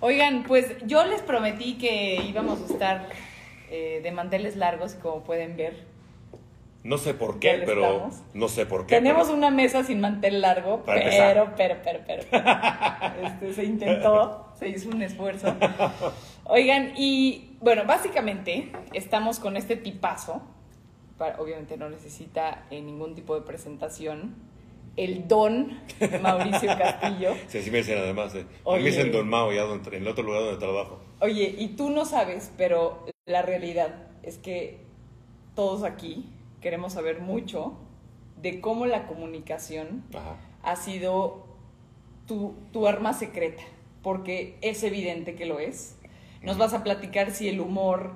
Oigan, 0.00 0.44
pues 0.44 0.74
yo 0.86 1.04
les 1.04 1.20
prometí 1.22 1.76
que 1.76 2.16
íbamos 2.26 2.60
a 2.62 2.72
estar 2.72 3.08
eh, 3.70 4.00
de 4.02 4.12
manteles 4.12 4.56
largos, 4.56 4.94
como 4.94 5.22
pueden 5.22 5.56
ver. 5.56 5.84
No 6.82 6.96
sé 6.96 7.12
por 7.12 7.38
qué, 7.38 7.62
pero 7.66 7.84
estamos. 7.84 8.22
no 8.32 8.48
sé 8.48 8.64
por 8.64 8.86
qué. 8.86 8.94
Tenemos 8.96 9.26
pero- 9.26 9.36
una 9.36 9.50
mesa 9.50 9.84
sin 9.84 10.00
mantel 10.00 10.40
largo, 10.40 10.82
pero, 10.86 11.52
pero, 11.56 11.76
pero, 11.84 12.00
pero, 12.06 12.22
Este, 13.22 13.52
se 13.52 13.64
intentó, 13.64 14.48
se 14.58 14.68
hizo 14.70 14.88
un 14.88 15.02
esfuerzo. 15.02 15.54
Oigan, 16.44 16.94
y 16.96 17.56
bueno, 17.60 17.84
básicamente 17.84 18.72
estamos 18.94 19.38
con 19.38 19.58
este 19.58 19.76
tipazo. 19.76 20.40
pa- 21.18 21.36
Obviamente 21.38 21.76
no 21.76 21.90
necesita 21.90 22.64
eh, 22.70 22.80
ningún 22.80 23.14
tipo 23.14 23.34
de 23.34 23.42
presentación. 23.42 24.34
El 25.00 25.26
don 25.26 25.80
Mauricio 26.20 26.68
Castillo. 26.76 27.34
Sí, 27.48 27.58
así 27.58 27.70
me 27.70 27.78
dicen 27.78 27.96
además. 27.96 28.34
Eh. 28.34 28.44
A 28.66 28.76
mí 28.76 28.82
me 28.82 28.90
dicen 28.90 29.10
Don 29.10 29.26
Mao 29.26 29.50
ya 29.50 29.62
en 29.62 29.94
el 29.94 30.06
otro 30.06 30.22
lugar 30.22 30.42
donde 30.42 30.58
trabajo. 30.58 31.00
Oye, 31.20 31.54
y 31.56 31.68
tú 31.68 31.88
no 31.88 32.04
sabes, 32.04 32.52
pero 32.58 33.06
la 33.24 33.40
realidad 33.40 34.08
es 34.22 34.36
que 34.36 34.80
todos 35.54 35.84
aquí 35.84 36.26
queremos 36.60 36.92
saber 36.92 37.20
mucho 37.20 37.78
de 38.42 38.60
cómo 38.60 38.84
la 38.84 39.06
comunicación 39.06 40.04
Ajá. 40.14 40.36
ha 40.62 40.76
sido 40.76 41.46
tu, 42.26 42.54
tu 42.70 42.86
arma 42.86 43.14
secreta, 43.14 43.62
porque 44.02 44.58
es 44.60 44.82
evidente 44.82 45.34
que 45.34 45.46
lo 45.46 45.60
es. 45.60 45.96
Nos 46.42 46.58
vas 46.58 46.74
a 46.74 46.84
platicar 46.84 47.30
si 47.30 47.48
el 47.48 47.60
humor 47.60 48.12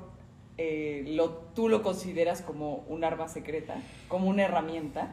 eh, 0.58 1.04
lo, 1.08 1.30
tú 1.30 1.70
lo 1.70 1.82
consideras 1.82 2.42
como 2.42 2.84
un 2.88 3.04
arma 3.04 3.28
secreta, 3.28 3.76
como 4.08 4.28
una 4.28 4.44
herramienta. 4.44 5.10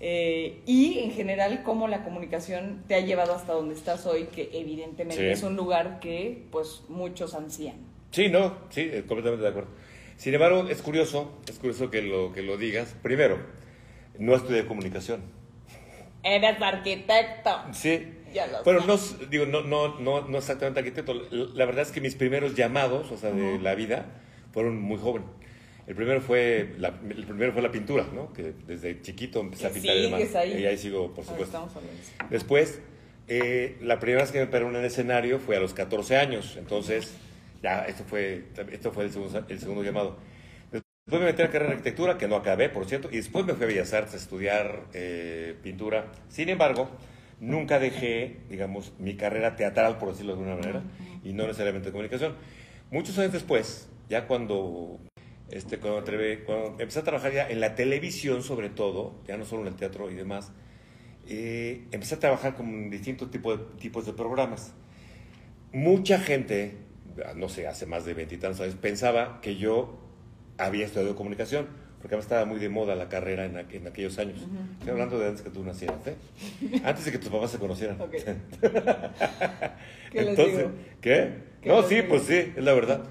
Eh, 0.00 0.60
y 0.66 0.98
en 1.00 1.12
general 1.12 1.62
cómo 1.62 1.88
la 1.88 2.04
comunicación 2.04 2.82
te 2.88 2.94
ha 2.94 3.00
llevado 3.00 3.34
hasta 3.34 3.52
donde 3.52 3.74
estás 3.74 4.06
hoy, 4.06 4.24
que 4.24 4.50
evidentemente 4.52 5.16
Sí. 5.24 5.30
es 5.30 5.42
un 5.42 5.56
lugar 5.56 6.00
que 6.00 6.44
pues 6.50 6.82
muchos 6.88 7.34
ansían. 7.34 7.76
Sí, 8.10 8.28
no, 8.28 8.56
sí, 8.70 8.82
eh, 8.82 9.04
completamente 9.06 9.42
de 9.42 9.48
acuerdo. 9.48 9.70
Sin 10.16 10.32
embargo, 10.34 10.68
es 10.68 10.80
curioso, 10.82 11.32
es 11.48 11.58
curioso 11.58 11.90
que 11.90 12.02
lo, 12.02 12.32
que 12.32 12.42
lo 12.42 12.56
digas. 12.56 12.94
Primero, 13.02 13.38
no 14.18 14.36
estudié 14.36 14.66
comunicación. 14.66 15.22
Eres 16.22 16.60
arquitecto. 16.60 17.50
Sí. 17.72 18.08
Ya 18.32 18.46
lo 18.46 18.62
Bueno, 18.64 18.80
no, 18.86 18.96
digo, 19.30 19.46
no, 19.46 19.62
no, 19.62 20.00
no, 20.00 20.22
no 20.28 20.38
exactamente 20.38 20.80
arquitecto. 20.80 21.14
La 21.14 21.46
la 21.54 21.66
verdad 21.66 21.82
es 21.82 21.92
que 21.92 22.00
mis 22.00 22.14
primeros 22.14 22.54
llamados, 22.54 23.10
o 23.12 23.16
sea, 23.16 23.30
de 23.30 23.58
la 23.58 23.74
vida, 23.74 24.06
fueron 24.52 24.80
muy 24.80 24.98
joven. 24.98 25.22
El 25.86 25.94
primero 25.94 26.20
fue 26.20 26.74
la, 26.78 26.88
el 26.88 27.24
primero 27.26 27.52
fue 27.52 27.62
la 27.62 27.70
pintura, 27.70 28.06
¿no? 28.12 28.32
Que 28.32 28.54
desde 28.66 29.02
chiquito 29.02 29.40
empecé 29.40 29.66
a 29.66 29.70
pintar 29.70 29.96
y 29.96 30.04
ahí. 30.34 30.62
Y 30.62 30.66
ahí 30.66 30.78
sigo, 30.78 31.12
por 31.12 31.24
Ahora 31.24 31.44
supuesto. 31.44 31.68
Después, 32.30 32.80
eh, 33.28 33.76
la 33.82 33.98
primera 34.00 34.22
vez 34.22 34.32
que 34.32 34.40
me 34.40 34.46
paré 34.46 34.64
en 34.64 34.76
un 34.76 34.84
escenario 34.84 35.38
fue 35.38 35.56
a 35.56 35.60
los 35.60 35.74
14 35.74 36.16
años. 36.16 36.56
Entonces, 36.58 37.14
ya, 37.62 37.84
esto 37.84 38.04
fue, 38.04 38.44
esto 38.72 38.92
fue 38.92 39.04
el, 39.04 39.12
segundo, 39.12 39.44
el 39.48 39.58
segundo 39.60 39.82
llamado. 39.82 40.16
Después 40.70 41.20
me 41.20 41.26
metí 41.26 41.42
a 41.42 41.46
la 41.46 41.50
carrera 41.50 41.70
de 41.70 41.76
arquitectura, 41.76 42.16
que 42.16 42.28
no 42.28 42.36
acabé, 42.36 42.70
por 42.70 42.86
cierto, 42.86 43.10
y 43.12 43.16
después 43.16 43.44
me 43.44 43.52
fui 43.52 43.64
a 43.64 43.66
Bellas 43.66 43.92
Artes 43.92 44.14
a 44.14 44.16
estudiar 44.16 44.84
eh, 44.94 45.54
pintura. 45.62 46.10
Sin 46.28 46.48
embargo, 46.48 46.88
nunca 47.40 47.78
dejé, 47.78 48.38
digamos, 48.48 48.94
mi 48.98 49.14
carrera 49.14 49.54
teatral, 49.54 49.98
por 49.98 50.10
decirlo 50.10 50.34
de 50.34 50.40
alguna 50.40 50.56
manera, 50.56 50.82
y 51.22 51.34
no 51.34 51.46
necesariamente 51.46 51.88
de 51.88 51.92
comunicación. 51.92 52.36
Muchos 52.90 53.18
años 53.18 53.34
después, 53.34 53.88
ya 54.08 54.26
cuando, 54.26 54.98
este, 55.54 55.78
cuando, 55.78 56.04
atrevé- 56.04 56.44
cuando 56.44 56.70
empecé 56.80 56.98
a 57.00 57.04
trabajar 57.04 57.32
ya 57.32 57.48
en 57.48 57.60
la 57.60 57.74
televisión, 57.76 58.42
sobre 58.42 58.68
todo, 58.70 59.14
ya 59.26 59.36
no 59.38 59.44
solo 59.46 59.62
en 59.62 59.68
el 59.68 59.76
teatro 59.76 60.10
y 60.10 60.14
demás, 60.14 60.52
eh, 61.28 61.84
empecé 61.92 62.16
a 62.16 62.18
trabajar 62.20 62.54
con 62.56 62.90
distintos 62.90 63.30
tipos 63.30 63.58
de, 63.58 63.64
tipos 63.80 64.04
de 64.06 64.12
programas. 64.12 64.74
Mucha 65.72 66.18
gente, 66.20 66.76
no 67.36 67.48
sé, 67.48 67.66
hace 67.66 67.86
más 67.86 68.04
de 68.04 68.14
veintitantos 68.14 68.60
años, 68.60 68.76
pensaba 68.76 69.40
que 69.40 69.56
yo 69.56 69.98
había 70.58 70.86
estudiado 70.86 71.16
comunicación, 71.16 71.66
porque 72.00 72.14
además 72.14 72.26
estaba 72.26 72.44
muy 72.44 72.60
de 72.60 72.68
moda 72.68 72.94
la 72.94 73.08
carrera 73.08 73.44
en, 73.46 73.54
aqu- 73.54 73.74
en 73.76 73.86
aquellos 73.88 74.18
años. 74.18 74.46
Estoy 74.74 74.90
hablando 74.90 75.18
de 75.18 75.28
antes 75.28 75.42
que 75.42 75.50
tú 75.50 75.64
nacieras, 75.64 76.06
¿eh? 76.06 76.16
Antes 76.84 77.06
de 77.06 77.12
que 77.12 77.18
tus 77.18 77.30
papás 77.30 77.50
se 77.52 77.58
conocieran. 77.58 77.96
¿Qué 80.10 80.22
les 80.22 80.28
Entonces, 80.30 80.56
digo? 80.58 80.70
¿qué? 81.00 81.32
¿Qué 81.62 81.68
No, 81.70 81.80
les 81.80 81.88
sí, 81.88 81.94
digo? 81.96 82.08
pues 82.08 82.22
sí, 82.24 82.52
es 82.56 82.62
la 82.64 82.74
verdad. 82.74 83.04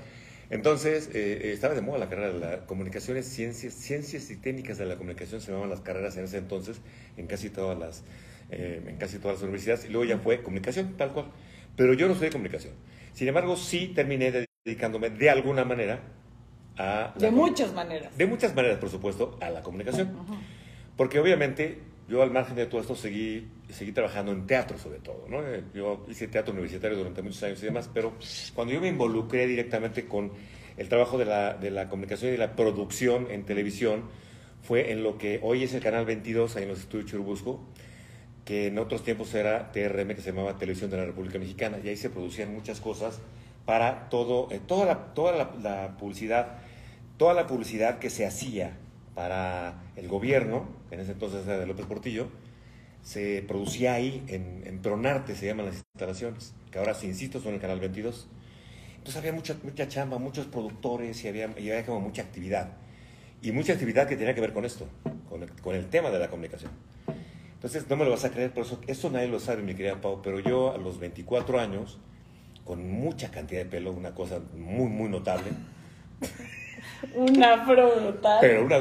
Entonces, 0.54 1.10
eh, 1.16 1.40
eh, 1.46 1.52
estaba 1.52 1.74
de 1.74 1.82
moda 1.82 1.98
la 1.98 2.10
carrera 2.10 2.32
de 2.32 2.40
la 2.40 2.66
comunicaciones, 2.68 3.26
ciencias, 3.26 3.74
ciencias 3.74 4.30
y 4.30 4.36
técnicas 4.36 4.78
de 4.78 4.86
la 4.86 4.98
comunicación 4.98 5.42
se 5.42 5.48
llamaban 5.48 5.72
las 5.72 5.82
carreras 5.82 6.16
en 6.18 6.26
ese 6.26 6.38
entonces, 6.38 6.80
en 7.18 7.26
casi 7.26 7.50
todas 7.50 7.76
las, 7.76 8.04
eh, 8.52 8.84
en 8.86 8.98
casi 8.98 9.18
todas 9.18 9.38
las 9.38 9.44
universidades, 9.44 9.86
y 9.86 9.88
luego 9.90 10.06
ya 10.06 10.20
fue 10.20 10.44
comunicación, 10.44 10.94
tal 10.96 11.12
cual. 11.12 11.32
Pero 11.76 11.96
yo 11.96 12.08
no 12.08 12.14
soy 12.14 12.26
de 12.26 12.34
comunicación. 12.34 12.76
Sin 13.14 13.28
embargo, 13.28 13.58
sí 13.58 13.94
terminé 13.96 14.46
dedicándome 14.64 15.10
de 15.10 15.32
alguna 15.32 15.66
manera 15.66 16.02
a... 16.78 17.16
la 17.16 17.20
De 17.20 17.32
muchas 17.32 17.74
maneras. 17.74 18.16
De 18.16 18.28
muchas 18.28 18.54
maneras, 18.54 18.78
por 18.78 18.92
supuesto, 18.92 19.40
a 19.42 19.50
la 19.50 19.64
comunicación. 19.64 20.16
Porque 20.96 21.20
obviamente 21.20 21.80
yo 22.08 22.22
al 22.22 22.32
margen 22.32 22.56
de 22.56 22.66
todo 22.66 22.82
esto 22.82 22.96
seguí, 22.96 23.48
seguí 23.70 23.92
trabajando 23.92 24.32
en 24.32 24.46
teatro 24.46 24.78
sobre 24.78 25.00
todo, 25.00 25.26
¿no? 25.30 25.42
Eh, 25.42 25.64
Yo 25.74 26.06
hice 26.10 26.28
teatro 26.28 26.54
universitario 26.54 26.98
durante 26.98 27.22
muchos 27.22 27.42
años 27.44 27.62
y 27.62 27.66
demás, 27.66 27.90
pero 27.94 28.14
cuando 28.54 28.74
yo 28.74 28.82
me 28.82 28.90
involucré 28.90 29.48
directamente 29.48 30.06
con 30.06 30.32
el 30.78 30.90
trabajo 30.90 31.18
de 31.18 31.26
la, 31.26 31.54
de 31.54 31.72
la 31.72 31.88
comunicación 31.88 32.34
y 32.34 32.38
la 32.38 32.56
producción 32.56 33.28
en 33.30 33.46
televisión, 33.46 34.04
fue 34.62 34.92
en 34.92 35.04
lo 35.04 35.18
que 35.18 35.40
hoy 35.44 35.64
es 35.64 35.74
el 35.74 35.82
Canal 35.82 36.06
22, 36.06 36.56
ahí 36.56 36.64
en 36.64 36.70
los 36.70 36.80
estudios 36.80 37.10
Churubusco, 37.10 37.62
que 38.46 38.68
en 38.68 38.80
otros 38.80 39.04
tiempos 39.04 39.34
era 39.34 39.72
TRM, 39.72 40.16
que 40.16 40.22
se 40.22 40.32
llamaba 40.32 40.58
Televisión 40.58 40.90
de 40.90 40.98
la 40.98 41.06
República 41.06 41.38
Mexicana, 41.40 41.80
y 41.84 41.90
ahí 41.90 41.98
se 41.98 42.10
producían 42.10 42.54
muchas 42.54 42.80
cosas 42.80 43.20
para 43.66 44.10
todo, 44.10 44.50
eh, 44.52 44.60
toda, 44.66 44.86
la, 44.86 45.14
toda 45.14 45.32
la, 45.34 45.52
la 45.62 45.98
publicidad, 45.98 46.58
toda 47.18 47.34
la 47.34 47.48
publicidad 47.48 48.00
que 48.00 48.10
se 48.10 48.26
hacía 48.26 48.78
para 49.16 49.84
el 49.96 50.08
gobierno, 50.08 50.68
que 50.94 50.96
en 50.96 51.02
ese 51.02 51.14
entonces 51.14 51.46
era 51.48 51.58
de 51.58 51.66
López 51.66 51.88
Portillo, 51.88 52.28
se 53.02 53.44
producía 53.48 53.96
ahí, 53.96 54.24
en, 54.28 54.62
en 54.66 54.80
Pronarte 54.80 55.36
se 55.36 55.48
llaman 55.48 55.66
las 55.66 55.76
instalaciones, 55.76 56.54
que 56.72 56.78
ahora, 56.78 56.94
si 56.94 57.08
insisto, 57.08 57.42
son 57.42 57.56
el 57.56 57.60
Canal 57.60 57.80
22. 57.80 58.28
Entonces 58.98 59.16
había 59.18 59.34
mucha, 59.34 59.58
mucha 59.64 59.88
chamba, 59.88 60.20
muchos 60.20 60.46
productores 60.46 61.24
y 61.24 61.28
había, 61.28 61.48
y 61.58 61.72
había 61.72 61.84
como 61.84 62.00
mucha 62.00 62.22
actividad. 62.22 62.78
Y 63.42 63.52
mucha 63.52 63.74
actividad 63.74 64.08
que 64.08 64.16
tenía 64.16 64.36
que 64.36 64.42
ver 64.42 64.54
con 64.54 64.66
esto, 64.66 64.88
con 65.30 65.42
el, 65.42 65.52
con 65.62 65.76
el 65.76 65.88
tema 65.88 66.12
de 66.12 66.20
la 66.20 66.30
comunicación. 66.30 66.72
Entonces, 67.56 67.90
no 67.90 67.96
me 67.96 68.06
lo 68.06 68.12
vas 68.12 68.24
a 68.26 68.30
creer, 68.30 68.54
por 68.54 68.66
eso, 68.88 69.10
nadie 69.10 69.28
lo 69.28 69.40
sabe, 69.40 69.64
mi 69.64 69.74
querida 69.74 70.00
Pau, 70.00 70.22
pero 70.22 70.40
yo 70.40 70.74
a 70.74 70.78
los 70.78 71.00
24 71.00 71.60
años, 71.60 71.98
con 72.64 72.88
mucha 72.88 73.32
cantidad 73.32 73.64
de 73.64 73.66
pelo, 73.66 73.92
una 73.92 74.14
cosa 74.14 74.40
muy, 74.56 74.90
muy 74.90 75.10
notable, 75.10 75.50
Un 77.16 77.44
afro 77.44 77.92
brutal. 78.02 78.38
pero 78.42 78.66
una, 78.66 78.78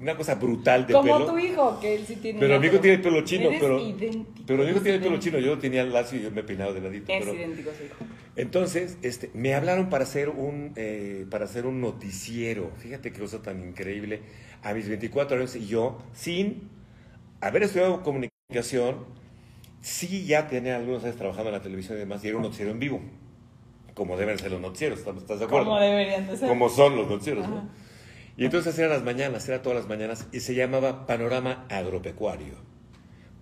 una 0.00 0.16
cosa 0.16 0.34
brutal 0.34 0.86
de 0.86 0.92
Como 0.92 1.18
pelo. 1.18 1.26
tu 1.32 1.38
hijo, 1.38 1.78
que 1.80 1.94
él 1.96 2.04
sí 2.06 2.16
tiene 2.16 2.40
Pero 2.40 2.58
mi 2.60 2.66
hijo 2.66 2.78
tiene 2.80 2.96
el 2.96 3.02
pelo 3.02 3.22
chino, 3.24 3.50
pero, 3.58 3.78
idéntico. 3.80 4.42
pero 4.46 4.64
mi 4.64 4.70
hijo 4.70 4.80
tiene 4.80 4.96
el 4.98 5.02
pelo 5.02 5.18
chino, 5.18 5.38
yo 5.38 5.58
tenía 5.58 5.82
el 5.82 5.92
lacio 5.92 6.18
y 6.18 6.22
yo 6.22 6.30
me 6.30 6.42
peinaba 6.42 6.72
de 6.72 6.80
ladito. 6.80 7.12
Es 7.12 7.20
pero- 7.24 7.34
idéntico 7.34 7.70
su 7.76 7.84
hijo. 7.84 7.94
Entonces, 8.36 8.96
este, 9.02 9.30
me 9.34 9.54
hablaron 9.54 9.90
para 9.90 10.04
hacer 10.04 10.28
un 10.30 10.72
eh, 10.76 11.26
para 11.30 11.44
hacer 11.44 11.66
un 11.66 11.80
noticiero. 11.80 12.70
Fíjate 12.78 13.12
qué 13.12 13.20
cosa 13.20 13.42
tan 13.42 13.62
increíble. 13.62 14.20
A 14.62 14.72
mis 14.74 14.88
24 14.88 15.36
años 15.36 15.54
y 15.56 15.66
yo, 15.66 15.98
sin 16.14 16.68
haber 17.40 17.64
estudiado 17.64 18.02
comunicación, 18.02 19.04
sí 19.80 20.24
ya 20.24 20.46
tenía 20.48 20.76
algunos 20.76 21.04
años 21.04 21.16
trabajando 21.16 21.50
en 21.50 21.56
la 21.56 21.62
televisión 21.62 21.96
y 21.96 22.00
demás, 22.00 22.24
y 22.24 22.28
era 22.28 22.36
un 22.36 22.42
noticiero 22.44 22.70
en 22.70 22.78
vivo, 22.78 23.00
como 23.94 24.16
deben 24.16 24.38
ser 24.38 24.50
los 24.50 24.60
noticieros, 24.60 25.00
¿estás 25.00 25.38
de 25.38 25.44
acuerdo? 25.44 25.66
Como 25.66 25.80
deberían 25.80 26.26
de 26.26 26.36
ser. 26.36 26.48
Como 26.48 26.68
son 26.68 26.96
los 26.96 27.08
noticieros, 27.08 27.48
¿no? 27.48 27.68
Y 28.36 28.44
entonces 28.46 28.78
eran 28.78 28.90
las 28.90 29.02
mañanas, 29.04 29.46
era 29.48 29.60
todas 29.62 29.78
las 29.78 29.88
mañanas, 29.88 30.26
y 30.32 30.40
se 30.40 30.54
llamaba 30.54 31.06
Panorama 31.06 31.66
Agropecuario, 31.68 32.54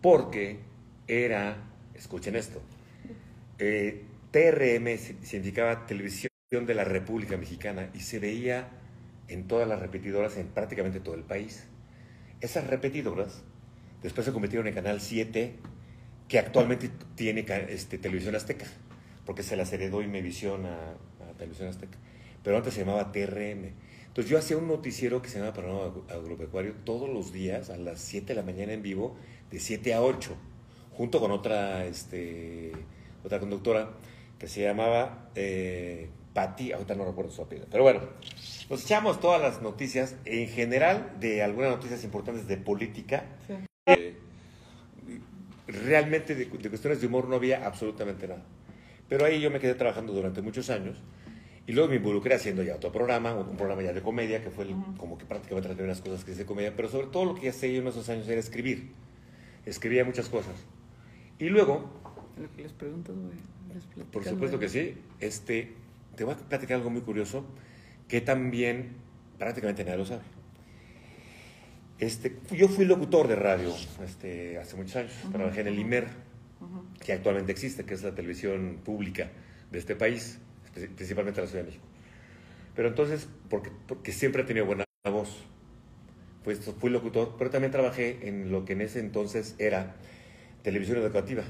porque 0.01 0.59
era, 1.07 1.57
escuchen 1.95 2.35
esto, 2.37 2.61
eh, 3.59 4.05
TRM 4.33 4.97
si- 4.99 5.17
significaba 5.23 5.87
Televisión 5.87 6.31
de 6.51 6.75
la 6.75 6.85
República 6.85 7.37
Mexicana, 7.37 7.91
y 7.95 8.01
se 8.01 8.19
veía 8.19 8.69
en 9.29 9.47
todas 9.47 9.69
las 9.69 9.79
repetidoras 9.81 10.37
en 10.37 10.49
prácticamente 10.49 10.99
todo 10.99 11.15
el 11.15 11.23
país. 11.23 11.67
Esas 12.41 12.67
repetidoras 12.67 13.43
después 14.03 14.25
se 14.25 14.33
convirtieron 14.33 14.67
en 14.67 14.75
Canal 14.75 15.01
7, 15.01 15.55
que 16.27 16.39
actualmente 16.39 16.91
tiene 17.15 17.45
este, 17.69 17.99
Televisión 17.99 18.35
Azteca, 18.35 18.67
porque 19.31 19.45
se 19.45 19.55
las 19.55 19.73
heredó 19.73 20.03
Imevisión 20.03 20.67
a, 20.67 20.75
a 21.31 21.33
Televisión 21.39 21.69
Azteca. 21.69 21.97
Pero 22.43 22.57
antes 22.57 22.75
se 22.75 22.81
llamaba 22.81 23.13
TRM. 23.13 23.71
Entonces 24.09 24.29
yo 24.29 24.37
hacía 24.37 24.57
un 24.57 24.67
noticiero 24.67 25.23
que 25.23 25.29
se 25.29 25.39
llama 25.39 25.53
Panorama 25.53 25.85
Agro- 25.85 26.05
Agropecuario 26.11 26.73
todos 26.83 27.09
los 27.09 27.33
días 27.33 27.71
a 27.71 27.77
las 27.77 28.01
7 28.01 28.27
de 28.27 28.35
la 28.35 28.43
mañana 28.43 28.73
en 28.73 28.83
vivo, 28.83 29.15
de 29.53 29.61
7 29.61 29.95
a 29.95 30.03
8, 30.03 30.35
junto 30.97 31.21
con 31.21 31.31
otra, 31.31 31.85
este, 31.87 32.73
otra 33.25 33.39
conductora 33.39 33.93
que 34.37 34.49
se 34.49 34.63
llamaba 34.65 35.29
eh, 35.37 36.09
Patti, 36.35 36.73
ahorita 36.73 36.97
no 36.97 37.05
recuerdo 37.05 37.31
su 37.31 37.41
apellido, 37.43 37.69
pero 37.71 37.85
bueno, 37.85 38.01
nos 38.69 38.83
echamos 38.83 39.21
todas 39.21 39.41
las 39.41 39.63
noticias, 39.63 40.17
en 40.25 40.49
general 40.49 41.13
de 41.21 41.45
algunas 41.45 41.71
noticias 41.71 42.03
importantes 42.03 42.49
de 42.49 42.57
política, 42.57 43.27
Sí. 43.47 43.55
eh, 43.87 44.17
realmente 45.69 46.35
de, 46.35 46.47
de 46.47 46.69
cuestiones 46.69 47.01
de 47.01 47.07
humor 47.07 47.29
no 47.29 47.37
había 47.37 47.65
absolutamente 47.65 48.27
nada. 48.27 48.43
Pero 49.11 49.27
ahí 49.27 49.41
yo 49.41 49.51
me 49.51 49.59
quedé 49.59 49.75
trabajando 49.75 50.15
durante 50.15 50.41
muchos 50.41 50.71
años 50.71 50.97
y 51.67 51.73
luego 51.73 51.91
me 51.91 51.97
involucré 51.97 52.35
haciendo 52.35 52.63
ya 52.63 52.77
otro 52.77 52.91
programa, 52.91 53.35
un, 53.35 53.57
programa 53.57 53.83
ya 53.83 53.93
de 53.93 54.01
comedia, 54.01 54.41
que 54.41 54.51
fue 54.51 54.67
como 54.97 55.19
que 55.19 55.27
prácticamente 55.27 55.69
traté 55.69 55.83
unas 55.83 56.01
cosas 56.01 56.25
que 56.25 56.31
hice 56.31 56.41
de 56.41 56.47
comedia, 56.47 56.75
pero 56.75 56.89
sobre 56.89 57.09
todo 57.09 57.25
lo 57.25 57.35
que 57.35 57.49
hacía 57.49 57.71
yo 57.71 57.83
en 57.83 57.89
esos 57.89 58.09
años 58.09 58.27
era 58.29 58.41
escribir. 58.41 58.93
Escribía 59.67 60.05
muchas 60.05 60.29
cosas. 60.29 60.55
Y 61.39 61.49
luego... 61.49 61.91
Lo 62.41 62.51
que 62.55 62.63
les 62.63 62.73
pregunto, 62.73 63.13
Por 64.13 64.25
supuesto 64.25 64.59
que 64.59 64.69
sí. 64.69 64.95
Este, 65.19 65.75
te 66.17 66.25
voy 66.25 66.35
a 66.35 66.37
platicar 66.37 66.77
algo 66.77 66.91
muy 66.91 67.03
curioso 67.03 67.45
que 68.09 68.21
también 68.21 68.95
prácticamente 69.39 69.85
nadie 69.85 69.99
lo 69.99 70.07
sabe. 70.07 70.23
Este, 71.99 72.39
yo 72.53 72.69
fui 72.69 72.85
locutor 72.85 73.29
de 73.29 73.37
radio 73.37 73.75
este, 74.05 74.57
hace 74.59 74.77
muchos 74.77 74.97
años. 74.97 75.13
Trabajé 75.33 75.61
en 75.63 75.67
el 75.67 75.79
IMER, 75.79 76.07
que 77.05 77.13
actualmente 77.13 77.53
existe, 77.53 77.85
que 77.85 77.95
es 77.95 78.03
la 78.03 78.15
televisión 78.15 78.81
pública 78.85 79.31
de 79.71 79.79
este 79.79 79.97
país, 79.97 80.39
principalmente 80.97 81.41
la 81.41 81.47
Ciudad 81.47 81.65
de 81.65 81.71
México. 81.71 81.87
Pero 82.75 82.89
entonces, 82.89 83.29
porque, 83.49 84.13
siempre 84.13 84.43
he 84.43 84.45
tenido 84.45 84.67
buena 84.67 84.85
voz, 85.05 85.45
pues 86.45 86.61
fui 86.61 86.91
locutor, 86.91 87.35
pero 87.39 87.51
también 87.51 87.73
trabajé 87.73 88.29
en 88.29 88.51
lo 88.51 88.65
que 88.65 88.75
en 88.75 88.83
ese 88.83 89.01
entonces 89.01 89.55
era 89.59 89.97
televisión 90.63 90.99
educativa. 90.99 91.45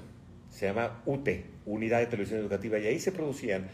Se 0.51 0.67
llama 0.67 1.03
UTE, 1.07 1.47
Unidad 1.67 2.01
de 2.01 2.07
Televisión 2.07 2.41
Educativa, 2.41 2.79
y 2.79 2.87
ahí 2.87 2.99
se 2.99 3.13
producían 3.13 3.69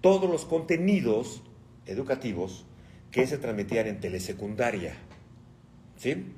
todos 0.00 0.30
los 0.30 0.44
contenidos 0.44 1.42
educativos 1.86 2.64
que 3.10 3.26
se 3.26 3.38
transmitían 3.38 3.86
en 3.86 4.00
telesecundaria. 4.00 4.94
¿Sí? 5.96 6.32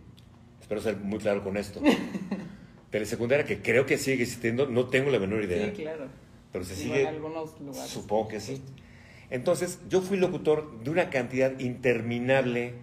Espero 0.61 0.81
ser 0.81 0.97
muy 0.97 1.19
claro 1.19 1.45
con 1.45 1.57
esto. 1.57 1.81
telesecundaria 2.95 3.45
que 3.45 3.59
creo 3.59 3.87
que 3.87 3.99
sigue 3.99 4.23
existiendo, 4.23 4.69
no 4.69 4.87
tengo 4.87 5.11
la 5.11 5.19
menor 5.19 5.43
idea. 5.43 5.67
Sí, 5.67 5.83
claro. 5.83 6.07
Pero 6.53 6.65
se 6.65 6.77
sigue. 6.77 7.01
En 7.01 7.09
algunos 7.09 7.61
lugares. 7.61 7.91
Supongo 7.91 8.29
que 8.29 8.39
sí. 8.39 8.63
Entonces, 9.31 9.81
yo 9.89 10.01
fui 10.01 10.17
locutor 10.17 10.81
de 10.85 10.91
una 10.91 11.11
cantidad 11.11 11.59
interminable 11.59 12.75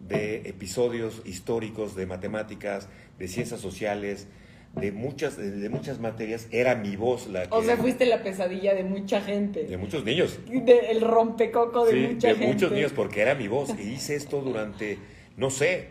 de 0.00 0.36
episodios 0.48 1.20
históricos 1.26 1.94
de 1.96 2.06
matemáticas, 2.06 2.88
de 3.18 3.28
ciencias 3.28 3.60
sociales, 3.60 4.26
de 4.74 4.90
muchas, 4.90 5.36
de 5.36 5.68
muchas 5.68 6.00
materias, 6.00 6.48
era 6.50 6.74
mi 6.74 6.96
voz 6.96 7.26
la 7.26 7.42
que... 7.42 7.54
O 7.54 7.62
sea, 7.62 7.76
fuiste 7.76 8.06
la 8.06 8.22
pesadilla 8.22 8.72
de 8.72 8.84
mucha 8.84 9.20
gente. 9.20 9.64
De 9.64 9.76
muchos 9.76 10.02
niños. 10.02 10.38
el 10.48 11.02
rompecoco 11.02 11.84
de 11.84 12.08
mucha 12.08 12.28
gente. 12.28 12.46
de 12.46 12.52
muchos 12.54 12.72
niños, 12.72 12.92
porque 12.96 13.20
era 13.20 13.34
mi 13.34 13.48
voz. 13.48 13.74
Y 13.78 13.82
hice 13.82 14.14
esto 14.14 14.40
durante, 14.40 14.96
no 15.36 15.50
sé, 15.50 15.88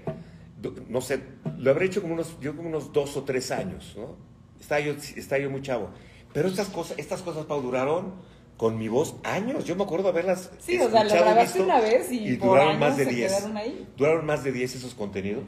no 0.88 1.01
sé, 1.01 1.21
lo 1.57 1.71
habré 1.71 1.86
hecho 1.86 2.01
como 2.01 2.13
unos, 2.13 2.39
yo 2.39 2.56
como 2.56 2.69
unos 2.69 2.94
dos 2.94 3.15
o 3.18 3.24
tres 3.24 3.51
años, 3.51 3.94
¿no? 3.98 4.15
Estaba 4.59 4.81
yo, 4.81 4.94
estaba 4.94 5.39
yo 5.42 5.50
muy 5.50 5.62
chavo. 5.62 5.89
Pero 6.33 6.48
estas 6.48 6.68
cosas, 6.69 6.98
estas 6.98 7.21
cosas, 7.21 7.45
Pau, 7.45 7.62
duraron 7.62 8.15
con 8.57 8.77
mi 8.77 8.88
voz 8.88 9.15
años. 9.24 9.65
Yo 9.65 9.75
me 9.75 9.83
acuerdo 9.83 10.09
haberlas 10.09 10.51
Sí, 10.59 10.80
o 10.80 10.89
sea, 10.89 11.04
lo 11.04 11.09
grabaste 11.12 11.62
una 11.62 11.80
vez 11.80 12.12
y, 12.12 12.36
duraron 12.38 12.80
más 12.80 12.98
de 12.98 13.06
10. 13.06 13.48
Duraron 13.95 14.25
más 14.25 14.44
de 14.44 14.51
10 14.51 14.75
esos 14.75 14.95
contenidos 14.95 15.45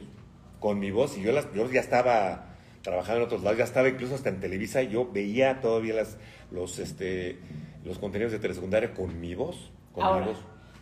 con 0.60 0.78
mi 0.78 0.90
voz 0.90 1.16
y 1.16 1.22
yo, 1.22 1.32
las, 1.32 1.52
yo 1.54 1.68
ya 1.70 1.80
estaba 1.80 2.50
trabajando 2.82 3.20
en 3.20 3.26
otros 3.26 3.42
lados, 3.42 3.58
ya 3.58 3.64
estaba 3.64 3.88
incluso 3.88 4.14
hasta 4.14 4.28
en 4.28 4.40
Televisa 4.40 4.82
y 4.82 4.88
yo 4.88 5.10
veía 5.10 5.60
todavía 5.60 5.94
las, 5.94 6.18
los, 6.50 6.78
este, 6.78 7.38
los 7.84 7.98
contenidos 7.98 8.32
de 8.32 8.38
telesecundaria 8.38 8.94
con 8.94 9.20
mi 9.20 9.34
voz. 9.34 9.70
Con 9.92 10.04
Ahora, 10.04 10.26
mi 10.26 10.32
voz. 10.32 10.40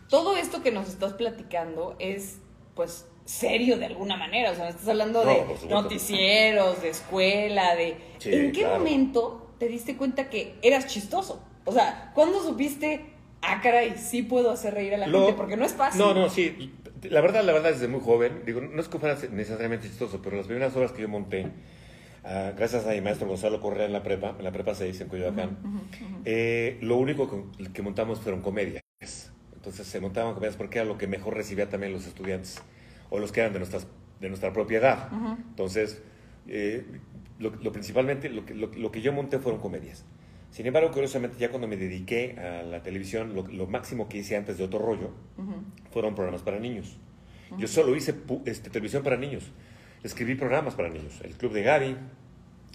todo 0.09 0.37
esto 0.37 0.61
que 0.61 0.71
nos 0.71 0.87
estás 0.87 1.13
platicando 1.13 1.95
es, 1.99 2.39
pues, 2.75 3.07
serio 3.29 3.77
de 3.77 3.85
alguna 3.85 4.17
manera. 4.17 4.51
O 4.51 4.55
sea, 4.55 4.69
estás 4.69 4.87
hablando 4.87 5.23
de 5.23 5.43
noticieros, 5.69 6.81
de 6.81 6.89
escuela, 6.89 7.75
de... 7.75 7.97
¿En 8.25 8.51
qué 8.51 8.65
momento 8.65 9.53
te 9.59 9.67
diste 9.67 9.95
cuenta 9.95 10.29
que 10.29 10.55
eras 10.61 10.87
chistoso? 10.87 11.43
O 11.65 11.71
sea, 11.71 12.11
¿cuándo 12.15 12.41
supiste, 12.41 13.05
ah, 13.41 13.59
caray, 13.61 13.95
sí 13.97 14.23
puedo 14.23 14.51
hacer 14.51 14.73
reír 14.73 14.95
a 14.95 14.97
la 14.97 15.07
gente? 15.07 15.33
Porque 15.33 15.57
no 15.57 15.65
es 15.65 15.73
fácil. 15.73 16.01
No, 16.01 16.13
no, 16.13 16.29
sí. 16.29 16.73
La 17.03 17.21
verdad, 17.21 17.43
la 17.43 17.53
verdad, 17.53 17.71
desde 17.71 17.87
muy 17.87 18.01
joven, 18.01 18.41
digo, 18.45 18.61
no 18.61 18.81
es 18.81 18.87
que 18.87 18.97
fuera 18.99 19.17
necesariamente 19.31 19.87
chistoso, 19.87 20.21
pero 20.21 20.35
las 20.35 20.47
primeras 20.47 20.75
horas 20.75 20.91
que 20.91 21.03
yo 21.03 21.07
monté, 21.07 21.49
Ah, 22.23 22.51
gracias 22.55 22.85
a 22.85 22.91
mi 22.91 23.01
maestro 23.01 23.27
Gonzalo 23.27 23.61
Correa 23.61 23.85
en 23.85 23.93
la 23.93 24.03
prepa, 24.03 24.35
en 24.37 24.43
la 24.43 24.51
prepa 24.51 24.75
6 24.75 25.01
en 25.01 25.07
Coyoacán, 25.07 25.57
eh, 26.25 26.77
lo 26.81 26.97
único 26.97 27.47
que, 27.73 27.81
montamos 27.81 28.19
fueron 28.19 28.41
comedias. 28.41 28.83
Entonces 29.53 29.87
se 29.87 29.99
montaban 29.99 30.33
comedias 30.33 30.55
porque 30.55 30.79
era 30.79 30.85
lo 30.85 30.97
que 30.97 31.07
mejor 31.07 31.35
recibía 31.35 31.69
también 31.69 31.93
los 31.93 32.05
estudiantes 32.05 32.61
o 33.09 33.19
los 33.19 33.31
que 33.31 33.41
eran 33.41 33.53
de, 33.53 33.59
nuestras, 33.59 33.87
de 34.19 34.27
nuestra 34.29 34.53
propiedad. 34.53 35.09
Entonces, 35.49 36.01
eh, 36.47 36.85
lo, 37.39 37.71
principalmente, 37.71 38.29
lo 38.29 38.45
que, 38.45 38.53
lo, 38.53 38.91
que 38.91 39.01
yo 39.01 39.13
monté 39.13 39.39
fueron 39.39 39.61
comedias. 39.61 40.05
Sin 40.51 40.65
embargo, 40.65 40.91
curiosamente, 40.91 41.37
ya 41.37 41.49
cuando 41.49 41.67
me 41.67 41.77
dediqué 41.77 42.37
a 42.39 42.63
la 42.63 42.81
televisión, 42.81 43.33
lo, 43.33 43.67
máximo 43.67 44.09
que 44.09 44.17
hice 44.17 44.35
antes 44.35 44.57
de 44.57 44.63
otro 44.63 44.79
rollo 44.79 45.11
fueron 45.91 46.15
programas 46.15 46.41
para 46.41 46.59
niños. 46.59 46.97
Yo 47.57 47.67
solo 47.67 47.95
hice 47.95 48.15
este, 48.45 48.69
televisión 48.69 49.03
para 49.03 49.17
niños. 49.17 49.51
Escribí 50.03 50.35
programas 50.35 50.75
para 50.75 50.89
niños. 50.89 51.19
El 51.23 51.33
Club 51.35 51.53
de 51.53 51.63
Gaby, 51.63 51.97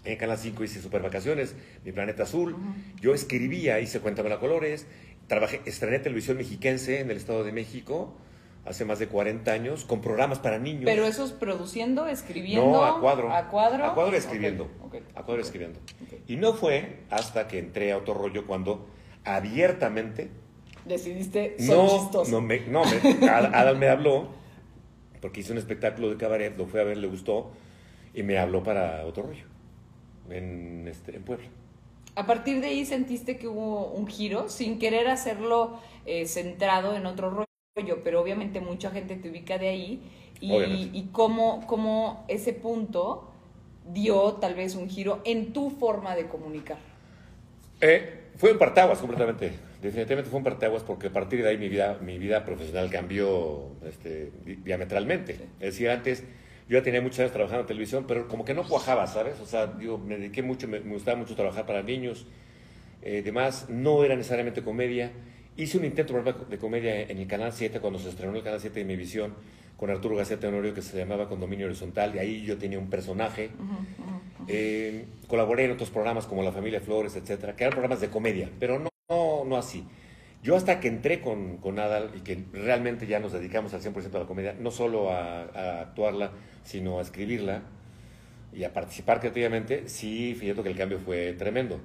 en 0.04 0.16
Canal 0.18 0.38
5 0.38 0.64
hice 0.64 0.82
Super 0.82 1.02
Vacaciones, 1.02 1.54
Mi 1.84 1.92
Planeta 1.92 2.24
Azul. 2.24 2.56
Yo 3.00 3.14
escribía, 3.14 3.80
hice 3.80 4.00
Cuéntame 4.00 4.28
la 4.28 4.40
Colores. 4.40 4.86
Trabajé, 5.26 5.62
estrené 5.64 6.00
televisión 6.00 6.36
mexiquense 6.36 7.00
en 7.00 7.10
el 7.10 7.16
Estado 7.16 7.44
de 7.44 7.52
México 7.52 8.14
hace 8.66 8.84
más 8.84 8.98
de 8.98 9.08
40 9.08 9.50
años 9.52 9.84
con 9.84 10.00
programas 10.00 10.38
para 10.38 10.58
niños. 10.58 10.84
¿Pero 10.84 11.06
eso 11.06 11.24
es 11.24 11.32
produciendo, 11.32 12.06
escribiendo? 12.06 12.70
No, 12.70 12.84
a 12.84 13.00
cuadro. 13.00 13.32
¿A 13.32 13.48
cuadro? 13.48 13.84
A 13.84 13.94
cuadro 13.94 14.16
escribiendo. 14.16 14.68
A 15.14 15.22
cuadro 15.22 15.42
escribiendo. 15.42 15.80
Y 16.26 16.36
no 16.36 16.54
fue 16.54 17.00
hasta 17.10 17.48
que 17.48 17.58
entré 17.58 17.92
a 17.92 17.98
otro 17.98 18.14
rollo 18.14 18.46
cuando 18.46 18.86
abiertamente... 19.24 20.30
Decidiste, 20.84 21.56
no, 21.60 21.88
chistoso. 21.88 22.30
No, 22.30 22.40
me, 22.42 22.60
no 22.60 22.82
me, 22.84 23.28
Adal 23.28 23.78
me 23.78 23.88
habló 23.88 24.28
porque 25.24 25.40
hice 25.40 25.52
un 25.52 25.58
espectáculo 25.58 26.10
de 26.10 26.18
cabaret, 26.18 26.54
lo 26.58 26.66
fue 26.66 26.82
a 26.82 26.84
ver, 26.84 26.98
le 26.98 27.06
gustó 27.06 27.50
y 28.12 28.22
me 28.22 28.36
habló 28.36 28.62
para 28.62 29.06
otro 29.06 29.22
rollo 29.22 29.46
en, 30.28 30.86
este, 30.86 31.16
en 31.16 31.22
Puebla. 31.22 31.46
A 32.14 32.26
partir 32.26 32.60
de 32.60 32.66
ahí 32.66 32.84
sentiste 32.84 33.38
que 33.38 33.48
hubo 33.48 33.86
un 33.86 34.06
giro, 34.06 34.50
sin 34.50 34.78
querer 34.78 35.08
hacerlo 35.08 35.80
eh, 36.04 36.26
centrado 36.26 36.94
en 36.94 37.06
otro 37.06 37.30
rollo, 37.30 37.43
pero 38.04 38.20
obviamente 38.20 38.60
mucha 38.60 38.92
gente 38.92 39.16
te 39.16 39.28
ubica 39.28 39.58
de 39.58 39.68
ahí 39.68 40.02
y, 40.40 40.90
y 40.92 41.08
cómo, 41.10 41.66
cómo 41.66 42.24
ese 42.28 42.52
punto 42.52 43.32
dio 43.92 44.34
tal 44.34 44.54
vez 44.54 44.76
un 44.76 44.88
giro 44.88 45.20
en 45.24 45.52
tu 45.52 45.70
forma 45.70 46.14
de 46.14 46.28
comunicar. 46.28 46.78
Eh, 47.80 48.30
fue 48.36 48.50
en 48.50 48.58
partaguas 48.58 49.00
completamente. 49.00 49.50
Definitivamente 49.82 50.30
fue 50.30 50.38
en 50.38 50.44
partaguas 50.44 50.84
porque 50.84 51.08
a 51.08 51.12
partir 51.12 51.42
de 51.42 51.48
ahí 51.48 51.58
mi 51.58 51.68
vida, 51.68 51.98
mi 52.00 52.16
vida 52.16 52.44
profesional 52.44 52.88
cambió 52.90 53.72
este, 53.84 54.30
diametralmente. 54.44 55.32
Es 55.58 55.74
decir, 55.74 55.90
antes 55.90 56.22
yo 56.68 56.78
ya 56.78 56.84
tenía 56.84 57.02
muchos 57.02 57.18
años 57.18 57.32
trabajando 57.32 57.62
en 57.62 57.66
televisión, 57.66 58.04
pero 58.06 58.28
como 58.28 58.44
que 58.44 58.54
no 58.54 58.62
cuajaba, 58.62 59.08
¿sabes? 59.08 59.40
O 59.40 59.46
sea, 59.46 59.76
yo 59.80 59.98
me 59.98 60.16
dediqué 60.16 60.44
mucho, 60.44 60.68
me, 60.68 60.78
gustaba 60.78 61.16
mucho 61.18 61.34
trabajar 61.34 61.66
para 61.66 61.82
niños. 61.82 62.24
Eh, 63.02 63.22
demás, 63.22 63.68
no 63.68 64.04
era 64.04 64.14
necesariamente 64.14 64.62
comedia. 64.62 65.10
Hice 65.56 65.78
un 65.78 65.84
intento 65.84 66.20
de 66.50 66.58
comedia 66.58 67.02
en 67.02 67.18
el 67.18 67.28
Canal 67.28 67.52
7 67.52 67.78
cuando 67.78 68.00
se 68.00 68.08
estrenó 68.08 68.34
el 68.34 68.42
Canal 68.42 68.60
7 68.60 68.80
de 68.80 68.84
mi 68.84 68.96
visión 68.96 69.34
con 69.76 69.88
Arturo 69.88 70.16
García 70.16 70.40
Tenorio 70.40 70.74
que 70.74 70.82
se 70.82 70.98
llamaba 70.98 71.28
Condominio 71.28 71.66
Horizontal 71.66 72.12
y 72.16 72.18
ahí 72.18 72.42
yo 72.42 72.58
tenía 72.58 72.76
un 72.76 72.90
personaje. 72.90 73.50
Eh, 74.48 75.04
colaboré 75.28 75.66
en 75.66 75.70
otros 75.70 75.90
programas 75.90 76.26
como 76.26 76.42
La 76.42 76.50
Familia 76.50 76.80
Flores, 76.80 77.14
etcétera, 77.14 77.54
que 77.54 77.62
eran 77.62 77.72
programas 77.72 78.00
de 78.00 78.08
comedia, 78.08 78.50
pero 78.58 78.80
no, 78.80 79.44
no, 79.44 79.56
así. 79.56 79.84
Yo 80.42 80.56
hasta 80.56 80.80
que 80.80 80.88
entré 80.88 81.20
con, 81.20 81.58
con 81.58 81.78
Adal 81.78 82.10
y 82.16 82.20
que 82.20 82.44
realmente 82.52 83.06
ya 83.06 83.20
nos 83.20 83.32
dedicamos 83.32 83.72
al 83.74 83.80
100% 83.80 84.12
a 84.12 84.18
la 84.18 84.26
comedia, 84.26 84.56
no 84.58 84.72
solo 84.72 85.12
a, 85.12 85.82
actuarla, 85.82 86.32
sino 86.64 86.98
a 86.98 87.02
escribirla 87.02 87.62
y 88.52 88.64
a 88.64 88.72
participar 88.72 89.20
creativamente, 89.20 89.88
sí, 89.88 90.34
fíjate 90.34 90.64
que 90.64 90.70
el 90.70 90.76
cambio 90.76 90.98
fue 90.98 91.32
tremendo. 91.34 91.80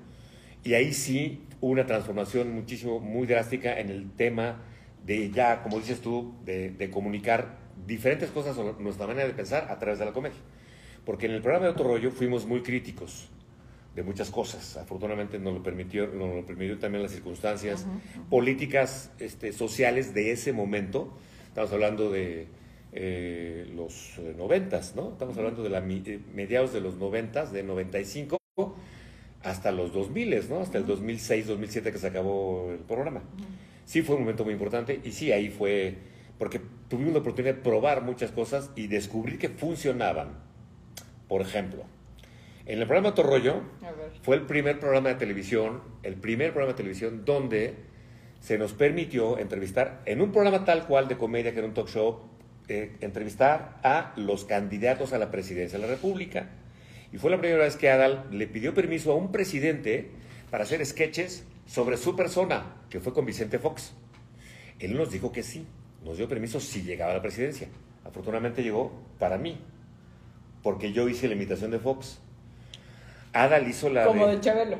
Y 0.63 0.73
ahí 0.73 0.93
sí 0.93 1.41
hubo 1.61 1.71
una 1.71 1.85
transformación 1.85 2.53
muchísimo, 2.53 2.99
muy 2.99 3.27
drástica 3.27 3.79
en 3.79 3.89
el 3.89 4.11
tema 4.11 4.61
de 5.05 5.31
ya, 5.31 5.63
como 5.63 5.79
dices 5.79 6.01
tú, 6.01 6.33
de, 6.45 6.71
de 6.71 6.89
comunicar 6.89 7.57
diferentes 7.85 8.29
cosas 8.29 8.55
sobre 8.55 8.81
nuestra 8.83 9.07
manera 9.07 9.27
de 9.27 9.33
pensar 9.33 9.67
a 9.69 9.79
través 9.79 9.99
de 9.99 10.05
la 10.05 10.13
comedia. 10.13 10.39
Porque 11.05 11.25
en 11.25 11.33
el 11.33 11.41
programa 11.41 11.65
de 11.65 11.71
Otro 11.71 11.85
Rollo 11.85 12.11
fuimos 12.11 12.45
muy 12.45 12.61
críticos 12.61 13.29
de 13.95 14.03
muchas 14.03 14.29
cosas. 14.29 14.77
Afortunadamente 14.77 15.39
nos 15.39 15.53
lo 15.53 15.63
permitió, 15.63 16.07
nos 16.07 16.35
lo 16.35 16.45
permitió 16.45 16.77
también 16.77 17.03
las 17.03 17.11
circunstancias 17.11 17.85
políticas 18.29 19.11
este, 19.19 19.51
sociales 19.51 20.13
de 20.13 20.31
ese 20.31 20.53
momento. 20.53 21.17
Estamos 21.47 21.71
hablando 21.73 22.11
de 22.11 22.47
eh, 22.91 23.69
los 23.75 24.17
eh, 24.19 24.33
noventas, 24.37 24.95
¿no? 24.95 25.11
Estamos 25.11 25.37
hablando 25.37 25.63
de 25.63 25.69
la, 25.69 25.79
eh, 25.79 26.19
mediados 26.33 26.73
de 26.73 26.81
los 26.81 26.95
noventas, 26.95 27.51
de 27.51 27.63
95 27.63 28.38
hasta 29.43 29.71
los 29.71 29.93
2000, 29.93 30.49
¿no? 30.49 30.59
Hasta 30.59 30.77
el 30.77 30.85
2006, 30.85 31.47
2007 31.47 31.91
que 31.91 31.97
se 31.97 32.07
acabó 32.07 32.71
el 32.71 32.79
programa. 32.79 33.21
Sí 33.85 34.01
fue 34.01 34.15
un 34.15 34.21
momento 34.21 34.43
muy 34.43 34.53
importante 34.53 34.99
y 35.03 35.11
sí, 35.11 35.31
ahí 35.31 35.49
fue, 35.49 35.97
porque 36.37 36.61
tuvimos 36.87 37.13
la 37.13 37.19
oportunidad 37.19 37.55
de 37.55 37.61
probar 37.61 38.03
muchas 38.03 38.31
cosas 38.31 38.71
y 38.75 38.87
descubrir 38.87 39.39
que 39.39 39.49
funcionaban. 39.49 40.29
Por 41.27 41.41
ejemplo, 41.41 41.83
En 42.65 42.79
el 42.79 42.85
programa 42.85 43.15
Torroyo 43.15 43.61
fue 44.21 44.35
el 44.35 44.43
primer 44.43 44.79
programa 44.79 45.09
de 45.09 45.15
televisión, 45.15 45.81
el 46.03 46.15
primer 46.15 46.51
programa 46.51 46.73
de 46.73 46.77
televisión 46.77 47.25
donde 47.25 47.73
se 48.41 48.57
nos 48.57 48.73
permitió 48.73 49.39
entrevistar, 49.39 50.01
en 50.05 50.21
un 50.21 50.31
programa 50.31 50.65
tal 50.65 50.85
cual 50.85 51.07
de 51.07 51.17
comedia, 51.17 51.51
que 51.51 51.59
era 51.59 51.67
un 51.67 51.73
talk 51.73 51.87
show, 51.87 52.29
eh, 52.67 52.95
entrevistar 53.01 53.79
a 53.83 54.13
los 54.17 54.45
candidatos 54.45 55.13
a 55.13 55.17
la 55.17 55.31
presidencia 55.31 55.79
de 55.79 55.87
la 55.87 55.91
República. 55.91 56.49
Y 57.11 57.17
fue 57.17 57.31
la 57.31 57.39
primera 57.39 57.63
vez 57.63 57.75
que 57.75 57.89
Adal 57.89 58.27
le 58.31 58.47
pidió 58.47 58.73
permiso 58.73 59.11
a 59.11 59.15
un 59.15 59.31
presidente 59.31 60.11
para 60.51 60.63
hacer 60.63 60.85
sketches 60.85 61.43
sobre 61.65 61.97
su 61.97 62.15
persona, 62.15 62.75
que 62.89 62.99
fue 62.99 63.13
con 63.13 63.25
Vicente 63.25 63.59
Fox. 63.59 63.93
Él 64.79 64.95
nos 64.95 65.11
dijo 65.11 65.31
que 65.31 65.43
sí, 65.43 65.65
nos 66.03 66.17
dio 66.17 66.27
permiso 66.27 66.59
si 66.59 66.83
llegaba 66.83 67.11
a 67.11 67.15
la 67.15 67.21
presidencia. 67.21 67.67
Afortunadamente 68.05 68.63
llegó 68.63 68.91
para 69.17 69.37
mí, 69.37 69.59
porque 70.63 70.91
yo 70.91 71.07
hice 71.09 71.27
la 71.27 71.35
imitación 71.35 71.71
de 71.71 71.79
Fox. 71.79 72.19
Adal 73.33 73.67
hizo 73.67 73.89
la 73.89 74.05
Como 74.05 74.27
de... 74.27 74.35
de 74.35 74.41
Chabelo. 74.41 74.77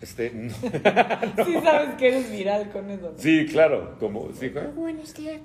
Este, 0.00 0.30
no. 0.34 0.54
Sí 1.44 1.54
sabes 1.62 1.94
que 1.96 2.08
eres 2.08 2.30
viral 2.30 2.70
con 2.70 2.90
eso, 2.90 3.12
¿no? 3.12 3.18
Sí, 3.18 3.46
claro, 3.46 3.96
como 3.98 4.32
sí, 4.32 4.50
con, 4.50 4.74
Buenos 4.74 5.14
días, 5.14 5.40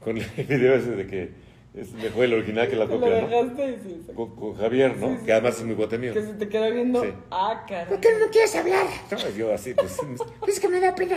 con 0.00 0.16
el 0.16 0.24
video 0.46 0.74
ese 0.74 0.90
de 0.92 1.06
que 1.06 1.47
es 1.74 1.92
mejor 1.92 2.24
el 2.24 2.34
original 2.34 2.68
que 2.68 2.76
la 2.76 2.84
lo 2.86 2.98
copia, 2.98 3.20
¿no? 3.22 3.56
sí. 3.56 4.12
Con, 4.14 4.34
con 4.34 4.54
Javier, 4.54 4.96
¿no? 4.96 5.08
Sí, 5.08 5.16
sí, 5.20 5.26
que 5.26 5.32
además 5.32 5.54
sí. 5.54 5.60
es 5.60 5.66
muy 5.66 5.74
guate 5.76 5.98
mío. 5.98 6.12
Que 6.14 6.22
se 6.22 6.34
te 6.34 6.48
queda 6.48 6.70
viendo. 6.70 7.02
Sí. 7.02 7.10
Ah, 7.30 7.64
caray. 7.68 7.86
¿Por 7.86 8.00
qué 8.00 8.08
no 8.18 8.30
quieres 8.30 8.56
hablar? 8.56 8.86
No, 9.10 9.30
yo 9.36 9.52
así, 9.54 9.74
pues. 9.74 9.96
Es 10.48 10.60
que 10.60 10.68
me 10.68 10.80
da 10.80 10.94
pena. 10.94 11.16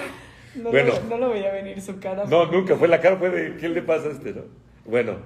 No, 0.55 0.69
Bueno. 0.69 0.93
lo, 0.93 1.03
no 1.03 1.17
lo 1.17 1.29
veía 1.29 1.51
venir 1.51 1.81
su 1.81 1.99
cara. 1.99 2.25
No, 2.25 2.45
nunca 2.51 2.75
fue 2.75 2.87
la 2.87 2.99
cara, 2.99 3.15
fue 3.17 3.29
de 3.29 3.57
¿qué 3.57 3.69
le 3.69 3.81
pasa 3.81 4.09
a 4.09 4.11
este, 4.11 4.33
no? 4.33 4.41
Bueno, 4.85 5.17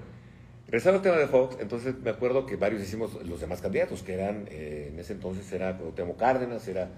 regresando 0.67 0.97
al 0.97 1.03
tema 1.03 1.17
de 1.17 1.27
Fox, 1.27 1.57
entonces 1.59 1.95
me 1.97 2.11
acuerdo 2.11 2.45
que 2.45 2.55
varios 2.57 2.83
hicimos 2.83 3.13
los 3.25 3.41
demás 3.41 3.59
candidatos, 3.61 4.03
que 4.03 4.13
eran, 4.13 4.47
eh, 4.51 4.89
en 4.93 4.99
ese 4.99 5.13
entonces 5.13 5.51
era 5.51 5.77
Cuauhtémoc 5.77 6.17
Cárdenas, 6.17 6.67
era, 6.67 6.89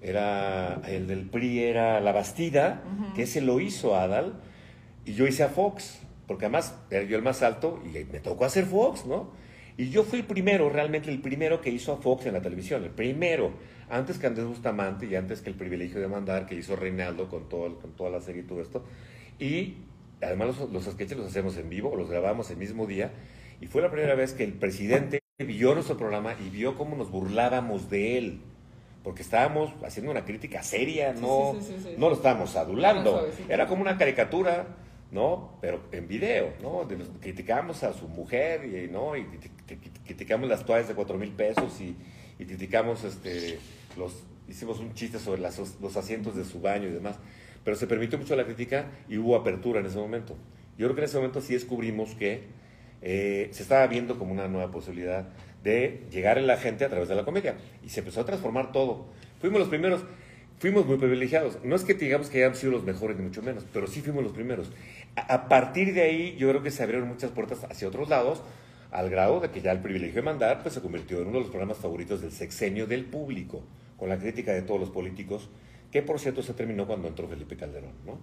era 0.00 0.80
el 0.88 1.06
del 1.06 1.28
PRI, 1.30 1.62
era 1.62 2.00
La 2.00 2.10
Bastida, 2.12 2.82
que 3.14 3.22
ese 3.22 3.40
lo 3.40 3.60
hizo 3.60 3.94
Adal, 3.94 4.40
y 5.04 5.14
yo 5.14 5.26
hice 5.28 5.44
a 5.44 5.48
Fox, 5.48 6.00
porque 6.26 6.46
además 6.46 6.74
era 6.90 7.04
yo 7.04 7.16
el 7.16 7.22
más 7.22 7.42
alto 7.42 7.82
y 7.84 8.04
me 8.04 8.20
tocó 8.20 8.44
hacer 8.44 8.64
Fox, 8.66 9.06
¿no? 9.06 9.30
Y 9.76 9.90
yo 9.90 10.04
fui 10.04 10.20
el 10.20 10.26
primero, 10.26 10.68
realmente 10.68 11.10
el 11.10 11.20
primero 11.20 11.60
que 11.60 11.70
hizo 11.70 11.92
a 11.92 11.96
Fox 11.96 12.26
en 12.26 12.34
la 12.34 12.42
televisión, 12.42 12.84
el 12.84 12.90
primero, 12.90 13.52
antes 13.88 14.18
que 14.18 14.26
Andrés 14.26 14.46
Bustamante 14.46 15.06
y 15.06 15.14
antes 15.14 15.40
que 15.40 15.50
el 15.50 15.56
privilegio 15.56 16.00
de 16.00 16.08
mandar 16.08 16.46
que 16.46 16.54
hizo 16.54 16.76
Reinaldo 16.76 17.28
con, 17.28 17.48
todo, 17.48 17.78
con 17.78 17.92
toda 17.92 18.10
la 18.10 18.20
serie 18.20 18.42
y 18.42 18.44
todo 18.46 18.60
esto. 18.60 18.84
Y 19.38 19.76
además 20.20 20.58
los, 20.58 20.70
los 20.70 20.84
sketches 20.84 21.16
los 21.16 21.26
hacemos 21.26 21.56
en 21.56 21.68
vivo, 21.68 21.96
los 21.96 22.10
grabamos 22.10 22.50
el 22.50 22.58
mismo 22.58 22.86
día. 22.86 23.12
Y 23.60 23.66
fue 23.66 23.80
la 23.80 23.90
primera 23.90 24.14
vez 24.14 24.34
que 24.34 24.44
el 24.44 24.52
presidente 24.52 25.22
vio 25.38 25.74
nuestro 25.74 25.96
programa 25.96 26.34
y 26.44 26.50
vio 26.50 26.76
cómo 26.76 26.96
nos 26.96 27.10
burlábamos 27.10 27.88
de 27.90 28.18
él. 28.18 28.40
Porque 29.02 29.22
estábamos 29.22 29.72
haciendo 29.84 30.12
una 30.12 30.24
crítica 30.24 30.62
seria, 30.62 31.12
no, 31.12 31.56
sí, 31.58 31.66
sí, 31.66 31.76
sí, 31.82 31.94
no 31.98 32.08
lo 32.08 32.14
estábamos 32.14 32.54
adulando. 32.54 33.26
Era 33.48 33.66
como 33.66 33.82
una 33.82 33.98
caricatura, 33.98 34.66
¿no? 35.12 35.58
Pero 35.60 35.80
en 35.92 36.08
video, 36.08 36.54
¿no? 36.62 36.88
Criticamos 37.20 37.84
a 37.84 37.92
su 37.92 38.08
mujer 38.08 38.64
y, 38.64 38.90
¿no? 38.90 39.14
y 39.16 39.20
criti- 39.20 39.50
criti- 39.68 39.92
criticamos 40.04 40.48
las 40.48 40.64
toallas 40.64 40.88
de 40.88 40.94
cuatro 40.94 41.16
mil 41.18 41.30
pesos 41.30 41.80
y, 41.80 41.94
y 42.38 42.44
criticamos, 42.46 43.04
este, 43.04 43.58
los, 43.96 44.24
hicimos 44.48 44.80
un 44.80 44.94
chiste 44.94 45.18
sobre 45.18 45.40
las- 45.40 45.78
los 45.80 45.96
asientos 45.96 46.34
de 46.34 46.44
su 46.44 46.60
baño 46.60 46.88
y 46.88 46.92
demás. 46.92 47.16
Pero 47.62 47.76
se 47.76 47.86
permitió 47.86 48.18
mucho 48.18 48.34
la 48.34 48.44
crítica 48.44 48.86
y 49.08 49.18
hubo 49.18 49.36
apertura 49.36 49.78
en 49.80 49.86
ese 49.86 49.98
momento. 49.98 50.34
Yo 50.78 50.86
creo 50.86 50.94
que 50.96 51.02
en 51.02 51.04
ese 51.04 51.18
momento 51.18 51.40
sí 51.40 51.52
descubrimos 51.52 52.14
que 52.14 52.44
eh, 53.02 53.48
se 53.52 53.62
estaba 53.62 53.86
viendo 53.88 54.18
como 54.18 54.32
una 54.32 54.48
nueva 54.48 54.70
posibilidad 54.72 55.28
de 55.62 56.06
llegar 56.10 56.38
a 56.38 56.40
la 56.40 56.56
gente 56.56 56.84
a 56.84 56.88
través 56.88 57.08
de 57.08 57.14
la 57.14 57.24
comedia. 57.24 57.56
Y 57.84 57.90
se 57.90 58.00
empezó 58.00 58.22
a 58.22 58.24
transformar 58.24 58.72
todo. 58.72 59.06
Fuimos 59.40 59.60
los 59.60 59.68
primeros, 59.68 60.02
fuimos 60.62 60.86
muy 60.86 60.96
privilegiados. 60.96 61.58
No 61.64 61.74
es 61.74 61.82
que 61.82 61.94
digamos 61.94 62.30
que 62.30 62.38
hayamos 62.38 62.58
sido 62.58 62.70
los 62.70 62.84
mejores, 62.84 63.16
ni 63.16 63.24
mucho 63.24 63.42
menos, 63.42 63.66
pero 63.72 63.88
sí 63.88 64.00
fuimos 64.00 64.22
los 64.22 64.32
primeros. 64.32 64.70
A, 65.16 65.48
partir 65.48 65.92
de 65.92 66.02
ahí, 66.02 66.36
yo 66.38 66.48
creo 66.50 66.62
que 66.62 66.70
se 66.70 66.84
abrieron 66.84 67.08
muchas 67.08 67.32
puertas 67.32 67.64
hacia 67.64 67.88
otros 67.88 68.08
lados, 68.08 68.44
al 68.92 69.10
grado 69.10 69.40
de 69.40 69.50
que 69.50 69.60
ya 69.60 69.72
el 69.72 69.80
privilegio 69.80 70.14
de 70.14 70.22
mandar 70.22 70.62
pues, 70.62 70.74
se 70.74 70.80
convirtió 70.80 71.20
en 71.20 71.26
uno 71.26 71.38
de 71.38 71.40
los 71.40 71.50
programas 71.50 71.78
favoritos 71.78 72.20
del 72.20 72.30
sexenio 72.30 72.86
del 72.86 73.06
público, 73.06 73.64
con 73.96 74.08
la 74.08 74.16
crítica 74.16 74.52
de 74.52 74.62
todos 74.62 74.78
los 74.78 74.90
políticos, 74.90 75.50
que 75.90 76.00
por 76.00 76.20
cierto 76.20 76.44
se 76.44 76.54
terminó 76.54 76.86
cuando 76.86 77.08
entró 77.08 77.26
Felipe 77.26 77.56
Calderón, 77.56 77.94
¿no? 78.06 78.20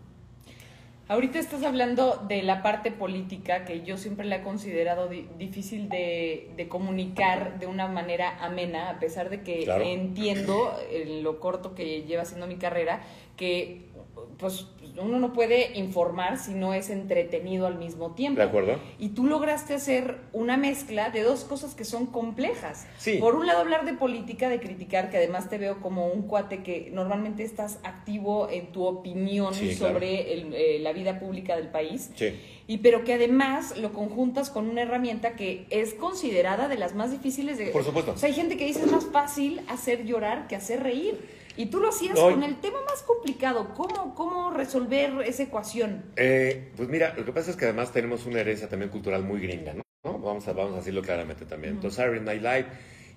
Ahorita 1.10 1.40
estás 1.40 1.64
hablando 1.64 2.24
de 2.28 2.44
la 2.44 2.62
parte 2.62 2.92
política 2.92 3.66
que 3.66 3.82
yo 3.82 3.98
siempre 3.98 4.28
la 4.28 4.36
he 4.38 4.42
considerado 4.44 5.08
di- 5.08 5.28
difícil 5.40 5.90
de, 5.90 6.52
de 6.56 6.68
comunicar 6.68 7.58
de 7.58 7.66
una 7.66 7.88
manera 7.88 8.38
amena, 8.46 8.92
a 8.92 9.00
pesar 9.00 9.32
de 9.32 9.42
que 9.42 9.64
Claro. 9.64 9.84
entiendo 9.84 10.72
en 10.92 11.24
lo 11.24 11.40
corto 11.40 11.74
que 11.74 12.04
lleva 12.04 12.26
siendo 12.26 12.46
mi 12.46 12.58
carrera, 12.58 13.02
que 13.38 13.89
pues 14.38 14.68
uno 15.02 15.20
no 15.20 15.32
puede 15.34 15.78
informar 15.78 16.38
si 16.38 16.54
no 16.54 16.74
es 16.74 16.90
entretenido 16.90 17.68
al 17.68 17.78
mismo 17.78 18.12
tiempo. 18.16 18.40
¿De 18.42 18.48
acuerdo? 18.48 18.78
Y 19.00 19.10
tú 19.10 19.26
lograste 19.26 19.74
hacer 19.74 20.18
una 20.34 20.58
mezcla 20.58 21.10
de 21.10 21.24
dos 21.24 21.44
cosas 21.46 21.74
que 21.76 21.86
son 21.86 22.06
complejas. 22.08 22.86
Sí. 22.98 23.18
Por 23.20 23.36
un 23.36 23.48
lado, 23.48 23.60
hablar 23.60 23.86
de 23.86 23.94
política, 23.94 24.50
de 24.50 24.60
criticar, 24.60 25.10
que 25.10 25.18
además 25.18 25.50
te 25.50 25.58
veo 25.58 25.80
como 25.82 26.08
un 26.08 26.24
cuate 26.24 26.64
que 26.64 26.90
normalmente 26.94 27.44
estás 27.44 27.80
activo 27.84 28.50
en 28.50 28.72
tu 28.72 28.84
opinión 28.86 29.54
Sí, 29.54 29.76
claro. 29.76 29.94
sobre 29.96 30.34
el- 30.34 30.54
eh, 30.54 30.80
la 30.80 30.92
vida 30.94 31.20
pública 31.20 31.56
del 31.56 31.68
país. 31.70 32.12
Sí. 32.16 32.34
Y 32.68 32.80
pero 32.80 33.04
que 33.04 33.14
además 33.14 33.78
lo 33.78 33.94
conjuntas 33.94 34.50
con 34.50 34.70
una 34.70 34.82
herramienta 34.84 35.36
que 35.36 35.66
es 35.70 35.94
considerada 35.96 36.68
de 36.68 36.78
las 36.78 36.94
más 36.94 37.12
difíciles 37.12 37.58
de... 37.58 37.68
Por 37.68 37.84
supuesto. 37.84 38.12
O 38.12 38.18
sea, 38.18 38.28
hay 38.28 38.36
gente 38.36 38.58
que 38.58 38.66
dice 38.66 38.82
es 38.84 38.92
más 38.92 39.06
fácil 39.06 39.62
hacer 39.68 40.06
llorar 40.06 40.48
que 40.48 40.56
hacer 40.56 40.84
reír. 40.84 41.39
Y 41.58 41.66
tú 41.68 41.80
lo 41.80 41.90
hacías 41.90 42.16
No, 42.16 42.30
con 42.32 42.44
el 42.44 42.60
tema 42.62 42.80
más 42.88 43.02
complicado. 43.04 43.74
¿Cómo, 43.76 44.16
cómo 44.16 44.52
resolver 44.52 45.22
esa 45.26 45.44
ecuación? 45.44 46.06
Eh, 46.16 46.72
pues 46.78 46.88
mira, 46.90 47.14
lo 47.18 47.26
que 47.26 47.32
pasa 47.34 47.52
es 47.52 47.58
que 47.58 47.66
además 47.66 47.92
tenemos 47.92 48.26
una 48.26 48.40
herencia 48.40 48.70
también 48.70 48.90
cultural 48.92 49.24
muy 49.24 49.40
gringa, 49.42 49.74
¿no? 49.74 49.82
¿No? 50.04 50.18
Vamos, 50.20 50.48
a, 50.48 50.54
vamos 50.54 50.74
a 50.74 50.78
decirlo 50.78 51.02
claramente 51.02 51.46
también. 51.46 51.74
Entonces, 51.76 51.98
Saturday 51.98 52.22
Night 52.24 52.42
Live 52.42 52.66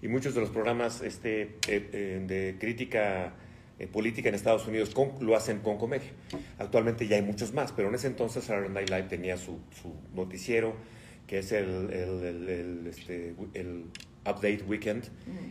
y 0.03 0.09
muchos 0.09 0.35
de 0.35 0.41
los 0.41 0.51
programas 0.51 1.01
este, 1.03 1.43
eh, 1.43 1.59
eh, 1.69 2.25
de 2.27 2.57
crítica 2.59 3.35
eh, 3.79 3.87
política 3.87 4.29
en 4.29 4.35
Estados 4.35 4.67
Unidos 4.67 4.91
con- 4.91 5.12
lo 5.25 5.37
hacen 5.37 5.61
con 5.61 5.79
comedia. 5.79 6.11
Actualmente 6.59 7.07
ya 7.07 7.17
hay 7.17 7.23
muchos 7.23 7.53
más, 7.55 7.71
pero 7.71 7.89
en 7.89 7.95
ese 7.95 8.09
entonces 8.09 8.43
Saturday 8.45 8.71
Night 8.73 8.91
Live 8.91 9.05
tenía 9.05 9.37
su, 9.37 9.61
su 9.81 9.95
noticiero, 10.15 10.75
que 11.29 11.39
es 11.39 11.53
el, 11.53 11.91
el, 11.93 12.25
el- 12.25 12.49
el, 12.49 12.87
este, 12.89 13.35
el 13.55 13.85
Update 14.26 14.64
Weekend, 14.67 15.05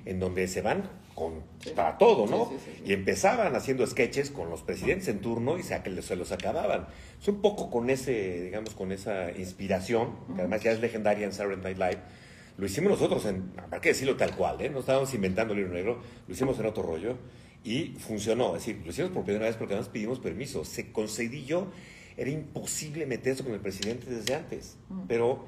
en 0.06 0.20
donde 0.20 0.48
se 0.48 0.62
van 0.62 0.90
con, 1.16 1.44
para 1.76 1.98
todo, 1.98 2.26
¿no? 2.26 2.50
Sí, 2.50 2.56
sí, 2.58 2.72
sí, 2.72 2.78
sí. 2.78 2.90
Y 2.90 2.94
empezaban 2.94 3.56
haciendo 3.56 3.86
sketches 3.86 4.32
con 4.32 4.50
los 4.50 4.62
presidentes 4.62 5.08
en 5.10 5.20
turno 5.20 5.60
y 5.60 5.64
se, 5.64 6.02
se 6.02 6.16
los 6.16 6.32
acababan. 6.32 6.88
Es 7.22 7.28
un 7.28 7.42
poco 7.42 7.70
con 7.70 7.90
ese, 7.90 8.42
digamos, 8.44 8.74
con 8.74 8.92
esa 8.92 9.32
inspiración, 9.32 10.16
que 10.36 10.42
además 10.42 10.64
ya 10.64 10.72
es 10.72 10.80
legendaria 10.80 11.26
en 11.26 11.34
Saturday 11.34 11.76
Night 11.76 11.78
Live. 11.78 12.04
Lo 12.58 12.66
hicimos 12.66 12.92
nosotros, 12.92 13.26
en, 13.26 13.52
habrá 13.58 13.82
que 13.82 13.90
decirlo 13.90 14.16
tal 14.18 14.36
cual, 14.36 14.62
¿eh? 14.62 14.70
No 14.70 14.80
estábamos 14.80 15.14
inventando 15.14 15.54
el 15.54 15.60
libro 15.60 15.74
negro, 15.74 16.02
lo 16.28 16.34
hicimos 16.34 16.60
en 16.60 16.66
otro 16.66 16.84
rollo 16.84 17.18
y 17.64 17.96
funcionó. 18.00 18.56
Es 18.56 18.66
decir, 18.66 18.82
lo 18.84 18.92
hicimos 18.92 19.12
por 19.12 19.24
primera 19.24 19.46
vez 19.46 19.56
porque 19.56 19.74
además 19.74 19.90
pedimos 19.90 20.20
permiso. 20.20 20.64
Se 20.66 20.92
concedillo, 20.92 21.68
era 22.18 22.30
imposible 22.30 23.06
meterse 23.06 23.44
con 23.44 23.54
el 23.54 23.60
presidente 23.60 24.10
desde 24.10 24.36
antes. 24.36 24.78
Pero 25.08 25.46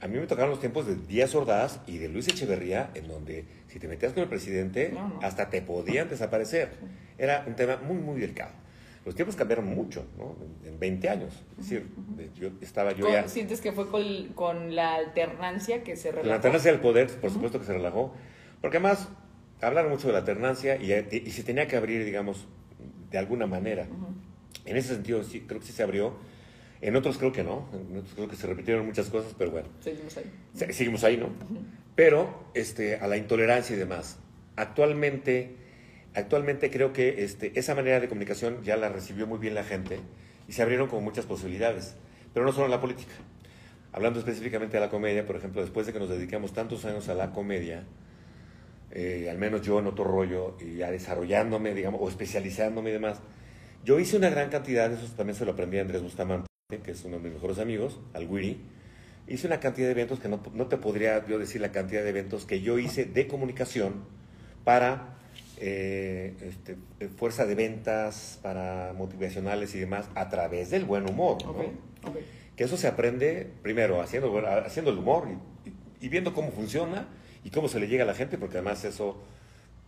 a 0.00 0.08
mí 0.08 0.18
me 0.18 0.26
tocaron 0.26 0.50
los 0.50 0.60
tiempos 0.60 0.86
de 0.86 0.94
Díaz 0.96 1.34
Ordaz 1.34 1.80
y 1.86 1.98
de 1.98 2.08
Luis 2.08 2.28
Echeverría, 2.28 2.90
en 2.94 3.08
donde 3.08 3.46
si 3.68 3.78
te 3.78 3.88
metías 3.88 4.12
con 4.12 4.22
el 4.22 4.28
presidente, 4.28 4.90
No, 4.92 5.08
no. 5.08 5.20
hasta 5.22 5.48
te 5.48 5.62
podían 5.62 6.08
desaparecer. 6.08 6.70
Era 7.18 7.44
un 7.46 7.54
tema 7.56 7.76
muy, 7.78 7.96
muy 7.96 8.20
delicado. 8.20 8.52
Los 9.06 9.14
tiempos 9.14 9.36
cambiaron 9.36 9.66
mucho, 9.66 10.04
¿no? 10.18 10.36
En, 10.64 10.72
en 10.74 10.78
20 10.80 11.08
años. 11.08 11.32
Es 11.52 11.68
decir, 11.68 11.86
de- 12.16 12.30
yo 12.34 12.50
estaba 12.60 12.92
yo 12.92 13.08
ya... 13.10 13.26
¿Sientes 13.28 13.60
que 13.60 13.72
fue 13.72 13.88
con, 13.88 14.02
con 14.34 14.74
la 14.74 14.96
alternancia 14.96 15.82
que 15.84 15.96
se 15.96 16.08
La 16.10 16.16
relajó? 16.16 16.34
alternancia 16.34 16.72
del 16.72 16.80
poder, 16.80 17.08
por 17.20 17.30
supuesto 17.30 17.58
que 17.60 17.66
se 17.66 17.72
relajó, 17.72 18.12
porque 18.60 18.78
además 18.78 19.08
hablaron 19.62 19.92
mucho 19.92 20.08
de 20.08 20.12
la 20.12 20.18
alternancia 20.18 20.76
y, 20.76 20.92
y 20.92 21.30
se 21.30 21.42
tenía 21.44 21.66
que 21.68 21.76
abrir, 21.76 22.04
digamos, 22.04 22.46
de 23.10 23.16
alguna 23.18 23.46
manera. 23.46 23.86
En 24.64 24.76
ese 24.76 24.94
sentido, 24.94 25.22
sí, 25.22 25.42
creo 25.46 25.60
que 25.60 25.66
sí 25.66 25.72
se 25.72 25.84
abrió. 25.84 26.14
En 26.80 26.94
otros 26.96 27.18
creo 27.18 27.32
que 27.32 27.42
no. 27.42 27.68
En 27.72 27.96
otros 27.98 28.14
creo 28.14 28.28
que 28.28 28.36
se 28.36 28.46
repitieron 28.46 28.84
muchas 28.86 29.08
cosas, 29.08 29.34
pero 29.36 29.50
bueno. 29.50 29.68
Seguimos 29.80 30.16
ahí. 30.16 30.24
Se- 30.54 30.72
Seguimos 30.72 31.04
ahí, 31.04 31.16
¿no? 31.16 31.30
Pero 31.94 32.50
este, 32.54 32.96
a 32.96 33.06
la 33.06 33.16
intolerancia 33.16 33.74
y 33.74 33.78
demás. 33.78 34.18
Actualmente, 34.56 35.56
actualmente 36.14 36.70
creo 36.70 36.92
que 36.92 37.24
este, 37.24 37.58
esa 37.58 37.74
manera 37.74 38.00
de 38.00 38.08
comunicación 38.08 38.62
ya 38.62 38.76
la 38.76 38.88
recibió 38.88 39.26
muy 39.26 39.38
bien 39.38 39.54
la 39.54 39.64
gente 39.64 39.98
y 40.48 40.52
se 40.52 40.62
abrieron 40.62 40.88
como 40.88 41.02
muchas 41.02 41.24
posibilidades, 41.26 41.96
pero 42.34 42.44
no 42.46 42.52
solo 42.52 42.66
en 42.66 42.70
la 42.72 42.80
política. 42.80 43.12
Hablando 43.92 44.18
específicamente 44.18 44.76
de 44.76 44.80
la 44.80 44.90
comedia, 44.90 45.24
por 45.26 45.36
ejemplo, 45.36 45.62
después 45.62 45.86
de 45.86 45.92
que 45.94 45.98
nos 45.98 46.08
dedicamos 46.10 46.52
tantos 46.52 46.84
años 46.84 47.08
a 47.08 47.14
la 47.14 47.32
comedia, 47.32 47.84
eh, 48.90 49.28
al 49.30 49.38
menos 49.38 49.62
yo 49.62 49.78
en 49.78 49.86
otro 49.86 50.04
rollo, 50.04 50.56
y 50.60 50.76
ya 50.76 50.90
desarrollándome, 50.90 51.74
digamos, 51.74 52.00
o 52.02 52.08
especializándome 52.08 52.90
y 52.90 52.92
demás, 52.92 53.20
yo 53.84 53.98
hice 53.98 54.16
una 54.16 54.30
gran 54.30 54.50
cantidad, 54.50 54.92
eso 54.92 55.06
también 55.16 55.36
se 55.36 55.44
lo 55.44 55.52
aprendí 55.52 55.78
a 55.78 55.82
Andrés 55.82 56.02
Bustamante, 56.02 56.46
que 56.68 56.90
es 56.90 57.04
uno 57.04 57.18
de 57.18 57.22
mis 57.22 57.34
mejores 57.34 57.60
amigos, 57.60 58.00
al 58.12 58.26
Wiri, 58.28 58.60
hice 59.28 59.46
una 59.46 59.60
cantidad 59.60 59.86
de 59.86 59.92
eventos 59.92 60.18
que 60.18 60.28
no, 60.28 60.40
no 60.52 60.66
te 60.66 60.76
podría 60.76 61.24
yo 61.24 61.38
decir 61.38 61.60
la 61.60 61.70
cantidad 61.70 62.02
de 62.02 62.08
eventos 62.08 62.44
que 62.44 62.60
yo 62.60 62.76
hice 62.80 63.04
de 63.04 63.28
comunicación 63.28 64.02
para 64.64 65.16
eh, 65.58 66.34
este, 66.42 66.76
eh, 66.98 67.08
fuerza 67.16 67.46
de 67.46 67.54
ventas, 67.54 68.40
para 68.42 68.92
motivacionales 68.98 69.76
y 69.76 69.78
demás, 69.78 70.08
a 70.16 70.28
través 70.28 70.70
del 70.70 70.84
buen 70.84 71.08
humor. 71.08 71.38
Que 72.56 72.64
eso 72.64 72.76
se 72.76 72.88
aprende 72.88 73.48
primero 73.62 74.02
haciendo, 74.02 74.36
haciendo 74.64 74.90
el 74.90 74.98
humor 74.98 75.28
y, 75.64 75.68
y- 75.70 76.06
y 76.06 76.08
viendo 76.08 76.34
cómo 76.34 76.50
funciona 76.50 77.06
y 77.44 77.50
cómo 77.50 77.68
se 77.68 77.78
le 77.78 77.86
llega 77.86 78.02
a 78.02 78.06
la 78.08 78.14
gente, 78.14 78.38
porque 78.38 78.56
además 78.56 78.84
eso 78.84 79.22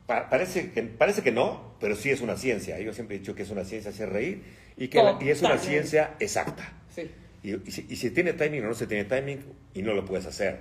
pa- 0.08 0.28
parece, 0.28 0.72
que, 0.72 0.82
parece 0.82 1.22
que 1.22 1.30
no, 1.30 1.74
pero 1.78 1.94
sí 1.94 2.10
es 2.10 2.20
una 2.20 2.36
ciencia. 2.36 2.80
Yo 2.80 2.92
siempre 2.92 3.14
he 3.14 3.18
dicho 3.20 3.36
que 3.36 3.42
es 3.44 3.50
una 3.50 3.62
ciencia 3.64 3.92
hacer 3.92 4.08
reír 4.10 4.42
y, 4.76 4.88
que 4.88 5.00
la- 5.00 5.18
y 5.20 5.28
es 5.28 5.40
una 5.42 5.58
ciencia 5.58 6.16
exacta. 6.18 6.72
Sí. 6.92 7.08
Y, 7.44 7.54
y 7.54 7.70
si, 7.70 7.86
y 7.88 7.94
si 7.94 8.10
tiene 8.10 8.32
timing 8.32 8.64
o 8.64 8.68
no 8.68 8.74
se 8.74 8.88
tiene 8.88 9.04
timing 9.04 9.38
y 9.74 9.82
no 9.82 9.94
lo 9.94 10.04
puedes 10.04 10.26
hacer. 10.26 10.60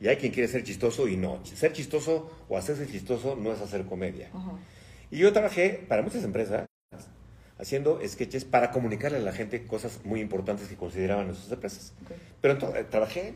Y 0.00 0.08
hay 0.08 0.16
quien 0.16 0.32
quiere 0.32 0.48
ser 0.48 0.64
chistoso 0.64 1.06
y 1.06 1.16
no. 1.16 1.44
Ser 1.46 1.72
chistoso 1.72 2.44
o 2.48 2.58
hacerse 2.58 2.88
chistoso 2.88 3.36
no 3.36 3.52
es 3.52 3.60
hacer 3.60 3.84
comedia. 3.84 4.30
Y 5.12 5.18
yo 5.18 5.32
trabajé 5.32 5.84
para 5.86 6.02
muchas 6.02 6.24
empresas 6.24 6.66
haciendo 7.58 8.00
sketches 8.04 8.44
para 8.44 8.72
comunicarle 8.72 9.18
a 9.18 9.20
la 9.20 9.32
gente 9.32 9.64
cosas 9.64 10.00
muy 10.04 10.20
importantes 10.20 10.66
que 10.66 10.74
consideraban 10.74 11.32
sus 11.36 11.52
empresas. 11.52 11.92
Ok. 12.04 12.10
Pero 12.40 12.74
eh, 12.76 12.84
trabajé 12.90 13.34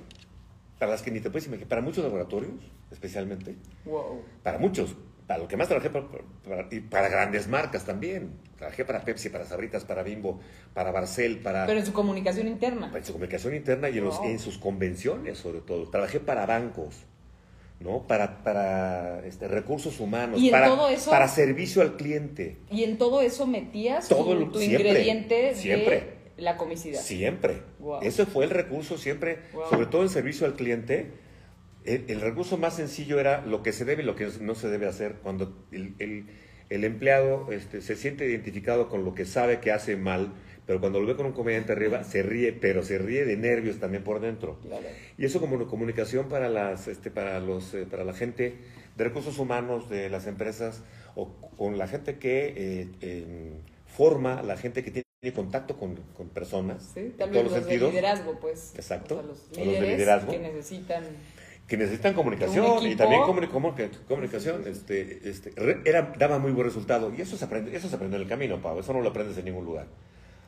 para 0.80 0.90
las 0.90 1.02
que 1.02 1.12
ni 1.12 1.20
te 1.20 1.30
puedes 1.30 1.46
imaginar, 1.46 1.68
para 1.68 1.82
muchos 1.82 2.02
laboratorios, 2.02 2.52
especialmente, 2.90 3.54
Wow. 3.84 4.22
para 4.42 4.58
muchos, 4.58 4.96
para 5.26 5.40
lo 5.40 5.48
que 5.48 5.56
más 5.56 5.66
trabajé, 5.68 5.90
para, 5.90 6.06
para- 6.48 6.68
y 6.70 6.80
para 6.80 7.08
grandes 7.08 7.48
marcas 7.48 7.84
también. 7.84 8.30
Trabajé 8.56 8.84
para 8.84 9.04
Pepsi, 9.04 9.28
para 9.28 9.44
Sabritas, 9.44 9.84
para 9.84 10.02
Bimbo, 10.02 10.40
para 10.72 10.92
Barcel, 10.92 11.38
para, 11.40 11.66
Pero 11.66 11.78
en 11.80 11.86
su 11.86 11.92
comunicación 11.92 12.46
interna. 12.48 12.90
en 12.94 13.04
su 13.04 13.12
comunicación 13.12 13.54
interna 13.54 13.90
y 13.90 13.98
en, 13.98 14.04
los- 14.04 14.20
en 14.22 14.38
sus 14.38 14.56
convenciones, 14.58 15.38
sobre 15.38 15.60
todo. 15.60 15.90
Trabajé 15.90 16.20
para 16.20 16.46
bancos, 16.46 17.04
¿no? 17.80 18.06
Para, 18.06 18.42
para 18.44 19.26
este, 19.26 19.48
recursos 19.48 20.00
humanos, 20.00 20.40
Y 20.40 20.46
en 20.46 20.52
para, 20.52 20.68
todo 20.68 20.88
eso- 20.88 21.10
para 21.10 21.28
servicio 21.28 21.82
al 21.82 21.96
cliente. 21.96 22.56
Y 22.70 22.84
en 22.84 22.96
todo 22.96 23.20
eso 23.20 23.46
metías 23.46 24.08
Todo 24.08 24.38
tu, 24.38 24.52
tu 24.52 24.58
siempre, 24.60 24.88
ingrediente 24.88 25.54
siempre. 25.54 26.16
de 26.36 26.42
la 26.42 26.56
comicidad. 26.56 27.00
Siempre. 27.00 27.62
Wow. 27.80 27.98
Ese 28.02 28.24
fue 28.26 28.44
el 28.44 28.50
recurso 28.50 28.96
siempre, 28.96 29.40
Wow. 29.52 29.68
sobre 29.70 29.86
todo 29.86 30.02
en 30.02 30.08
servicio 30.08 30.46
al 30.46 30.54
cliente. 30.54 31.10
El, 31.86 32.04
el 32.08 32.20
recurso 32.20 32.56
más 32.58 32.76
sencillo 32.76 33.18
era 33.20 33.44
lo 33.46 33.62
que 33.62 33.72
se 33.72 33.84
debe 33.84 34.02
y 34.02 34.06
lo 34.06 34.16
que 34.16 34.28
no 34.40 34.54
se 34.54 34.68
debe 34.68 34.86
hacer. 34.86 35.16
Cuando 35.22 35.64
el, 35.72 35.94
el- 35.98 36.26
el 36.68 36.82
empleado 36.82 37.52
este, 37.52 37.80
se 37.80 37.94
siente 37.94 38.26
identificado 38.28 38.88
con 38.88 39.04
lo 39.04 39.14
que 39.14 39.24
sabe 39.24 39.60
que 39.60 39.70
hace 39.70 39.96
mal, 39.96 40.32
pero 40.66 40.80
cuando 40.80 41.00
lo 41.00 41.06
ve 41.06 41.14
con 41.14 41.26
un 41.26 41.32
comediante 41.32 41.70
arriba, 41.70 42.02
se 42.02 42.24
ríe, 42.24 42.52
pero 42.52 42.82
se 42.82 42.98
ríe 42.98 43.24
de 43.24 43.36
nervios 43.36 43.78
también 43.78 44.02
por 44.02 44.18
dentro. 44.18 44.58
Claro. 44.62 44.84
Y 45.16 45.24
eso 45.26 45.38
como 45.40 45.64
comunicación 45.68 46.28
para, 46.28 46.48
las, 46.48 46.88
este, 46.88 47.12
para, 47.12 47.38
los, 47.38 47.72
eh, 47.74 47.86
para 47.88 48.02
la 48.02 48.14
gente 48.14 48.56
de 48.96 49.04
recursos 49.04 49.38
humanos 49.38 49.88
de 49.88 50.10
las 50.10 50.26
empresas 50.26 50.82
o 51.14 51.34
con 51.56 51.78
la 51.78 51.86
gente 51.86 52.18
que 52.18 52.88
eh, 53.00 53.52
forma, 53.86 54.42
la 54.42 54.56
gente 54.56 54.82
que 54.82 54.90
tiene 54.90 55.04
contacto 55.34 55.76
con, 55.76 55.94
con 56.16 56.28
personas 56.30 56.90
Sí, 56.94 57.00
en 57.00 57.12
tal 57.12 57.30
todos 57.30 57.44
los 57.44 57.52
los 57.52 57.54
de 57.54 57.60
sentidos, 57.70 57.90
liderazgo, 57.92 58.40
pues. 58.40 58.72
Exacto. 58.74 59.18
O 59.18 59.18
sea, 59.18 59.26
los 59.28 59.38
O 59.38 59.48
los 59.50 59.56
de 59.58 59.64
líderes 59.66 59.88
liderazgo. 59.98 60.32
que 60.32 60.38
necesitan. 60.40 61.04
Que 61.66 61.76
necesitan 61.76 62.14
comunicación 62.14 62.64
Un 62.64 62.86
y 62.86 62.94
también 62.94 63.22
comunicación, 63.22 64.62
este, 64.66 65.28
este, 65.28 65.52
era, 65.84 66.12
daba 66.16 66.38
muy 66.38 66.52
buen 66.52 66.66
resultado. 66.66 67.12
Y 67.16 67.20
eso 67.20 67.36
se 67.36 67.44
aprende, 67.44 67.76
eso 67.76 67.88
se 67.88 67.96
aprende 67.96 68.16
en 68.16 68.22
el 68.22 68.28
camino, 68.28 68.60
Pau, 68.60 68.78
eso 68.78 68.92
no 68.92 69.00
lo 69.00 69.10
aprendes 69.10 69.36
en 69.38 69.46
ningún 69.46 69.64
lugar. 69.64 69.86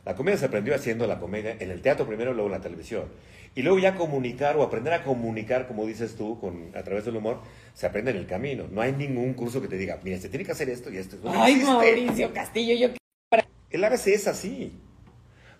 La 0.05 0.15
comedia 0.15 0.39
se 0.39 0.47
aprendió 0.47 0.75
haciendo 0.75 1.07
la 1.07 1.19
comedia 1.19 1.57
en 1.59 1.71
el 1.71 1.83
teatro 1.83 2.07
primero, 2.07 2.33
luego 2.33 2.49
en 2.49 2.53
la 2.53 2.61
televisión. 2.61 3.07
Y 3.55 3.63
luego 3.63 3.79
ya 3.79 3.97
comunicar 3.97 4.57
o 4.57 4.63
aprender 4.63 4.93
a 4.93 5.03
comunicar, 5.03 5.67
como 5.67 5.85
dices 5.85 6.15
tú, 6.15 6.39
con, 6.41 6.71
a 6.77 6.83
través 6.83 7.05
del 7.05 7.17
humor, 7.17 7.41
se 7.75 7.87
aprende 7.87 8.13
en 8.13 8.17
el 8.17 8.27
camino. 8.27 8.67
No 8.71 8.81
hay 8.81 8.93
ningún 8.93 9.35
curso 9.35 9.61
que 9.61 9.69
te 9.69 9.77
diga, 9.77 9.99
mira, 10.05 10.19
se 10.19 10.29
tiene 10.29 10.45
que 10.45 10.53
hacer 10.53 10.71
esto 10.71 10.91
y 10.93 10.99
esto. 10.99 11.17
No 11.23 11.33
Ay, 11.43 11.55
existe. 11.55 11.73
Mauricio 11.73 12.33
Castillo, 12.33 12.75
yo 12.75 12.95
El 13.71 13.85
ABC 13.85 14.07
es 14.09 14.29
así. 14.29 14.81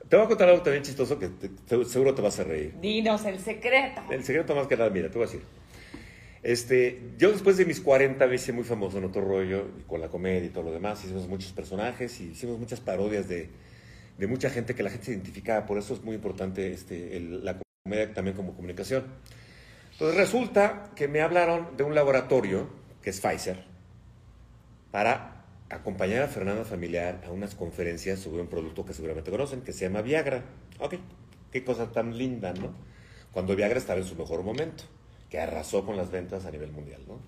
Te 0.09 0.17
voy 0.17 0.25
a 0.25 0.29
contar 0.29 0.49
algo 0.49 0.63
también 0.63 0.83
chistoso 0.83 1.19
que 1.19 1.29
te- 1.29 1.49
te- 1.51 1.85
seguro 1.85 2.15
te 2.15 2.23
vas 2.23 2.39
a 2.41 2.45
reír. 2.45 2.75
Dinos 2.81 3.25
el 3.27 3.39
secreto. 3.41 4.01
El 4.11 4.25
secreto 4.25 4.55
más 4.55 4.67
que 4.67 4.77
nada, 4.77 4.89
mira, 4.91 5.09
te 5.11 5.15
voy 5.19 5.25
a 5.25 5.31
decir. 5.31 5.43
Este, 6.43 7.01
yo 7.19 7.31
después 7.33 7.57
de 7.57 7.65
mis 7.67 7.81
40 7.81 8.27
me 8.27 8.37
hice 8.37 8.53
muy 8.53 8.65
famoso 8.65 8.99
en 8.99 9.05
otro 9.05 9.21
rollo, 9.23 9.67
con 9.87 10.01
la 10.01 10.09
comedia 10.09 10.47
y 10.47 10.51
todo 10.51 10.65
lo 10.65 10.73
demás. 10.73 11.05
Hicimos 11.05 11.29
muchos 11.29 11.53
personajes 11.53 12.21
y 12.21 12.31
hicimos 12.31 12.59
muchas 12.59 12.81
parodias 12.81 13.29
de, 13.29 13.51
de 14.17 14.27
mucha 14.27 14.49
gente 14.49 14.75
que 14.75 14.83
la 14.83 14.91
gente 14.91 15.07
se 15.07 15.13
identificaba. 15.13 15.67
Por 15.67 15.77
eso 15.79 15.93
es 15.95 16.03
muy 16.03 16.15
importante 16.15 16.73
este, 16.73 17.17
el- 17.17 17.45
la 17.45 17.59
comedia 17.85 18.15
también 18.15 18.35
como 18.37 18.55
comunicación. 18.55 19.05
Entonces 19.93 20.17
resulta 20.17 20.91
que 20.95 21.09
me 21.09 21.21
hablaron 21.21 21.77
de 21.77 21.83
un 21.83 21.95
laboratorio, 21.95 22.69
que 23.03 23.11
es 23.11 23.21
Pfizer, 23.21 23.65
para 24.91 25.38
acompañar 25.71 26.23
a 26.23 26.29
Fernanda 26.29 26.65
Familiar 26.65 27.23
a 27.27 27.31
unas 27.31 27.55
conferencias 27.55 28.19
sobre 28.21 28.41
un 28.41 28.49
producto 28.49 28.85
que 28.85 28.95
seguramente 28.95 29.31
conocen, 29.31 29.61
que 29.63 29.73
se 29.73 29.85
llama 29.87 30.03
Viagra. 30.03 30.45
Ok, 30.81 30.95
qué 31.53 31.65
cosa 31.65 31.93
tan 31.93 32.17
linda, 32.17 32.53
¿no? 32.55 32.73
Cuando 33.33 33.55
Viagra 33.55 33.79
estaba 33.79 34.01
en 34.01 34.07
su 34.07 34.15
mejor 34.17 34.43
momento, 34.43 34.85
que 35.31 35.39
arrasó 35.39 35.85
con 35.85 35.97
las 35.97 36.11
ventas 36.11 36.47
a 36.47 36.51
nivel 36.51 36.73
mundial, 36.73 37.03
¿no? 37.07 37.19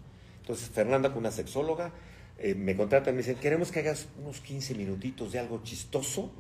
Entonces 0.41 0.71
Fernanda, 0.71 1.11
con 1.11 1.19
una 1.19 1.31
sexóloga, 1.31 1.93
eh, 2.39 2.55
me 2.55 2.75
contratan, 2.75 3.15
me 3.15 3.19
dicen, 3.19 3.37
queremos 3.37 3.71
que 3.71 3.81
hagas 3.81 4.09
unos 4.19 4.41
15 4.41 4.75
minutitos 4.75 5.33
de 5.33 5.39
algo 5.39 5.63
chistoso 5.63 6.33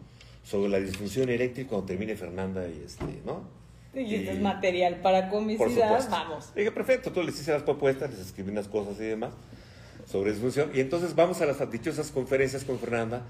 sobre 0.42 0.70
la 0.70 0.80
disfunción 0.80 1.28
eréctil 1.28 1.66
cuando 1.66 1.86
termine 1.86 2.16
Fernanda 2.16 2.66
y 2.66 2.82
este, 2.84 3.04
¿no? 3.26 3.42
Y 3.92 4.00
Y- 4.00 4.28
es 4.28 4.40
material 4.40 5.00
para 5.02 5.28
comicidad. 5.28 6.08
Vamos. 6.08 6.54
Dije, 6.54 6.70
perfecto, 6.72 7.12
tú 7.12 7.22
les 7.22 7.38
hice 7.38 7.52
las 7.52 7.62
propuestas, 7.62 8.10
les 8.10 8.20
escribí 8.20 8.50
unas 8.50 8.68
cosas 8.68 8.98
y 9.00 9.04
demás 9.04 9.32
sobre 10.10 10.32
disfunción. 10.32 10.70
Y 10.74 10.80
entonces 10.80 11.14
vamos 11.14 11.40
a 11.40 11.46
las 11.46 11.70
dichosas 11.70 12.10
conferencias 12.10 12.64
con 12.64 12.78
Fernanda. 12.78 13.26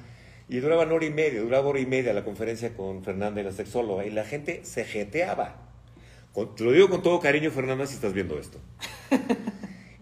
Y 0.48 0.58
duraban 0.58 0.90
hora 0.90 1.04
y 1.04 1.10
media, 1.10 1.40
duraba 1.40 1.68
hora 1.68 1.78
y 1.80 1.86
media 1.86 2.12
la 2.12 2.24
conferencia 2.24 2.74
con 2.74 3.04
Fernanda 3.04 3.40
y 3.40 3.44
la 3.44 3.52
sexóloga. 3.52 4.04
Y 4.04 4.10
la 4.10 4.24
gente 4.24 4.60
se 4.64 4.84
jeteaba. 4.84 5.56
Con- 6.32 6.54
te 6.54 6.64
lo 6.64 6.72
digo 6.72 6.88
con 6.88 7.02
todo 7.02 7.20
cariño, 7.20 7.50
Fernanda, 7.50 7.86
si 7.86 7.94
estás 7.94 8.12
viendo 8.12 8.38
esto. 8.38 8.58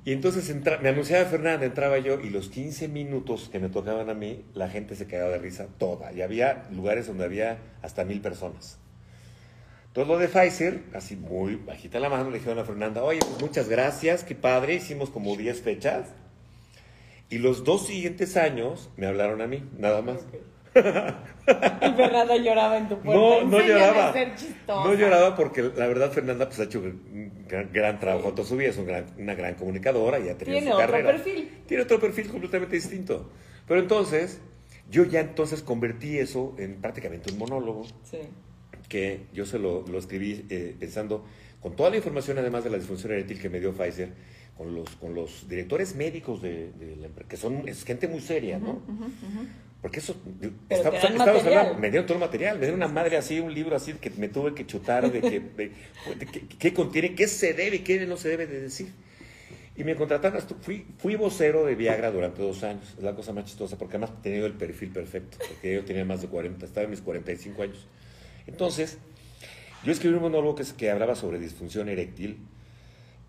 Y 0.04 0.12
entonces 0.12 0.48
entra- 0.48 0.78
me 0.78 0.88
anunciaba 0.88 1.26
Fernanda, 1.26 1.66
entraba 1.66 1.98
yo 1.98 2.18
y 2.18 2.30
los 2.30 2.48
15 2.48 2.88
minutos 2.88 3.50
que 3.52 3.58
me 3.58 3.68
tocaban 3.68 4.08
a 4.08 4.14
mí, 4.14 4.42
la 4.54 4.70
gente 4.70 4.96
se 4.96 5.06
cagaba 5.06 5.32
de 5.32 5.38
risa 5.38 5.66
toda. 5.76 6.12
Y 6.14 6.22
había 6.22 6.66
lugares 6.72 7.06
donde 7.08 7.24
había 7.24 7.58
hasta 7.82 8.04
mil 8.06 8.22
personas. 8.22 8.78
Todo 9.92 10.06
lo 10.06 10.16
de 10.18 10.28
Pfizer, 10.28 10.80
así 10.94 11.14
muy 11.14 11.56
bajita 11.56 12.00
la 12.00 12.08
mano, 12.08 12.30
le 12.30 12.38
dijeron 12.38 12.58
a 12.58 12.64
Fernanda, 12.64 13.02
oye, 13.02 13.18
pues 13.20 13.38
muchas 13.42 13.68
gracias, 13.68 14.24
qué 14.24 14.34
padre, 14.34 14.76
hicimos 14.76 15.10
como 15.10 15.36
10 15.36 15.60
fechas. 15.60 16.06
Y 17.30 17.38
los 17.38 17.64
dos 17.64 17.86
siguientes 17.86 18.36
años 18.36 18.90
me 18.96 19.06
hablaron 19.06 19.40
a 19.42 19.46
mí, 19.46 19.62
nada 19.78 20.00
más. 20.02 20.26
Y 20.74 20.80
Fernanda 21.96 22.36
lloraba 22.36 22.78
en 22.78 22.88
tu 22.88 22.98
puerta. 23.00 23.20
No, 23.20 23.44
no 23.44 23.60
lloraba. 23.60 24.14
No 24.66 24.94
lloraba 24.94 25.34
porque 25.36 25.62
la 25.62 25.86
verdad 25.86 26.10
Fernanda 26.12 26.46
pues, 26.46 26.60
ha 26.60 26.64
hecho 26.64 26.80
un 26.80 27.44
gran, 27.48 27.70
gran 27.72 27.98
trabajo 27.98 28.32
toda 28.32 28.46
su 28.46 28.56
vida, 28.56 28.70
es 28.70 28.76
un 28.78 28.86
gran- 28.86 29.06
una 29.18 29.34
gran 29.34 29.54
comunicadora 29.54 30.18
y 30.18 30.28
ha 30.28 30.36
tenido 30.38 30.58
Tiene 30.58 30.70
su 30.70 30.76
otro 30.76 30.86
carrera. 30.86 31.10
perfil. 31.12 31.48
Tiene 31.66 31.82
otro 31.82 32.00
perfil 32.00 32.28
completamente 32.28 32.76
distinto. 32.76 33.30
Pero 33.66 33.80
entonces, 33.80 34.40
yo 34.90 35.04
ya 35.04 35.20
entonces 35.20 35.62
convertí 35.62 36.18
eso 36.18 36.54
en 36.58 36.80
prácticamente 36.80 37.32
un 37.32 37.38
monólogo 37.38 37.84
Sí. 38.04 38.18
que 38.88 39.26
yo 39.32 39.44
se 39.46 39.58
lo, 39.58 39.84
lo 39.86 39.98
escribí 39.98 40.46
eh, 40.50 40.76
pensando 40.78 41.24
con 41.60 41.74
toda 41.76 41.90
la 41.90 41.96
información, 41.96 42.38
además 42.38 42.64
de 42.64 42.70
la 42.70 42.78
disfunción 42.78 43.12
eréctil 43.12 43.40
que 43.40 43.48
me 43.48 43.60
dio 43.60 43.72
Pfizer, 43.72 44.10
con 44.56 44.74
los, 44.74 44.88
con 44.96 45.14
los 45.14 45.48
directores 45.48 45.94
médicos 45.94 46.42
de, 46.42 46.72
de 46.72 46.96
la 46.96 47.06
empresa, 47.06 47.28
que 47.28 47.36
son 47.36 47.68
es 47.68 47.84
gente 47.84 48.08
muy 48.08 48.20
seria, 48.20 48.58
¿no? 48.58 48.82
Porque 49.80 50.00
eso, 50.00 50.16
está- 50.68 50.88
hablando- 51.20 51.78
me 51.80 51.90
dieron 51.90 52.06
todo 52.06 52.14
el 52.14 52.20
material, 52.20 52.56
me 52.58 52.62
dieron 52.66 52.80
una 52.80 52.88
madre 52.88 53.16
así, 53.16 53.38
un 53.38 53.54
libro 53.54 53.76
así 53.76 53.92
que 53.94 54.10
me 54.10 54.28
tuve 54.28 54.52
que 54.54 54.66
chutar 54.66 55.10
de, 55.12 55.20
que, 55.20 55.72
qué- 56.58 56.74
contiene, 56.74 57.14
qué 57.14 57.28
se 57.28 57.52
debe 57.54 57.76
y 57.76 57.78
qué 57.80 58.04
no 58.06 58.16
se 58.16 58.28
debe 58.28 58.46
de 58.48 58.60
decir. 58.60 58.88
Y 59.76 59.84
me 59.84 59.94
contrataron, 59.94 60.42
fui, 60.60 60.84
fui 60.98 61.14
vocero 61.14 61.64
de 61.64 61.76
Viagra 61.76 62.10
durante 62.10 62.42
dos 62.42 62.64
años, 62.64 62.94
es 62.98 63.04
la 63.04 63.14
cosa 63.14 63.32
más 63.32 63.44
chistosa, 63.44 63.78
porque 63.78 63.96
además 63.96 64.20
tenía 64.22 64.44
el 64.44 64.54
perfil 64.54 64.90
perfecto, 64.90 65.38
porque 65.48 65.74
yo 65.74 65.84
tenía 65.84 66.04
más 66.04 66.20
de 66.22 66.26
40, 66.26 66.66
estaba 66.66 66.82
en 66.84 66.90
mis 66.90 67.00
45 67.00 67.62
años. 67.62 67.86
Entonces, 68.48 68.98
yo 69.84 69.92
escribí 69.92 70.14
un 70.14 70.22
monólogo 70.22 70.54
que, 70.56 70.62
es- 70.62 70.72
que 70.72 70.90
hablaba 70.90 71.14
sobre 71.14 71.38
disfunción 71.38 71.88
eréctil 71.88 72.38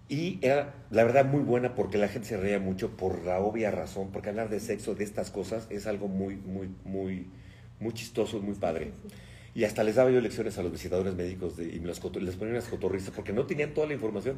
y 0.08 0.40
era, 0.42 0.74
la 0.90 1.04
verdad, 1.04 1.26
muy 1.26 1.42
buena 1.42 1.76
porque 1.76 1.98
la 2.00 2.08
gente 2.08 2.28
se 2.28 2.38
reía 2.38 2.60
mucho 2.60 2.98
por 2.98 3.24
la 3.24 3.40
obvia 3.40 3.70
razón, 3.70 4.10
porque 4.12 4.30
hablar 4.30 4.50
de 4.50 4.60
sexo, 4.60 4.96
de 4.96 5.04
estas 5.04 5.30
cosas, 5.30 5.68
es 5.70 5.86
algo 5.86 6.08
muy, 6.08 6.36
muy, 6.36 6.70
muy, 6.84 7.28
muy 7.80 7.94
chistoso, 7.94 8.40
muy 8.42 8.56
padre. 8.56 8.92
Y 9.54 9.66
hasta 9.66 9.84
les 9.84 9.96
daba 9.96 10.10
yo 10.10 10.20
lecciones 10.22 10.58
a 10.58 10.64
los 10.64 10.72
visitadores 10.72 11.14
médicos 11.16 11.58
de, 11.58 11.76
y 11.76 11.80
me 11.80 11.88
los 11.88 12.02
les 12.22 12.36
ponía 12.36 12.54
unas 12.54 12.68
cotorrizas 12.68 13.12
porque 13.12 13.34
no 13.34 13.46
tenían 13.46 13.74
toda 13.74 13.86
la 13.88 13.94
información. 13.94 14.38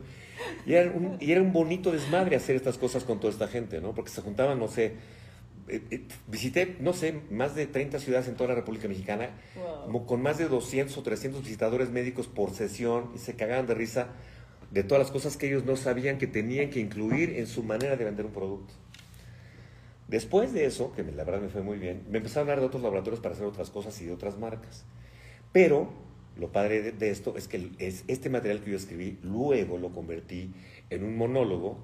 Y 0.65 0.74
era, 0.74 0.91
un, 0.91 1.17
y 1.21 1.32
era 1.32 1.41
un 1.41 1.54
bonito 1.54 1.91
desmadre 1.91 2.36
hacer 2.36 2.56
estas 2.58 2.78
cosas 2.78 3.04
con 3.06 3.19
toda 3.21 3.32
esta 3.32 3.47
gente, 3.47 3.80
¿no? 3.80 3.93
Porque 3.93 4.10
se 4.10 4.21
juntaban, 4.21 4.60
no 4.60 4.67
sé, 4.67 4.93
eh, 5.71 5.81
eh, 5.91 6.01
visité, 6.27 6.75
no 6.79 6.93
sé, 6.93 7.21
más 7.31 7.55
de 7.55 7.65
30 7.67 7.99
ciudades 7.99 8.27
en 8.27 8.36
toda 8.36 8.49
la 8.49 8.55
República 8.55 8.88
Mexicana, 8.88 9.29
Wow. 9.88 10.05
con 10.05 10.21
más 10.21 10.38
de 10.38 10.47
200 10.47 10.97
o 10.97 11.03
300 11.03 11.41
visitadores 11.43 11.89
médicos 11.89 12.27
por 12.27 12.51
sesión 12.51 13.12
y 13.15 13.19
se 13.19 13.36
cagaban 13.36 13.67
de 13.67 13.73
risa 13.73 14.07
de 14.71 14.84
todas 14.84 15.03
las 15.03 15.12
cosas 15.12 15.36
que 15.38 15.47
ellos 15.47 15.65
no 15.65 15.75
sabían 15.75 16.17
que 16.17 16.27
tenían 16.27 16.69
que 16.69 16.79
incluir 16.79 17.31
en 17.38 17.47
su 17.47 17.63
manera 17.63 17.95
de 17.97 18.05
vender 18.05 18.25
un 18.25 18.31
producto. 18.31 18.73
Después 20.07 20.53
de 20.53 20.65
eso, 20.65 20.93
que 20.93 21.03
me- 21.03 21.12
la 21.12 21.23
verdad 21.23 21.41
me 21.41 21.49
fue 21.49 21.62
muy 21.62 21.77
bien, 21.77 22.03
me 22.10 22.17
empezaron 22.17 22.47
a 22.49 22.51
hablar 22.53 22.60
de 22.62 22.65
otros 22.67 22.81
laboratorios 22.84 23.19
para 23.21 23.34
hacer 23.36 23.45
otras 23.45 23.69
cosas 23.69 23.99
y 24.01 24.05
de 24.05 24.12
otras 24.13 24.38
marcas. 24.38 24.84
Pero 25.53 25.89
lo 26.38 26.51
padre 26.51 26.81
de, 26.81 26.91
de 26.91 27.12
esto 27.12 27.36
es 27.38 27.47
que 27.47 27.69
es, 27.79 28.03
este 28.07 28.29
material 28.29 28.62
que 28.62 28.71
yo 28.71 28.77
escribí, 28.77 29.19
luego 29.23 29.77
lo 29.77 29.89
convertí 29.91 30.53
en 30.89 31.03
un 31.03 31.17
monólogo 31.17 31.77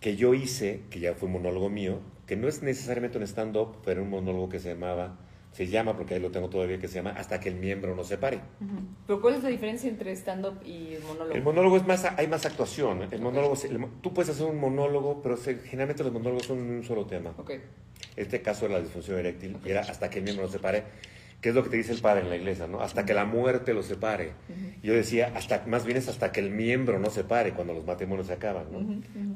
que 0.00 0.16
yo 0.16 0.34
hice, 0.34 0.80
que 0.90 0.98
ya 1.00 1.14
fue 1.14 1.26
un 1.26 1.34
monólogo 1.34 1.68
mío, 1.68 1.98
que 2.30 2.36
no 2.36 2.46
es 2.46 2.62
necesariamente 2.62 3.18
un 3.18 3.24
stand-up, 3.24 3.78
pero 3.84 4.04
un 4.04 4.08
monólogo 4.10 4.48
que 4.48 4.60
se 4.60 4.68
llamaba, 4.68 5.18
se 5.50 5.66
llama, 5.66 5.96
porque 5.96 6.14
ahí 6.14 6.20
lo 6.20 6.30
tengo 6.30 6.48
todavía, 6.48 6.78
que 6.78 6.86
se 6.86 6.94
llama 6.94 7.10
Hasta 7.10 7.40
que 7.40 7.48
el 7.48 7.56
miembro 7.56 7.96
no 7.96 8.04
se 8.04 8.18
pare. 8.18 8.36
Ujú. 8.60 8.70
Pero 9.04 9.20
¿cuál 9.20 9.34
es 9.34 9.42
la 9.42 9.48
diferencia 9.48 9.90
entre 9.90 10.12
stand-up 10.12 10.64
y 10.64 10.94
monólogo? 11.04 11.34
El 11.34 11.42
monólogo 11.42 11.76
es 11.78 11.84
más, 11.88 12.04
hay 12.04 12.28
más 12.28 12.46
actuación. 12.46 13.02
El 13.10 13.20
monólogo, 13.20 13.56
se- 13.56 13.66
el 13.66 13.84
tú 14.00 14.14
puedes 14.14 14.30
hacer 14.30 14.46
un 14.46 14.60
monólogo, 14.60 15.20
pero 15.24 15.36
se- 15.36 15.56
generalmente 15.58 16.04
los 16.04 16.12
monólogos 16.12 16.46
son 16.46 16.58
un 16.58 16.84
solo 16.84 17.04
tema. 17.04 17.34
Ok. 17.36 17.50
Este 18.14 18.42
caso 18.42 18.66
era 18.66 18.74
la 18.74 18.80
disfunción 18.80 19.18
eréctil, 19.18 19.56
y 19.64 19.70
era 19.70 19.80
hasta 19.80 20.08
que 20.08 20.18
el 20.18 20.24
miembro 20.24 20.46
no 20.46 20.52
se 20.52 20.60
pare, 20.60 20.84
que 21.40 21.48
es 21.48 21.54
lo 21.56 21.64
que 21.64 21.70
te 21.70 21.78
dice 21.78 21.90
el 21.92 22.00
padre 22.00 22.20
en 22.22 22.30
la 22.30 22.36
iglesia, 22.36 22.68
¿no? 22.68 22.80
Hasta 22.80 23.04
que 23.04 23.12
la 23.12 23.24
muerte 23.24 23.74
lo 23.74 23.82
separe. 23.82 24.34
Yo 24.84 24.92
decía, 24.92 25.32
hasta, 25.34 25.64
más 25.66 25.84
bien 25.84 25.98
es 25.98 26.06
hasta 26.06 26.30
que 26.30 26.38
el 26.38 26.50
miembro 26.52 27.00
no 27.00 27.10
se 27.10 27.24
pare 27.24 27.54
cuando 27.54 27.74
los 27.74 27.84
matrimonios 27.84 28.28
se 28.28 28.34
acaban, 28.34 28.66
¿no? 28.70 28.78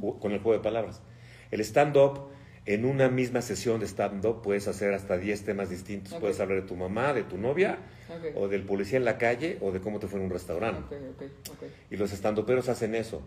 Ju- 0.01 0.21
Con 0.21 0.31
el 0.31 0.39
juego 0.39 0.59
de 0.59 0.63
palabras. 0.63 1.03
El 1.51 1.61
stand-up, 1.61 2.29
en 2.67 2.87
una 2.87 3.09
misma 3.09 3.43
sesión 3.43 3.81
de 3.81 3.87
stand-up, 3.87 4.41
puedes 4.43 4.69
hacer 4.69 4.95
hasta 4.95 5.19
10 5.19 5.45
temas 5.45 5.69
distintos. 5.69 6.15
Puedes 6.15 6.41
hablar 6.41 6.63
de 6.63 6.67
tu 6.67 6.77
mamá, 6.77 7.13
de 7.13 7.23
tu 7.23 7.37
novia, 7.37 7.79
o 8.35 8.49
del 8.49 8.63
policía 8.63 8.97
en 8.97 9.05
la 9.05 9.19
calle, 9.19 9.59
o 9.61 9.71
de 9.71 9.81
cómo 9.81 9.99
te 9.99 10.07
fue 10.07 10.19
en 10.19 10.27
un 10.27 10.31
restaurante. 10.31 10.97
Y 11.91 11.97
los 11.97 12.13
estandoperos 12.13 12.69
hacen 12.69 12.95
eso. 12.95 13.23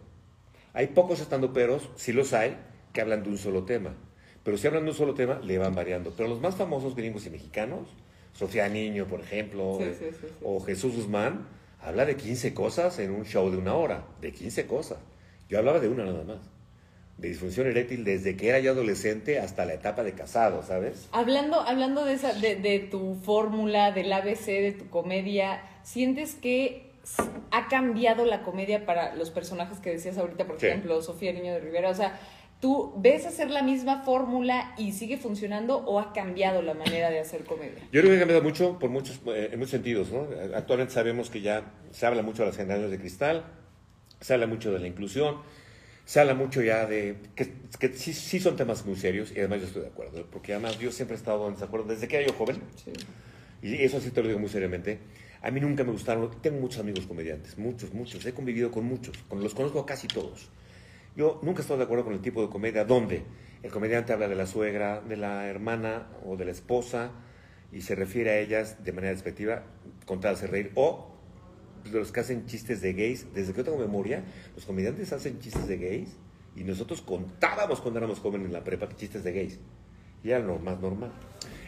Hay 0.73 0.87
pocos 0.87 1.19
estandoperos, 1.21 1.89
sí 1.95 2.13
los 2.13 2.33
hay, 2.33 2.57
que 2.93 3.01
hablan 3.01 3.23
de 3.23 3.29
un 3.29 3.37
solo 3.37 3.63
tema. 3.63 3.95
Pero 4.43 4.57
si 4.57 4.65
hablan 4.65 4.85
de 4.85 4.91
un 4.91 4.95
solo 4.95 5.13
tema, 5.13 5.39
le 5.43 5.57
van 5.57 5.75
variando. 5.75 6.13
Pero 6.15 6.29
los 6.29 6.41
más 6.41 6.55
famosos 6.55 6.95
gringos 6.95 7.25
y 7.27 7.29
mexicanos, 7.29 7.89
Sofía 8.33 8.67
Niño, 8.69 9.07
por 9.07 9.19
ejemplo, 9.19 9.77
eh, 9.81 9.95
sí, 9.97 10.05
sí, 10.09 10.17
sí. 10.19 10.27
o 10.43 10.59
Jesús 10.61 10.95
Guzmán, 10.95 11.47
habla 11.81 12.05
de 12.05 12.15
15 12.15 12.53
cosas 12.53 12.97
en 12.99 13.11
un 13.11 13.25
show 13.25 13.51
de 13.51 13.57
una 13.57 13.75
hora. 13.75 14.05
De 14.19 14.31
15 14.31 14.65
cosas. 14.65 14.97
Yo 15.47 15.59
hablaba 15.59 15.79
de 15.79 15.89
una 15.89 16.05
nada 16.05 16.23
más. 16.23 16.56
De 17.17 17.29
disfunción 17.29 17.65
eréctil 17.67 18.03
desde 18.03 18.37
que 18.37 18.49
era 18.49 18.59
yo 18.59 18.71
adolescente 18.73 19.39
hasta 19.39 19.65
la 19.65 19.73
etapa 19.73 20.03
de 20.03 20.13
casado, 20.13 20.61
¿sabes? 20.61 21.09
Hablando, 21.11 21.59
hablando 21.61 22.05
de, 22.05 22.13
esa, 22.13 22.33
de, 22.33 22.55
de 22.57 22.79
tu 22.79 23.15
fórmula, 23.15 23.91
del 23.91 24.13
ABC, 24.13 24.45
de 24.45 24.75
tu 24.77 24.87
comedia, 24.89 25.61
¿sientes 25.83 26.35
que 26.35 26.91
ha 27.51 27.67
cambiado 27.69 28.25
la 28.25 28.43
comedia 28.43 28.85
para 28.85 29.15
los 29.15 29.31
personajes 29.31 29.79
que 29.79 29.89
decías 29.91 30.17
ahorita, 30.17 30.45
por 30.45 30.59
Sí. 30.59 30.67
ejemplo, 30.67 31.01
Sofía 31.01 31.33
Niño 31.33 31.53
de 31.53 31.59
Rivera? 31.59 31.89
O 31.89 31.95
sea, 31.95 32.19
¿tú 32.61 32.93
ves 32.97 33.25
hacer 33.25 33.49
la 33.49 33.63
misma 33.63 34.03
fórmula 34.03 34.73
y 34.77 34.91
sigue 34.91 35.17
funcionando 35.17 35.77
o 35.77 35.99
ha 35.99 36.13
cambiado 36.13 36.61
la 36.61 36.75
manera 36.75 37.09
de 37.09 37.19
hacer 37.19 37.45
comedia? 37.45 37.79
Yo 37.91 38.01
creo 38.01 38.11
que 38.11 38.17
ha 38.17 38.19
cambiado 38.19 38.43
mucho 38.43 38.77
por 38.77 38.91
muchos, 38.91 39.21
eh, 39.27 39.49
en 39.53 39.57
muchos 39.57 39.71
sentidos. 39.71 40.11
¿no? 40.11 40.27
Actualmente 40.55 40.93
sabemos 40.93 41.31
que 41.31 41.41
ya 41.41 41.63
se 41.89 42.05
habla 42.05 42.21
mucho 42.21 42.43
de 42.43 42.49
las 42.49 42.57
generaciones 42.57 42.91
de 42.91 42.99
cristal, 42.99 43.43
se 44.19 44.33
habla 44.35 44.45
mucho 44.45 44.71
de 44.71 44.79
la 44.79 44.87
inclusión, 44.87 45.37
se 46.07 46.21
habla 46.21 46.33
mucho 46.35 46.61
ya 46.61 46.85
de 46.85 47.17
que, 47.35 47.51
que 47.77 47.89
sí, 47.89 48.13
sí 48.13 48.39
son 48.39 48.55
temas 48.55 48.85
muy 48.85 48.95
serios 48.95 49.29
y 49.35 49.39
además 49.39 49.59
yo 49.59 49.67
estoy 49.67 49.81
de 49.81 49.89
acuerdo, 49.89 50.25
porque 50.31 50.53
además 50.53 50.79
yo 50.79 50.89
siempre 50.89 51.15
he 51.15 51.19
estado 51.19 51.45
en 51.49 51.55
desacuerdo 51.55 51.87
desde 51.89 52.07
que 52.07 52.15
era 52.15 52.27
yo 52.27 52.33
joven, 52.33 52.61
Sí. 52.77 52.93
y 53.61 53.83
eso 53.83 53.99
sí 53.99 54.09
te 54.11 54.21
lo 54.21 54.29
digo 54.29 54.39
muy 54.39 54.47
seriamente. 54.47 54.99
A 55.41 55.51
mí 55.51 55.59
nunca 55.59 55.83
me 55.83 55.91
gustaron, 55.91 56.31
tengo 56.41 56.61
muchos 56.61 56.79
amigos 56.79 57.05
comediantes, 57.05 57.57
muchos, 57.57 57.93
muchos, 57.93 58.25
he 58.25 58.33
convivido 58.33 58.71
con 58.71 58.85
muchos, 58.85 59.17
con 59.27 59.43
los 59.43 59.53
conozco 59.53 59.85
casi 59.85 60.07
todos. 60.07 60.47
Yo 61.17 61.41
nunca 61.43 61.59
he 61.59 61.61
estado 61.63 61.79
de 61.79 61.83
acuerdo 61.83 62.05
con 62.05 62.13
el 62.13 62.21
tipo 62.21 62.41
de 62.41 62.47
comedia 62.47 62.85
donde 62.85 63.23
el 63.61 63.69
comediante 63.69 64.13
habla 64.13 64.29
de 64.29 64.35
la 64.35 64.47
suegra, 64.47 65.01
de 65.01 65.17
la 65.17 65.47
hermana 65.47 66.07
o 66.25 66.37
de 66.37 66.45
la 66.45 66.51
esposa 66.51 67.11
y 67.73 67.81
se 67.81 67.95
refiere 67.95 68.29
a 68.29 68.39
ellas 68.39 68.81
de 68.81 68.93
manera 68.93 69.11
despectiva 69.13 69.63
con 70.05 70.21
tal 70.21 70.35
de 70.35 70.37
hacer 70.37 70.51
reír. 70.51 70.71
O 70.75 71.16
los 71.91 72.11
que 72.11 72.19
hacen 72.19 72.45
chistes 72.45 72.81
de 72.81 72.93
gays. 72.93 73.27
Desde 73.33 73.51
que 73.51 73.59
yo 73.59 73.65
tengo 73.65 73.77
memoria, 73.77 74.23
los 74.55 74.65
comediantes 74.65 75.11
hacen 75.13 75.39
chistes 75.39 75.67
de 75.67 75.77
gays 75.77 76.09
y 76.55 76.63
nosotros 76.63 77.01
contábamos 77.01 77.81
cuando 77.81 77.99
éramos 77.99 78.19
jóvenes 78.19 78.47
en 78.47 78.53
la 78.53 78.63
prepa 78.63 78.87
chistes 78.95 79.23
de 79.23 79.31
gays. 79.31 79.59
Y 80.23 80.29
era 80.29 80.39
lo 80.39 80.59
más 80.59 80.79
normal. 80.79 81.11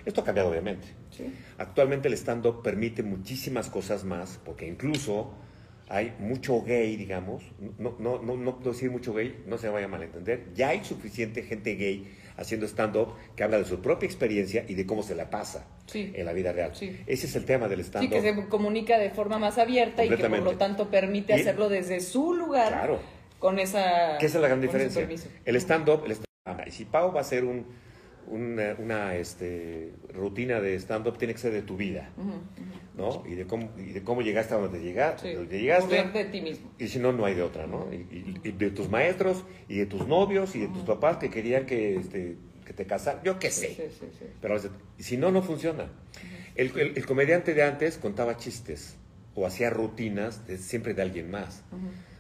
Esto 0.06 0.22
ha 0.22 0.24
cambiado 0.24 0.50
obviamente. 0.50 0.88
Sí. 1.12 1.32
Actualmente 1.58 2.08
el 2.08 2.14
stand-up 2.16 2.64
permite 2.64 3.04
muchísimas 3.04 3.70
cosas 3.70 4.04
más, 4.04 4.40
porque 4.44 4.68
incluso 4.68 5.34
hay 5.90 6.14
mucho 6.20 6.62
gay, 6.64 6.96
digamos, 6.96 7.44
no, 7.80 7.96
no, 8.00 8.22
no, 8.22 8.38
no 8.38 8.60
decir 8.64 8.92
mucho 8.92 9.14
gay, 9.14 9.44
no 9.48 9.58
se 9.58 9.70
vaya 9.70 9.88
a 9.88 9.90
malentender, 9.90 10.54
ya 10.54 10.70
hay 10.70 10.86
suficiente 10.86 11.42
gente 11.42 11.76
gay 11.76 12.08
haciendo 12.40 12.66
stand-up 12.68 13.10
que 13.36 13.44
habla 13.44 13.58
de 13.58 13.66
su 13.66 13.82
propia 13.82 14.08
experiencia 14.08 14.64
y 14.68 14.74
de 14.76 14.86
cómo 14.86 15.04
se 15.04 15.14
la 15.16 15.30
pasa 15.30 15.68
Sí. 15.86 16.12
en 16.16 16.26
la 16.26 16.34
vida 16.34 16.52
real. 16.52 16.72
Sí. 16.74 16.98
Ese 17.06 17.28
es 17.28 17.36
el 17.36 17.46
tema 17.46 17.68
del 17.68 17.80
Sí, 17.80 17.86
stand-up. 17.88 18.12
que 18.12 18.22
se 18.22 18.48
comunica 18.48 18.98
de 18.98 19.10
forma 19.10 19.38
más 19.40 19.58
abierta 19.58 20.04
y 20.06 20.10
que 20.10 20.18
por 20.18 20.40
lo 20.40 20.58
tanto 20.58 20.90
permite 20.90 21.34
Y- 21.36 21.42
hacerlo 21.42 21.70
desde 21.70 22.00
su 22.00 22.34
lugar 22.34 22.70
Claro. 22.70 23.00
con 23.40 23.60
esa... 23.60 24.18
¿Qué 24.20 24.26
es 24.28 24.36
la 24.36 24.48
gran 24.48 24.62
diferencia? 24.62 25.08
El 25.46 25.56
stand-up, 25.58 26.04
el 26.06 26.12
stand- 26.14 26.68
y 26.68 26.72
si 26.72 26.86
Pau 26.86 27.12
va 27.12 27.20
a 27.20 27.22
hacer 27.22 27.44
un, 27.46 27.66
una, 28.28 28.76
una, 28.78 29.16
este, 29.16 29.94
rutina 30.14 30.60
de 30.62 30.76
stand-up, 30.80 31.18
tiene 31.18 31.34
que 31.34 31.40
ser 31.40 31.52
de 31.54 31.62
tu 31.62 31.78
vida. 31.78 32.10
¿no? 32.98 33.24
Y 33.26 33.36
de 33.36 33.46
cómo, 33.48 33.72
y 33.78 33.92
de 33.94 34.04
cómo 34.04 34.22
llegaste 34.22 34.54
a 34.54 34.58
donde 34.58 34.82
llegaste. 34.82 35.30
Sí. 35.30 35.36
donde 35.36 35.60
llegaste 35.62 35.88
Burlarte 35.96 36.24
de 36.26 36.30
ti 36.32 36.42
mismo. 36.42 36.70
Y 36.78 36.88
si 36.90 37.00
no, 37.00 37.14
no 37.14 37.24
hay 37.26 37.34
de 37.36 37.44
otra, 37.44 37.66
¿no? 37.66 37.88
Y, 37.94 37.96
y- 37.96 38.42
y 38.44 38.52
de 38.52 38.72
tus 38.72 38.90
maestros, 38.90 39.46
y 39.70 39.78
de 39.78 39.86
tus 39.86 40.06
novios, 40.08 40.56
y 40.56 40.60
de 40.60 40.68
tus 40.68 40.84
papás 40.84 41.18
que 41.18 41.30
querían 41.30 41.66
que, 41.66 41.96
este, 41.96 42.36
que 42.66 42.74
te 42.74 42.86
casaran. 42.86 43.24
Yo 43.24 43.40
qué 43.40 43.52
sé. 43.52 43.68
Sí, 43.70 43.84
sí, 44.00 44.06
sí. 44.20 44.26
Pero 44.42 44.58
si 44.98 45.18
no, 45.18 45.32
no 45.32 45.42
funciona. 45.42 45.88
El, 46.56 46.78
el- 46.78 46.98
el 46.98 47.06
comediante 47.06 47.54
de 47.54 47.64
antes 47.64 47.98
contaba 47.98 48.36
chistes 48.36 48.98
o 49.34 49.46
hacía 49.46 49.70
rutinas 49.70 50.46
de- 50.46 50.58
siempre 50.58 50.94
de 50.94 51.02
alguien 51.02 51.32
más. 51.32 51.64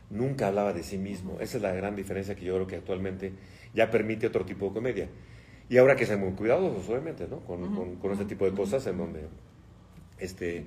Nunca 0.10 0.48
hablaba 0.48 0.72
de 0.74 0.82
sí 0.84 0.98
mismo. 0.98 1.38
Esa 1.42 1.58
es 1.58 1.64
la 1.64 1.74
gran 1.74 1.96
diferencia 1.96 2.36
que 2.36 2.46
yo 2.46 2.56
creo 2.56 2.68
que 2.68 2.78
actualmente 2.78 3.34
ya 3.76 3.92
permite 3.92 4.26
otro 4.28 4.46
tipo 4.46 4.68
de 4.70 4.74
comedia. 4.74 5.10
Y 5.70 5.78
ahora 5.78 5.96
que 5.96 6.06
ser 6.06 6.18
muy 6.18 6.32
cuidadosos, 6.34 6.90
obviamente, 6.90 7.28
¿no? 7.28 7.40
Con, 7.42 7.76
con, 7.76 7.96
con 7.98 8.12
este 8.12 8.26
tipo 8.26 8.46
de 8.46 8.52
cosas 8.52 8.86
en 8.88 8.98
donde 8.98 9.28
este, 10.18 10.66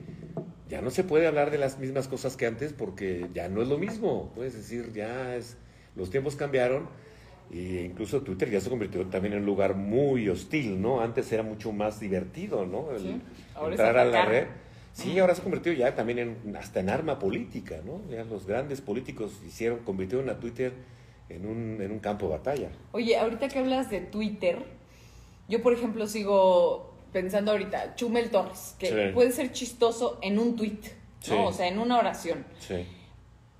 ya 0.68 0.80
no 0.80 0.90
se 0.90 1.04
puede 1.04 1.26
hablar 1.26 1.50
de 1.50 1.58
las 1.58 1.78
mismas 1.78 2.08
cosas 2.08 2.36
que 2.36 2.46
antes 2.46 2.72
porque 2.72 3.28
ya 3.34 3.48
no 3.48 3.62
es 3.62 3.68
lo 3.68 3.78
mismo. 3.78 4.32
Puedes 4.34 4.54
decir, 4.54 4.92
ya 4.92 5.34
es, 5.36 5.56
los 5.96 6.10
tiempos 6.10 6.36
cambiaron 6.36 6.88
e 7.52 7.82
incluso 7.84 8.22
Twitter 8.22 8.50
ya 8.50 8.60
se 8.60 8.70
convirtió 8.70 9.04
también 9.06 9.34
en 9.34 9.40
un 9.40 9.46
lugar 9.46 9.74
muy 9.74 10.28
hostil, 10.28 10.80
¿no? 10.80 11.00
Antes 11.00 11.30
era 11.32 11.42
mucho 11.42 11.72
más 11.72 12.00
divertido, 12.00 12.64
¿no? 12.64 12.92
El 12.92 13.00
Sí. 13.00 13.20
Entrar 13.70 13.98
a 13.98 14.04
la 14.04 14.24
red. 14.24 14.46
Sí, 14.94 15.18
ahora 15.18 15.34
se 15.34 15.40
ha 15.40 15.44
convertido 15.44 15.74
ya 15.74 15.94
también 15.94 16.18
en, 16.18 16.56
hasta 16.56 16.80
en 16.80 16.90
arma 16.90 17.18
política, 17.18 17.80
¿no? 17.84 18.00
Ya 18.10 18.24
los 18.24 18.46
grandes 18.46 18.80
políticos 18.80 19.40
hicieron, 19.46 19.80
convirtieron 19.80 20.28
a 20.30 20.38
Twitter 20.38 20.72
en 21.28 21.46
un, 21.46 21.80
en 21.80 21.90
un 21.90 21.98
campo 21.98 22.26
de 22.26 22.32
batalla. 22.32 22.70
Oye, 22.92 23.16
ahorita 23.16 23.48
que 23.48 23.58
hablas 23.58 23.90
de 23.90 24.00
Twitter, 24.00 24.64
yo 25.48 25.62
por 25.62 25.72
ejemplo 25.72 26.06
sigo 26.06 26.94
pensando 27.12 27.50
ahorita, 27.52 27.94
Chumel 27.94 28.30
Torres, 28.30 28.74
que 28.78 28.86
Sí. 28.88 29.14
puede 29.14 29.32
ser 29.32 29.52
chistoso 29.52 30.18
en 30.22 30.38
un 30.38 30.56
tweet, 30.56 30.78
¿no? 30.82 30.90
Sí. 31.20 31.32
O 31.36 31.52
sea, 31.52 31.68
en 31.68 31.78
una 31.78 31.98
oración. 31.98 32.44
Sí. 32.58 32.86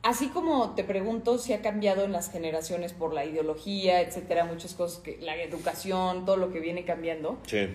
Así 0.03 0.29
como 0.29 0.75
te 0.75 0.83
pregunto 0.85 1.39
si 1.39 1.53
ha 1.53 1.61
cambiado 1.63 2.05
en 2.05 2.13
las 2.13 2.31
generaciones 2.33 2.93
por 2.93 3.13
la 3.15 3.25
ideología, 3.25 4.01
etcétera, 4.01 4.45
muchas 4.47 4.75
cosas, 4.75 5.01
que 5.01 5.19
la 5.21 5.37
educación, 5.41 6.25
todo 6.25 6.37
lo 6.37 6.51
que 6.53 6.59
viene 6.61 6.85
cambiando, 6.85 7.39
Sí. 7.47 7.69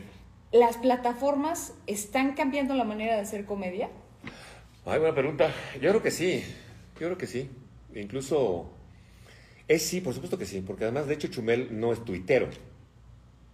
¿las 0.52 0.78
plataformas 0.78 1.74
están 1.86 2.34
cambiando 2.34 2.74
la 2.74 2.84
manera 2.84 3.16
de 3.16 3.22
hacer 3.22 3.46
comedia? 3.46 3.90
Ay, 4.86 5.00
buena 5.00 5.14
pregunta. 5.16 5.54
Yo 5.76 5.90
creo 5.90 6.02
que 6.02 6.12
sí. 6.12 6.44
Yo 7.00 7.08
creo 7.08 7.18
que 7.18 7.28
sí. 7.28 7.50
Incluso. 7.96 8.72
Es 9.68 9.84
sí, 9.86 10.02
por 10.02 10.14
supuesto 10.14 10.38
que 10.38 10.46
sí. 10.46 10.62
Porque 10.62 10.84
además, 10.86 11.08
de 11.08 11.14
hecho, 11.14 11.28
Chumel 11.28 11.80
no 11.80 11.92
es 11.94 12.04
tuitero. 12.04 12.50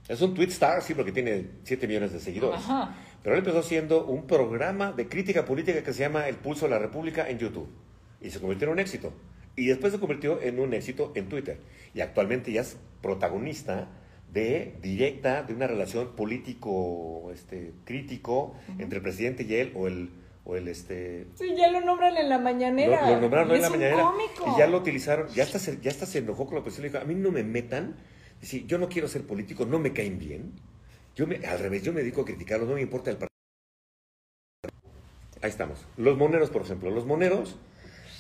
Es 0.07 0.21
un 0.21 0.33
tweet 0.33 0.47
star, 0.49 0.81
sí, 0.81 0.93
porque 0.93 1.11
tiene 1.11 1.47
7 1.63 1.87
millones 1.87 2.11
de 2.11 2.19
seguidores. 2.19 2.59
Ajá. 2.59 2.95
Pero 3.23 3.35
él 3.35 3.39
empezó 3.39 3.63
siendo 3.63 4.05
un 4.05 4.27
programa 4.27 4.91
de 4.91 5.07
crítica 5.07 5.45
política 5.45 5.81
que 5.81 5.93
se 5.93 5.99
llama 6.01 6.27
El 6.27 6.35
Pulso 6.35 6.65
de 6.65 6.71
la 6.71 6.79
República 6.79 7.29
en 7.29 7.39
YouTube. 7.39 7.69
Y 8.21 8.29
se 8.29 8.39
convirtió 8.39 8.67
en 8.67 8.73
un 8.73 8.79
éxito. 8.79 9.13
Y 9.55 9.67
después 9.67 9.93
se 9.93 9.99
convirtió 9.99 10.41
en 10.41 10.59
un 10.59 10.73
éxito 10.73 11.13
en 11.15 11.29
Twitter. 11.29 11.57
Y 11.93 12.01
actualmente 12.01 12.51
ya 12.51 12.61
es 12.61 12.75
protagonista 13.01 13.87
de 14.33 14.75
directa 14.81 15.43
de 15.43 15.53
una 15.53 15.67
relación 15.67 16.15
político 16.15 17.29
este, 17.33 17.71
crítico 17.85 18.55
entre 18.79 18.97
el 18.97 19.03
presidente 19.03 19.43
y 19.43 19.53
él 19.55 19.71
o 19.75 19.87
el 19.87 20.09
o 20.45 20.55
el 20.57 20.67
este 20.67 21.27
Sí, 21.35 21.53
ya 21.55 21.71
lo 21.71 21.79
nombran 21.81 22.17
en 22.17 22.27
la 22.29 22.39
mañanera. 22.39 23.07
lo, 23.09 23.15
lo 23.15 23.21
nombraron 23.21 23.51
Y 23.51 23.55
en 23.55 23.61
la 23.61 23.67
un 23.67 23.73
mañanera 23.73 24.03
cómico. 24.03 24.53
y 24.55 24.59
ya 24.59 24.67
lo 24.67 24.77
utilizaron, 24.79 25.27
ya 25.29 25.43
hasta 25.43 25.59
se, 25.59 25.79
ya 25.81 25.91
hasta 25.91 26.05
se 26.05 26.17
enojó 26.17 26.45
con 26.45 26.55
la 26.55 26.61
oposición 26.61 26.87
y 26.87 26.89
dijo, 26.89 27.01
a 27.01 27.05
mí 27.05 27.15
no 27.15 27.31
me 27.31 27.43
metan 27.43 27.95
Sí, 28.43 28.65
yo 28.67 28.77
no 28.77 28.89
quiero 28.89 29.07
ser 29.07 29.23
político, 29.23 29.65
no 29.65 29.79
me 29.79 29.93
caen 29.93 30.19
bien. 30.19 30.51
Yo 31.15 31.27
me, 31.27 31.37
al 31.45 31.59
revés, 31.59 31.83
yo 31.83 31.93
me 31.93 32.01
dedico 32.01 32.21
a 32.21 32.25
criticarlos, 32.25 32.67
no 32.67 32.75
me 32.75 32.81
importa 32.81 33.09
el 33.09 33.17
partido. 33.17 33.29
Ahí 35.41 35.49
estamos. 35.49 35.85
Los 35.97 36.17
moneros, 36.17 36.49
por 36.49 36.63
ejemplo. 36.63 36.89
Los 36.89 37.05
moneros, 37.05 37.57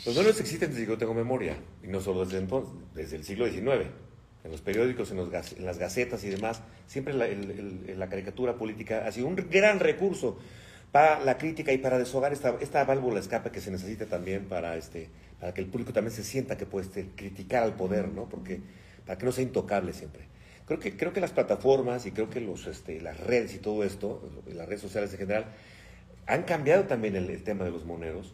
los 0.05 0.15
moneros 0.15 0.39
existen 0.39 0.69
desde 0.69 0.83
que 0.83 0.91
yo 0.91 0.97
tengo 0.97 1.13
memoria, 1.13 1.57
y 1.83 1.87
no 1.87 2.01
solo 2.01 2.25
desde 2.25 2.37
entonces, 2.37 2.73
desde 2.93 3.17
el 3.17 3.23
siglo 3.23 3.47
XIX. 3.47 3.89
En 4.43 4.51
los 4.51 4.61
periódicos, 4.61 5.11
en, 5.11 5.17
los 5.17 5.53
en 5.53 5.65
las 5.65 5.77
gacetas 5.77 6.23
y 6.23 6.29
demás, 6.29 6.61
siempre 6.85 7.13
la, 7.13 8.09
caricatura 8.09 8.57
política 8.57 9.05
ha 9.07 9.11
sido 9.11 9.27
un 9.27 9.35
gran 9.35 9.79
recurso 9.79 10.37
para 10.91 11.21
la 11.21 11.37
crítica 11.37 11.71
y 11.71 11.77
para 11.77 11.97
deshogar 11.97 12.33
esta, 12.33 12.57
esta 12.59 12.83
válvula 12.83 13.19
escape 13.19 13.51
que 13.51 13.61
se 13.61 13.71
necesita 13.71 14.05
también 14.05 14.45
para, 14.45 14.75
este, 14.75 15.09
para 15.39 15.53
que 15.53 15.61
el 15.61 15.67
público 15.67 15.93
también 15.93 16.13
se 16.13 16.23
sienta 16.23 16.57
que 16.57 16.65
puede 16.65 16.85
este, 16.85 17.07
criticar 17.15 17.63
al 17.63 17.75
poder, 17.75 18.09
¿no? 18.09 18.27
Porque, 18.27 18.59
para 19.05 19.17
que 19.17 19.25
no 19.25 19.31
sea 19.31 19.43
intocable 19.43 19.93
siempre. 19.93 20.27
Creo 20.65 20.79
que, 20.79 20.95
creo 20.95 21.11
que 21.11 21.19
las 21.19 21.31
plataformas 21.31 22.05
y 22.05 22.11
creo 22.11 22.29
que 22.29 22.39
los, 22.39 22.67
este, 22.67 23.01
las 23.01 23.19
redes 23.19 23.53
y 23.53 23.59
todo 23.59 23.83
esto, 23.83 24.29
las 24.47 24.67
redes 24.67 24.81
sociales 24.81 25.11
en 25.11 25.19
general, 25.19 25.45
han 26.25 26.43
cambiado 26.43 26.85
también 26.85 27.15
el, 27.15 27.29
el 27.29 27.43
tema 27.43 27.65
de 27.65 27.71
los 27.71 27.85
moneros, 27.85 28.33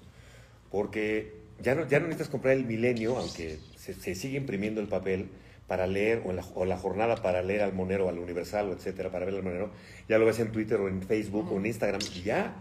porque 0.72 1.34
ya 1.62 1.76
no, 1.76 1.88
ya 1.88 2.00
no 2.00 2.06
necesitas 2.06 2.30
comprar 2.30 2.56
el 2.56 2.66
milenio, 2.66 3.18
aunque 3.18 3.58
se, 3.76 3.94
se 3.94 4.14
sigue 4.14 4.38
imprimiendo 4.38 4.80
el 4.80 4.88
papel 4.88 5.30
para 5.68 5.88
leer, 5.88 6.24
o 6.26 6.34
la, 6.34 6.44
o 6.56 6.66
la 6.66 6.78
jornada 6.78 7.16
para 7.16 7.42
leer 7.42 7.62
al 7.62 7.74
monero, 7.74 8.10
al 8.10 8.20
universal, 8.20 8.70
o 8.70 8.74
etcétera, 8.74 9.12
para 9.12 9.26
ver 9.26 9.36
al 9.36 9.44
monero, 9.44 9.72
ya 10.08 10.18
lo 10.18 10.26
ves 10.26 10.40
en 10.40 10.52
Twitter 10.52 10.80
o 10.80 10.88
en 10.88 11.02
Facebook 11.02 11.52
o 11.52 11.58
en 11.58 11.68
Instagram, 11.68 12.02
y 12.16 12.22
ya. 12.24 12.56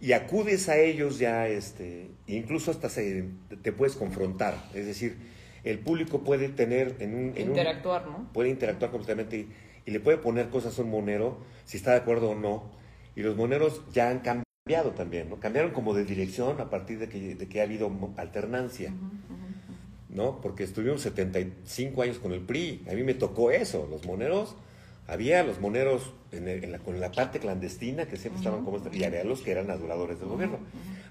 Y 0.00 0.12
acudes 0.12 0.68
a 0.68 0.78
ellos 0.78 1.18
ya, 1.18 1.48
este, 1.48 2.08
incluso 2.26 2.70
hasta 2.70 2.88
se, 2.88 3.24
te 3.62 3.72
puedes 3.72 3.96
confrontar. 3.96 4.56
Es 4.74 4.86
decir, 4.86 5.16
el 5.64 5.78
público 5.78 6.20
puede 6.20 6.48
tener 6.48 6.96
en 7.00 7.14
un... 7.14 7.20
en 7.36 7.42
un- 7.50 7.56
Interactuar, 7.56 8.06
¿no? 8.06 8.28
puede 8.32 8.48
interactuar 8.48 8.90
completamente 8.90 9.36
y, 9.38 9.48
y 9.86 9.90
le 9.90 10.00
puede 10.00 10.18
poner 10.18 10.48
cosas 10.48 10.78
a 10.78 10.82
un 10.82 10.90
monero 10.90 11.38
si 11.64 11.76
está 11.76 11.90
de 11.92 11.98
acuerdo 11.98 12.30
o 12.30 12.34
no. 12.34 12.70
Y 13.16 13.22
los 13.22 13.36
moneros 13.36 13.82
ya 13.92 14.08
han 14.10 14.20
cambiado 14.20 14.90
también, 14.92 15.28
¿no? 15.28 15.40
Cambiaron 15.40 15.72
como 15.72 15.94
de 15.94 16.04
dirección 16.04 16.60
a 16.60 16.70
partir 16.70 16.98
de 16.98 17.08
que, 17.08 17.34
de 17.34 17.48
que 17.48 17.60
ha 17.60 17.64
habido 17.64 17.90
alternancia, 18.16 18.92
¿no? 20.08 20.40
Porque 20.40 20.64
estuvimos 20.64 21.02
75 21.02 22.02
años 22.02 22.18
con 22.18 22.32
el 22.32 22.40
PRI, 22.40 22.84
a 22.90 22.94
mí 22.94 23.02
me 23.02 23.14
tocó 23.14 23.50
eso, 23.50 23.86
los 23.90 24.04
moneros, 24.06 24.56
había 25.06 25.42
los 25.42 25.60
moneros 25.60 26.12
en, 26.32 26.48
el- 26.48 26.64
en 26.64 26.72
la, 26.72 26.78
con 26.78 27.00
la 27.00 27.10
parte 27.12 27.38
clandestina 27.40 28.06
que 28.06 28.16
siempre 28.16 28.38
estaban 28.38 28.64
como... 28.64 28.80
Y 28.92 29.04
había 29.04 29.24
los 29.24 29.40
que 29.42 29.50
eran 29.50 29.70
aduladores 29.70 30.18
del 30.20 30.28
gobierno. 30.28 30.58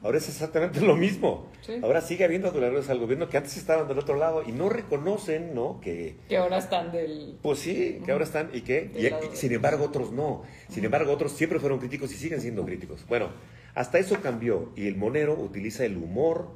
Ahora 0.01 0.17
es 0.17 0.29
exactamente 0.29 0.79
lo 0.81 0.95
mismo. 0.95 1.47
Sí. 1.61 1.73
Ahora 1.83 1.99
sigue 2.01 2.23
habiendo 2.23 2.47
aduladores 2.47 2.89
al 2.89 2.99
gobierno 2.99 3.27
que 3.27 3.35
antes 3.37 3.57
estaban 3.57 3.87
del 3.87 3.99
otro 3.99 4.15
lado 4.15 4.43
y 4.47 4.51
no 4.53 4.69
reconocen, 4.69 5.53
¿no? 5.53 5.81
Que, 5.81 6.15
Que 6.29 6.37
ahora 6.37 6.57
están 6.57 6.91
del... 6.91 7.37
pues 7.41 7.59
sí, 7.59 7.99
que 8.05 8.11
ahora 8.13 8.23
están 8.23 8.49
y 8.53 8.61
que, 8.61 8.91
y- 8.95 9.07
y 9.07 9.35
sin 9.35 9.51
embargo 9.51 9.83
otros 9.85 10.11
no. 10.13 10.43
Sin 10.69 10.85
embargo 10.85 11.11
otros 11.11 11.33
siempre 11.33 11.59
fueron 11.59 11.79
críticos 11.79 12.13
y 12.13 12.15
siguen 12.15 12.39
siendo 12.39 12.63
críticos. 12.65 13.05
Bueno, 13.09 13.29
hasta 13.75 13.99
eso 13.99 14.21
cambió 14.21 14.71
y 14.77 14.87
el 14.87 14.95
monero 14.95 15.33
utiliza 15.33 15.83
el 15.83 15.97
humor, 15.97 16.49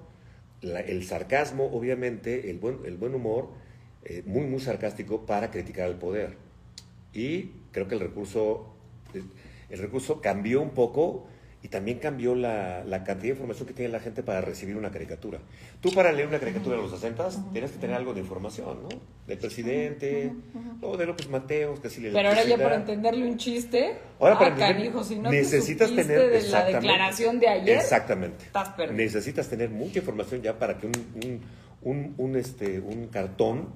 la- 0.61 0.79
el 0.79 1.03
sarcasmo, 1.05 1.65
obviamente, 1.65 2.49
el 2.49 2.59
buen, 2.59 2.79
el 2.85 2.95
buen 2.95 3.13
humor, 3.13 3.49
eh, 4.05 4.23
muy, 4.25 4.43
muy 4.45 4.61
sarcástico 4.61 5.25
para 5.25 5.51
criticar 5.51 5.85
al 5.87 5.97
poder. 5.97 6.37
Y 7.13 7.51
creo 7.73 7.89
que 7.89 7.95
el 7.95 8.01
recurso, 8.01 8.73
el 9.69 9.77
recurso 9.79 10.21
cambió 10.21 10.61
un 10.61 10.69
poco 10.71 11.27
y 11.63 11.69
también 11.69 11.97
cambió 11.97 12.35
la, 12.35 12.83
la 12.83 13.05
cantidad 13.05 13.23
de 13.23 13.29
información 13.29 13.67
que 13.67 13.73
tiene 13.73 13.89
la 13.89 14.01
gente 14.01 14.21
para 14.21 14.41
recibir 14.41 14.75
una 14.75 14.91
caricatura. 14.91 15.39
Tú 15.79 15.93
para 15.93 16.11
leer 16.11 16.27
una 16.27 16.37
caricatura 16.37 16.75
de 16.75 16.81
los 16.81 16.91
60 16.91 17.29
tienes 17.53 17.71
que 17.71 17.77
tener 17.77 17.95
algo 17.95 18.13
de 18.13 18.19
información, 18.19 18.83
¿no? 18.83 18.89
Del 19.25 19.37
presidente, 19.37 20.33
o 20.81 20.97
de 20.97 21.05
López 21.05 21.29
Mateos, 21.29 21.79
que 21.79 21.89
si 21.89 22.01
le 22.01 22.11
Pero 22.11 22.27
ahora 22.27 22.43
ya 22.43 22.57
para 22.57 22.75
entenderle 22.75 23.25
un 23.25 23.37
chiste, 23.37 23.97
Ahora, 24.19 24.37
ah, 24.41 24.55
canijo, 24.55 25.05
si 25.05 25.15
no 25.15 25.31
necesitas 25.31 25.89
tener 25.89 26.29
de 26.31 26.49
la 26.49 26.65
declaración 26.65 27.39
de 27.39 27.47
ayer, 27.47 27.77
Exactamente. 27.77 28.43
estás 28.45 28.69
perdido. 28.69 28.97
Necesitas 28.97 29.47
tener 29.47 29.69
mucha 29.69 29.99
información 29.99 30.41
ya 30.41 30.59
para 30.59 30.77
que 30.77 30.87
un, 30.87 30.93
un, 31.23 31.41
un, 31.81 32.13
un, 32.17 32.35
este, 32.35 32.81
un 32.81 33.07
cartón 33.07 33.69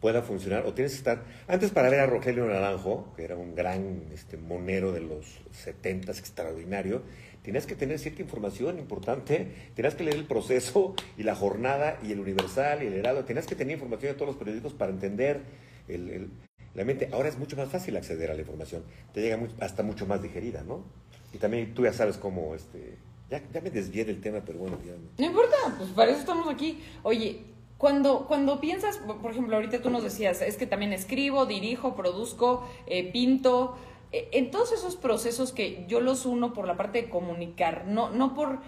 pueda 0.00 0.22
funcionar. 0.22 0.66
O 0.66 0.74
tienes 0.74 0.92
que 0.92 0.98
estar. 0.98 1.24
Antes, 1.48 1.70
para 1.70 1.88
ver 1.90 2.00
a 2.00 2.06
Rogelio 2.06 2.46
Naranjo, 2.46 3.12
que 3.16 3.24
era 3.24 3.36
un 3.36 3.54
gran 3.54 4.04
este, 4.12 4.36
monero 4.36 4.92
de 4.92 5.00
los 5.00 5.26
70 5.52 6.12
extraordinario, 6.12 7.02
tenías 7.42 7.66
que 7.66 7.74
tener 7.76 7.98
cierta 7.98 8.22
información 8.22 8.78
importante. 8.78 9.70
Tenías 9.74 9.94
que 9.94 10.04
leer 10.04 10.16
el 10.16 10.24
proceso 10.26 10.94
y 11.16 11.22
la 11.22 11.34
jornada 11.34 11.98
y 12.02 12.12
el 12.12 12.20
Universal 12.20 12.82
y 12.82 12.86
el 12.86 12.94
Heraldo. 12.94 13.24
Tenías 13.24 13.46
que 13.46 13.54
tener 13.54 13.74
información 13.74 14.12
de 14.12 14.18
todos 14.18 14.28
los 14.28 14.36
periódicos 14.36 14.72
para 14.74 14.92
entender 14.92 15.40
el, 15.88 16.10
el- 16.10 16.30
la 16.74 16.84
mente. 16.84 17.08
Ahora 17.12 17.28
es 17.30 17.38
mucho 17.38 17.56
más 17.56 17.70
fácil 17.70 17.96
acceder 17.96 18.30
a 18.30 18.34
la 18.34 18.40
información. 18.40 18.82
Te 19.14 19.22
llega 19.22 19.38
mu- 19.38 19.48
hasta 19.60 19.82
mucho 19.82 20.06
más 20.06 20.20
digerida, 20.22 20.62
¿no? 20.62 20.84
Y 21.32 21.38
también 21.38 21.72
tú 21.74 21.84
ya 21.84 21.92
sabes 21.94 22.18
cómo. 22.18 22.54
Este, 22.54 22.98
ya, 23.30 23.42
ya 23.52 23.60
me 23.62 23.70
desvié 23.70 24.04
del 24.04 24.20
tema, 24.20 24.42
pero 24.44 24.58
bueno, 24.58 24.78
ya. 24.84 24.92
No 25.18 25.24
importa, 25.24 25.56
pues 25.78 25.88
para 25.90 26.10
eso 26.10 26.20
estamos 26.20 26.48
aquí. 26.52 26.82
Oye, 27.02 27.40
cuando, 27.78 28.26
cuando 28.26 28.60
piensas, 28.60 28.98
por 29.20 29.30
ejemplo, 29.30 29.56
ahorita 29.56 29.82
tú 29.82 29.90
nos 29.90 30.02
decías, 30.02 30.40
es 30.42 30.56
que 30.56 30.66
también 30.66 30.92
escribo, 30.92 31.44
dirijo, 31.46 31.94
produzco, 31.94 32.66
eh, 32.86 33.10
pinto, 33.12 33.76
eh, 34.12 34.28
en 34.32 34.50
todos 34.50 34.72
esos 34.72 34.96
procesos 34.96 35.52
que 35.52 35.84
yo 35.88 36.00
los 36.00 36.24
uno 36.24 36.52
por 36.54 36.66
la 36.66 36.76
parte 36.76 37.02
de 37.02 37.10
comunicar, 37.10 37.84
no, 37.86 38.10
no 38.10 38.34
por 38.34 38.60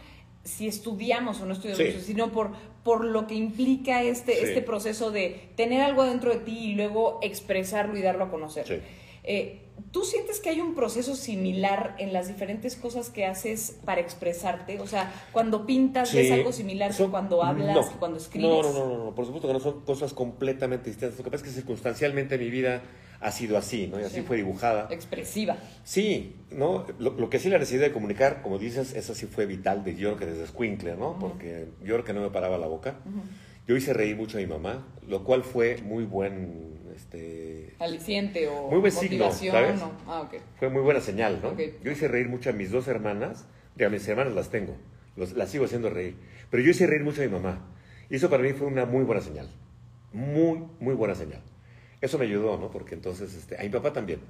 si 0.44 0.66
estudiamos 0.66 1.40
o 1.40 1.46
no 1.46 1.52
estudiamos, 1.54 1.78
Sí. 1.78 2.00
sino 2.00 2.32
por, 2.32 2.50
por 2.84 3.04
lo 3.04 3.26
que 3.26 3.34
implica 3.34 4.02
este, 4.02 4.34
Sí. 4.34 4.44
este 4.44 4.62
proceso 4.62 5.10
de 5.10 5.50
tener 5.56 5.80
algo 5.82 6.04
dentro 6.04 6.30
de 6.30 6.40
ti 6.40 6.58
y 6.58 6.74
luego 6.74 7.18
expresarlo 7.22 7.96
y 7.96 8.02
darlo 8.02 8.24
a 8.24 8.30
conocer. 8.30 8.66
Sí. 8.66 8.78
Eh, 9.24 9.62
¿Tú 9.92 10.02
sientes 10.04 10.40
que 10.40 10.50
hay 10.50 10.60
un 10.60 10.74
proceso 10.74 11.14
similar 11.16 11.94
en 11.98 12.12
las 12.12 12.28
diferentes 12.28 12.76
cosas 12.76 13.10
que 13.10 13.24
haces 13.26 13.76
para 13.84 14.00
expresarte? 14.00 14.80
O 14.80 14.86
sea, 14.86 15.12
cuando 15.32 15.66
pintas, 15.66 16.12
¿ves 16.12 16.26
Sí. 16.26 16.32
algo 16.32 16.52
similar 16.52 16.94
que 16.94 17.04
cuando 17.06 17.42
hablas, 17.42 17.74
no. 17.74 17.88
que 17.88 17.96
cuando 17.96 18.18
escribes? 18.18 18.48
No, 18.50 18.62
no, 18.62 18.72
no, 18.72 19.04
no, 19.06 19.14
por 19.14 19.24
supuesto 19.24 19.48
que 19.48 19.54
no 19.54 19.60
son 19.60 19.80
cosas 19.82 20.12
completamente 20.12 20.90
distintas. 20.90 21.16
Lo 21.18 21.24
que 21.24 21.30
pasa 21.30 21.44
es 21.44 21.50
que 21.50 21.54
circunstancialmente 21.56 22.38
mi 22.38 22.50
vida 22.50 22.82
ha 23.20 23.32
sido 23.32 23.56
así, 23.58 23.88
¿no? 23.88 23.98
Y 24.00 24.04
así 24.04 24.16
Sí. 24.16 24.22
fue 24.22 24.36
dibujada. 24.36 24.88
Expresiva. 24.90 25.56
Sí, 25.84 26.36
¿no? 26.50 26.84
Lo, 26.98 27.10
lo 27.12 27.30
que 27.30 27.38
sí 27.38 27.48
la 27.48 27.58
necesidad 27.58 27.82
de 27.86 27.92
comunicar, 27.92 28.42
como 28.42 28.58
dices, 28.58 28.94
eso 28.94 29.14
sí 29.14 29.26
fue 29.26 29.46
vital 29.46 29.84
de 29.84 29.96
yo 29.96 30.14
creo 30.14 30.18
que 30.18 30.26
desde 30.26 30.46
Squinkler, 30.46 30.96
¿no? 30.98 31.18
Porque 31.18 31.66
yo 31.80 31.94
creo 31.94 32.04
que 32.04 32.12
no 32.12 32.20
me 32.20 32.30
paraba 32.30 32.58
la 32.58 32.66
boca. 32.68 32.96
Yo 33.66 33.76
hice 33.76 33.92
reír 33.92 34.16
mucho 34.16 34.38
a 34.38 34.40
mi 34.40 34.46
mamá, 34.46 34.86
lo 35.06 35.24
cual 35.24 35.42
fue 35.44 35.76
muy 35.82 36.04
buen, 36.04 36.77
este, 36.98 37.74
Aliciente 37.78 38.48
o 38.48 38.68
Muy 38.70 38.80
buen 38.80 38.92
signo, 38.92 39.26
motivación. 39.26 39.52
¿sabes? 39.54 39.82
o- 39.82 39.92
ah, 40.10 40.20
ok. 40.22 40.34
fue 40.58 40.68
muy 40.68 40.82
buena 40.82 41.00
señal, 41.00 41.40
¿no? 41.42 41.56
Yo 41.56 41.90
hice 41.90 42.08
reír 42.08 42.28
mucho 42.28 42.50
a 42.50 42.52
mis 42.52 42.70
dos 42.70 42.88
hermanas, 42.88 43.46
y 43.78 43.84
a 43.84 43.88
mis 43.88 44.06
hermanas 44.08 44.34
las 44.34 44.50
tengo, 44.50 44.76
los- 45.16 45.32
las 45.32 45.50
sigo 45.50 45.64
haciendo 45.64 45.88
reír, 45.90 46.16
pero 46.50 46.62
yo 46.62 46.70
hice 46.70 46.86
reír 46.86 47.02
mucho 47.04 47.22
a 47.22 47.24
mi 47.24 47.30
mamá. 47.30 47.64
Y 48.10 48.16
eso 48.16 48.28
para 48.28 48.42
mí 48.42 48.52
fue 48.52 48.66
una 48.66 48.84
muy 48.84 49.04
buena 49.04 49.20
señal, 49.22 49.48
muy, 50.12 50.64
muy 50.80 50.94
buena 50.94 51.14
señal. 51.14 51.40
Eso 52.00 52.18
me 52.18 52.24
ayudó, 52.26 52.56
¿no? 52.58 52.70
Porque 52.70 52.94
entonces, 52.94 53.34
este, 53.34 53.56
a 53.58 53.62
mi 53.62 53.68
papá 53.70 53.92
también. 53.92 54.20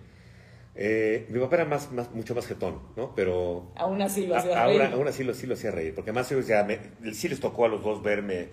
Eh, 0.81 1.27
mi 1.31 1.41
papá 1.41 1.57
era 1.57 1.65
más, 1.65 1.91
más, 1.93 2.13
mucho 2.15 2.35
más 2.37 2.47
jetón, 2.47 2.79
¿no? 2.97 3.13
Pero 3.17 3.73
Aún 3.77 4.01
así 4.01 4.27
lo 4.27 4.37
a- 4.37 4.39
hacías 4.39 4.57
ahora, 4.57 4.85
reír. 4.85 4.95
aún 4.95 5.09
así 5.09 5.25
lo, 5.25 5.35
sí 5.35 5.47
lo 5.47 5.55
hacía 5.55 5.71
reír, 5.73 5.95
porque 5.95 6.11
además 6.11 6.31
ellos 6.31 6.47
ya 6.47 6.63
me- 6.65 6.79
sí 7.15 7.29
les 7.29 7.41
tocó 7.41 7.65
a 7.65 7.69
los 7.69 7.83
dos 7.83 8.01
verme 8.03 8.49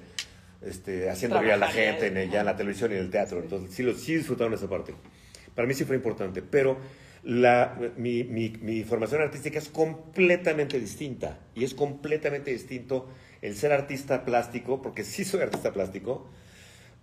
este, 0.65 1.09
haciendo 1.09 1.39
reír 1.39 1.53
a 1.53 1.57
la 1.57 1.67
gente 1.67 2.07
en, 2.07 2.29
ya 2.29 2.41
en 2.41 2.45
la 2.45 2.55
televisión 2.55 2.91
y 2.91 2.95
en 2.95 3.01
el 3.01 3.09
teatro, 3.09 3.39
entonces 3.39 3.73
sí, 3.73 3.83
lo, 3.83 3.93
sí 3.93 4.15
disfrutaron 4.15 4.53
esa 4.53 4.67
parte. 4.67 4.93
Para 5.53 5.67
mí 5.67 5.73
sí 5.73 5.85
fue 5.85 5.95
importante, 5.95 6.41
pero 6.41 6.77
la, 7.23 7.77
mi, 7.97 8.23
mi, 8.23 8.49
mi 8.61 8.83
formación 8.83 9.21
artística 9.21 9.57
es 9.57 9.69
completamente 9.69 10.79
distinta 10.79 11.39
y 11.55 11.63
es 11.63 11.73
completamente 11.73 12.51
distinto 12.51 13.07
el 13.41 13.55
ser 13.55 13.71
artista 13.71 14.25
plástico, 14.25 14.81
porque 14.81 15.03
sí 15.03 15.23
soy 15.23 15.41
artista 15.41 15.71
plástico, 15.71 16.29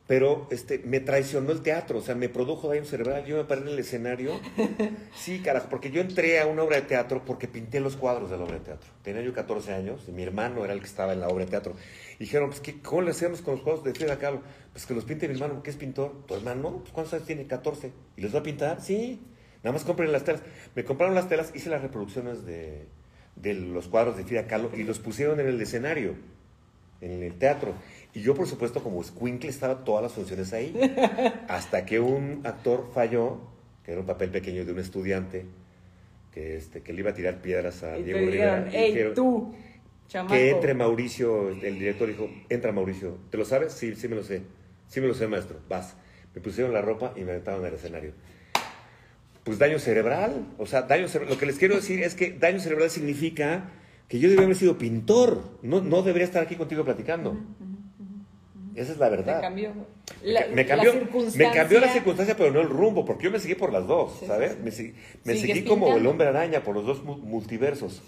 pero 0.06 0.48
este, 0.50 0.78
me 0.78 1.00
traicionó 1.00 1.52
el 1.52 1.62
teatro, 1.62 1.98
o 1.98 2.02
sea, 2.02 2.14
me 2.14 2.28
produjo 2.28 2.68
daño 2.68 2.84
cerebral, 2.84 3.24
yo 3.24 3.36
me 3.36 3.44
paré 3.44 3.62
en 3.62 3.68
el 3.68 3.78
escenario. 3.78 4.40
Sí, 5.14 5.40
carajo, 5.40 5.68
porque 5.70 5.90
yo 5.90 6.00
entré 6.00 6.40
a 6.40 6.46
una 6.46 6.62
obra 6.64 6.76
de 6.76 6.82
teatro 6.82 7.22
porque 7.24 7.46
pinté 7.46 7.78
los 7.80 7.96
cuadros 7.96 8.30
de 8.30 8.36
la 8.36 8.44
obra 8.44 8.54
de 8.54 8.64
teatro. 8.64 8.90
Tenía 9.02 9.22
yo 9.22 9.32
14 9.32 9.72
años 9.72 10.02
y 10.08 10.10
mi 10.10 10.22
hermano 10.22 10.64
era 10.64 10.72
el 10.72 10.80
que 10.80 10.86
estaba 10.86 11.12
en 11.12 11.20
la 11.20 11.28
obra 11.28 11.44
de 11.44 11.50
teatro. 11.50 11.76
Dijeron, 12.22 12.50
pues, 12.50 12.60
¿qué, 12.60 12.80
¿cómo 12.80 13.02
le 13.02 13.10
hacemos 13.10 13.42
con 13.42 13.54
los 13.54 13.64
cuadros 13.64 13.82
de 13.82 13.94
Frida 13.94 14.16
Kahlo? 14.16 14.42
Pues 14.72 14.86
que 14.86 14.94
los 14.94 15.04
pinte 15.04 15.26
mi 15.26 15.34
hermano, 15.34 15.60
que 15.60 15.70
es 15.70 15.76
pintor. 15.76 16.24
¿Tu 16.28 16.36
hermano? 16.36 16.78
Pues, 16.78 16.92
¿cuántos 16.92 17.14
años 17.14 17.26
tiene? 17.26 17.48
14. 17.48 17.90
¿Y 18.16 18.20
les 18.20 18.32
va 18.32 18.38
a 18.38 18.42
pintar? 18.44 18.80
Sí. 18.80 19.20
Nada 19.64 19.72
más 19.72 19.82
compren 19.82 20.12
las 20.12 20.22
telas. 20.22 20.40
Me 20.76 20.84
compraron 20.84 21.16
las 21.16 21.28
telas, 21.28 21.50
hice 21.52 21.68
las 21.68 21.82
reproducciones 21.82 22.46
de, 22.46 22.86
de 23.34 23.54
los 23.54 23.88
cuadros 23.88 24.16
de 24.16 24.22
Frida 24.22 24.46
Kahlo 24.46 24.70
y 24.72 24.84
los 24.84 25.00
pusieron 25.00 25.40
en 25.40 25.48
el 25.48 25.60
escenario 25.60 26.14
en 27.00 27.24
el 27.24 27.34
teatro. 27.34 27.74
Y 28.14 28.20
yo, 28.20 28.36
por 28.36 28.46
supuesto, 28.46 28.84
como 28.84 29.02
Squinkle, 29.02 29.50
estaba 29.50 29.82
todas 29.82 30.04
las 30.04 30.12
funciones 30.12 30.52
ahí. 30.52 30.78
Hasta 31.48 31.84
que 31.84 31.98
un 31.98 32.42
actor 32.44 32.88
falló, 32.94 33.40
que 33.84 33.90
era 33.90 34.00
un 34.00 34.06
papel 34.06 34.30
pequeño 34.30 34.64
de 34.64 34.70
un 34.70 34.78
estudiante, 34.78 35.44
que, 36.32 36.56
este, 36.56 36.82
que 36.82 36.92
le 36.92 37.00
iba 37.00 37.10
a 37.10 37.14
tirar 37.14 37.42
piedras 37.42 37.82
a 37.82 37.98
Y 37.98 38.04
Diego 38.04 38.20
Rivera. 38.20 38.62
dijeron, 38.62 38.84
y 38.84 38.86
dijeron, 38.92 39.14
tú, 39.14 39.54
chamaco. 40.12 40.34
que 40.34 40.50
entre 40.50 40.74
Mauricio, 40.74 41.48
el 41.50 41.78
director 41.78 42.08
dijo, 42.08 42.28
entra 42.48 42.72
Mauricio. 42.72 43.18
¿Te 43.30 43.36
lo 43.38 43.44
sabes? 43.44 43.72
Sí, 43.72 43.94
sí 43.94 44.08
me 44.08 44.16
lo 44.16 44.22
sé. 44.22 44.42
Sí 44.88 45.00
me 45.00 45.06
lo 45.08 45.14
sé, 45.14 45.26
maestro. 45.26 45.58
Vas. 45.68 45.94
me 46.34 46.40
pusieron 46.40 46.72
la 46.72 46.80
ropa 46.82 47.12
y 47.16 47.20
me 47.20 47.32
aventaron 47.32 47.64
al 47.64 47.74
escenario. 47.74 48.12
Pues 49.44 49.58
daño 49.58 49.78
cerebral, 49.78 50.46
o 50.58 50.66
sea, 50.66 50.82
daño 50.82 51.08
cerebral. 51.08 51.34
Lo 51.34 51.38
que 51.40 51.46
les 51.46 51.58
quiero 51.58 51.74
decir 51.74 52.02
es 52.02 52.14
que 52.14 52.32
daño 52.32 52.60
cerebral 52.60 52.90
significa 52.90 53.70
que 54.08 54.18
yo 54.18 54.28
debería 54.28 54.44
haber 54.44 54.56
sido 54.56 54.78
pintor, 54.78 55.42
no, 55.62 55.80
no 55.80 56.02
debería 56.02 56.26
estar 56.26 56.42
aquí 56.42 56.54
contigo 56.56 56.84
platicando. 56.84 57.36
Esa 58.74 58.92
es 58.92 58.98
la 58.98 59.08
verdad. 59.08 59.40
cambió. 59.40 59.72
La, 60.22 60.46
me, 60.54 60.64
cambió, 60.64 60.92
la 60.92 60.94
me 60.94 61.04
circunstancia. 61.04 61.52
cambió 61.52 61.80
la 61.80 61.88
circunstancia, 61.92 62.36
pero 62.36 62.50
no 62.52 62.60
el 62.60 62.68
rumbo, 62.68 63.04
porque 63.04 63.24
yo 63.24 63.30
me 63.30 63.38
seguí 63.40 63.54
por 63.54 63.72
las 63.72 63.86
dos, 63.86 64.16
Sí, 64.20 64.26
¿sabes? 64.26 64.56
sí, 64.64 64.70
sí. 64.70 64.94
Me, 65.24 65.34
me 65.34 65.40
seguí 65.40 65.64
como 65.64 65.94
el 65.96 66.06
hombre 66.06 66.28
araña 66.28 66.62
por 66.62 66.74
los 66.74 66.86
dos 66.86 67.02
mu- 67.02 67.18
multiversos. 67.18 68.00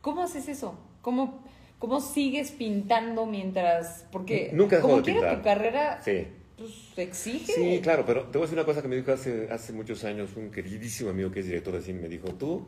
¿Cómo 0.00 0.22
haces 0.22 0.48
eso? 0.48 0.74
¿Cómo, 1.04 1.44
¿Cómo 1.78 2.00
sigues 2.00 2.50
pintando 2.50 3.26
mientras.? 3.26 4.06
Porque. 4.10 4.50
Nunca 4.54 4.80
como 4.80 4.96
de 4.96 5.02
quiera 5.02 5.20
pintar. 5.20 5.36
tu 5.36 5.44
carrera. 5.44 6.02
Sí. 6.02 6.26
Pues, 6.56 6.72
exige. 6.96 7.52
Sí, 7.52 7.80
claro, 7.82 8.04
pero 8.06 8.22
te 8.22 8.38
voy 8.38 8.44
a 8.44 8.46
decir 8.46 8.58
una 8.58 8.64
cosa 8.64 8.80
que 8.80 8.88
me 8.88 8.96
dijo 8.96 9.12
hace, 9.12 9.48
hace 9.50 9.74
muchos 9.74 10.02
años 10.04 10.30
un 10.34 10.50
queridísimo 10.50 11.10
amigo 11.10 11.30
que 11.30 11.40
es 11.40 11.46
director 11.46 11.74
de 11.74 11.82
cine. 11.82 12.00
Me 12.00 12.08
dijo, 12.08 12.28
tú, 12.28 12.66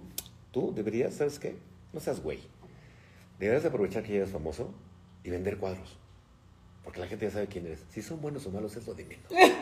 tú 0.53 0.75
deberías, 0.75 1.15
¿sabes 1.15 1.39
qué? 1.39 1.57
No 1.95 2.01
seas 2.01 2.23
güey. 2.23 2.41
Deberías 3.39 3.65
aprovechar 3.65 4.03
que 4.03 4.11
ya 4.11 4.17
eres 4.19 4.31
famoso 4.31 4.75
y 5.25 5.31
vender 5.31 5.57
cuadros. 5.57 5.97
Porque 6.85 7.01
la 7.01 7.07
gente 7.07 7.25
ya 7.25 7.31
sabe 7.31 7.47
quién 7.47 7.65
eres. 7.65 7.85
Si 7.89 8.03
son 8.03 8.21
buenos 8.21 8.47
o 8.47 8.51
malos 8.51 8.77
es 8.77 8.87
lo 8.87 8.93
de 8.93 9.05
menos. 9.07 9.27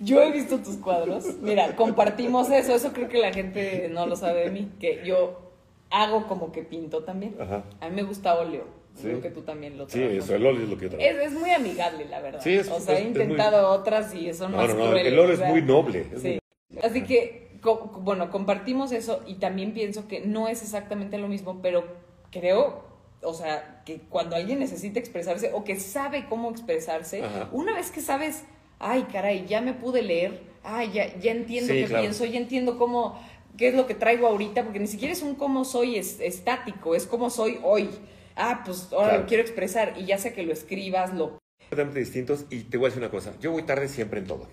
Yo 0.00 0.22
he 0.22 0.30
visto 0.30 0.58
tus 0.58 0.76
cuadros. 0.76 1.24
Mira, 1.40 1.74
compartimos 1.74 2.50
eso. 2.50 2.74
Eso 2.74 2.92
creo 2.92 3.08
que 3.08 3.18
la 3.18 3.32
gente 3.32 3.88
no 3.90 4.06
lo 4.06 4.14
sabe 4.14 4.44
de 4.44 4.50
mí. 4.50 4.70
Que 4.78 5.02
yo 5.04 5.47
hago 5.90 6.26
como 6.26 6.52
que 6.52 6.62
pinto 6.62 7.04
también. 7.04 7.36
Ajá. 7.40 7.64
A 7.80 7.88
mí 7.88 7.96
me 7.96 8.02
gusta 8.02 8.34
óleo. 8.38 8.64
Sí. 8.94 9.02
Creo 9.04 9.20
que 9.22 9.30
tú 9.30 9.42
también 9.42 9.78
lo 9.78 9.88
Sí, 9.88 9.98
trabajas. 10.00 10.24
eso, 10.24 10.34
el 10.34 10.46
óleo 10.46 10.62
es 10.64 10.68
lo 10.68 10.76
que 10.76 10.84
yo 10.84 10.90
trabajo. 10.90 11.10
Es, 11.10 11.26
es 11.26 11.32
muy 11.32 11.50
amigable, 11.50 12.04
la 12.06 12.20
verdad. 12.20 12.40
Sí, 12.42 12.54
es- 12.54 12.68
o 12.68 12.80
sea, 12.80 12.94
es- 12.94 13.00
he 13.00 13.02
muy- 13.04 13.12
intentado 13.22 13.68
otras 13.70 14.12
y 14.14 14.32
son 14.34 14.50
No, 14.52 14.56
más 14.58 14.68
no, 14.70 14.74
no, 14.74 14.90
crueles, 14.90 15.12
el 15.12 15.18
óleo 15.18 15.34
es 15.34 15.40
muy 15.48 15.62
noble. 15.62 16.04
Sí. 16.16 16.40
muy- 16.70 16.82
Así 16.82 17.04
que, 17.04 17.58
co- 17.62 17.90
bueno, 18.02 18.30
compartimos 18.30 18.90
eso 18.92 19.22
y 19.26 19.34
también 19.34 19.72
pienso 19.72 20.08
que 20.08 20.20
no 20.20 20.48
es 20.48 20.62
exactamente 20.62 21.16
lo 21.18 21.28
mismo, 21.28 21.60
pero 21.62 21.84
creo, 22.32 22.82
o 23.22 23.34
sea, 23.34 23.82
que 23.84 24.00
cuando 24.08 24.34
alguien 24.36 24.58
necesita 24.58 24.98
expresarse 24.98 25.52
o 25.54 25.62
que 25.64 25.78
sabe 25.78 26.26
cómo 26.28 26.50
expresarse, 26.50 27.22
Ajá. 27.22 27.48
una 27.52 27.74
vez 27.74 27.90
que 27.92 28.00
sabes, 28.00 28.44
ay, 28.80 29.06
caray, 29.12 29.46
ya 29.46 29.60
me 29.60 29.74
pude 29.74 30.02
leer, 30.02 30.40
ay, 30.64 30.90
ya, 30.92 31.16
ya 31.18 31.30
entiendo 31.32 31.72
Sí, 31.72 31.80
qué 31.82 31.86
claro. 31.86 32.02
pienso, 32.02 32.24
ya 32.24 32.38
entiendo 32.38 32.78
cómo, 32.78 33.18
qué 33.58 33.68
es 33.68 33.74
lo 33.74 33.86
que 33.86 33.94
traigo 33.94 34.26
ahorita, 34.28 34.62
porque 34.64 34.78
ni 34.78 34.86
siquiera 34.86 35.12
es 35.12 35.20
un 35.22 35.34
cómo 35.34 35.64
soy 35.66 35.96
es- 35.96 36.20
estático, 36.20 36.94
es 36.94 37.04
cómo 37.06 37.28
soy 37.28 37.58
hoy. 37.62 37.90
Ah, 38.36 38.62
pues 38.64 38.88
ahora 38.92 39.08
Claro. 39.08 39.20
lo 39.22 39.26
quiero 39.28 39.42
expresar 39.42 39.94
y 39.98 40.06
ya 40.06 40.16
sea 40.16 40.32
que 40.32 40.44
lo 40.44 40.52
escribas, 40.52 41.12
lo 41.12 41.38
completamente 41.58 41.98
distintos 41.98 42.46
y 42.50 42.60
te 42.62 42.78
voy 42.78 42.86
a 42.86 42.88
decir 42.90 43.02
una 43.02 43.10
cosa, 43.10 43.34
yo 43.40 43.50
voy 43.50 43.64
tarde 43.64 43.88
siempre 43.88 44.20
en 44.20 44.26
todo. 44.26 44.48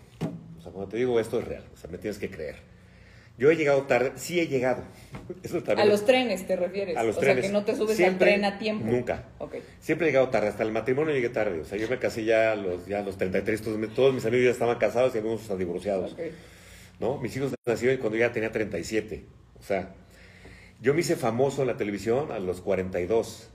O 0.57 0.61
sea, 0.61 0.71
cuando 0.71 0.89
te 0.89 0.97
digo 0.97 1.19
esto 1.19 1.39
es 1.39 1.45
real, 1.47 1.63
o 1.73 1.77
sea, 1.77 1.89
me 1.89 1.97
tienes 1.97 2.17
que 2.17 2.29
creer. 2.29 2.55
Yo 3.37 3.51
he 3.51 3.55
llegado 3.57 3.81
tarde, 3.83 4.13
sí 4.15 4.39
he 4.39 4.47
llegado. 4.47 4.81
Eso 5.43 5.61
A 5.77 5.83
los 5.85 6.05
trenes 6.05 6.47
te 6.47 6.55
refieres. 6.55 6.95
A 6.97 7.03
los 7.03 7.17
o 7.17 7.19
trenes. 7.19 7.43
sea, 7.43 7.51
que 7.51 7.53
no 7.53 7.65
te 7.65 7.75
subes 7.75 7.95
Siempre, 7.97 8.33
al 8.33 8.39
tren 8.41 8.45
a 8.53 8.57
tiempo. 8.57 8.85
nunca. 8.85 9.25
Ok. 9.39 9.55
Siempre 9.81 10.07
he 10.07 10.11
llegado 10.11 10.29
tarde, 10.29 10.47
hasta 10.47 10.63
el 10.63 10.71
matrimonio 10.71 11.13
llegué 11.13 11.29
tarde. 11.29 11.59
O 11.59 11.65
sea, 11.65 11.77
yo 11.77 11.87
me 11.89 11.99
casé 11.99 12.23
ya 12.23 12.53
a 12.53 12.55
los, 12.55 12.85
ya 12.87 12.99
a 12.99 13.01
los 13.03 13.17
33, 13.17 13.61
todos, 13.61 13.77
mi- 13.77 13.87
todos 13.87 14.13
mis 14.13 14.25
amigos 14.25 14.45
ya 14.45 14.51
estaban 14.51 14.77
casados 14.79 15.13
y 15.13 15.17
algunos 15.17 15.41
hasta 15.41 15.57
divorciados. 15.57 16.15
¿No? 16.99 17.17
Mis 17.19 17.35
hijos 17.35 17.53
nacieron 17.65 17.97
cuando 17.97 18.17
ya 18.17 18.31
tenía 18.31 18.51
37. 18.51 19.25
O 19.59 19.63
sea, 19.63 19.93
yo 20.81 20.93
me 20.93 21.01
hice 21.01 21.15
famoso 21.15 21.61
en 21.61 21.67
la 21.67 21.77
televisión 21.77 22.31
a 22.31 22.39
los 22.39 22.61
42. 22.61 23.49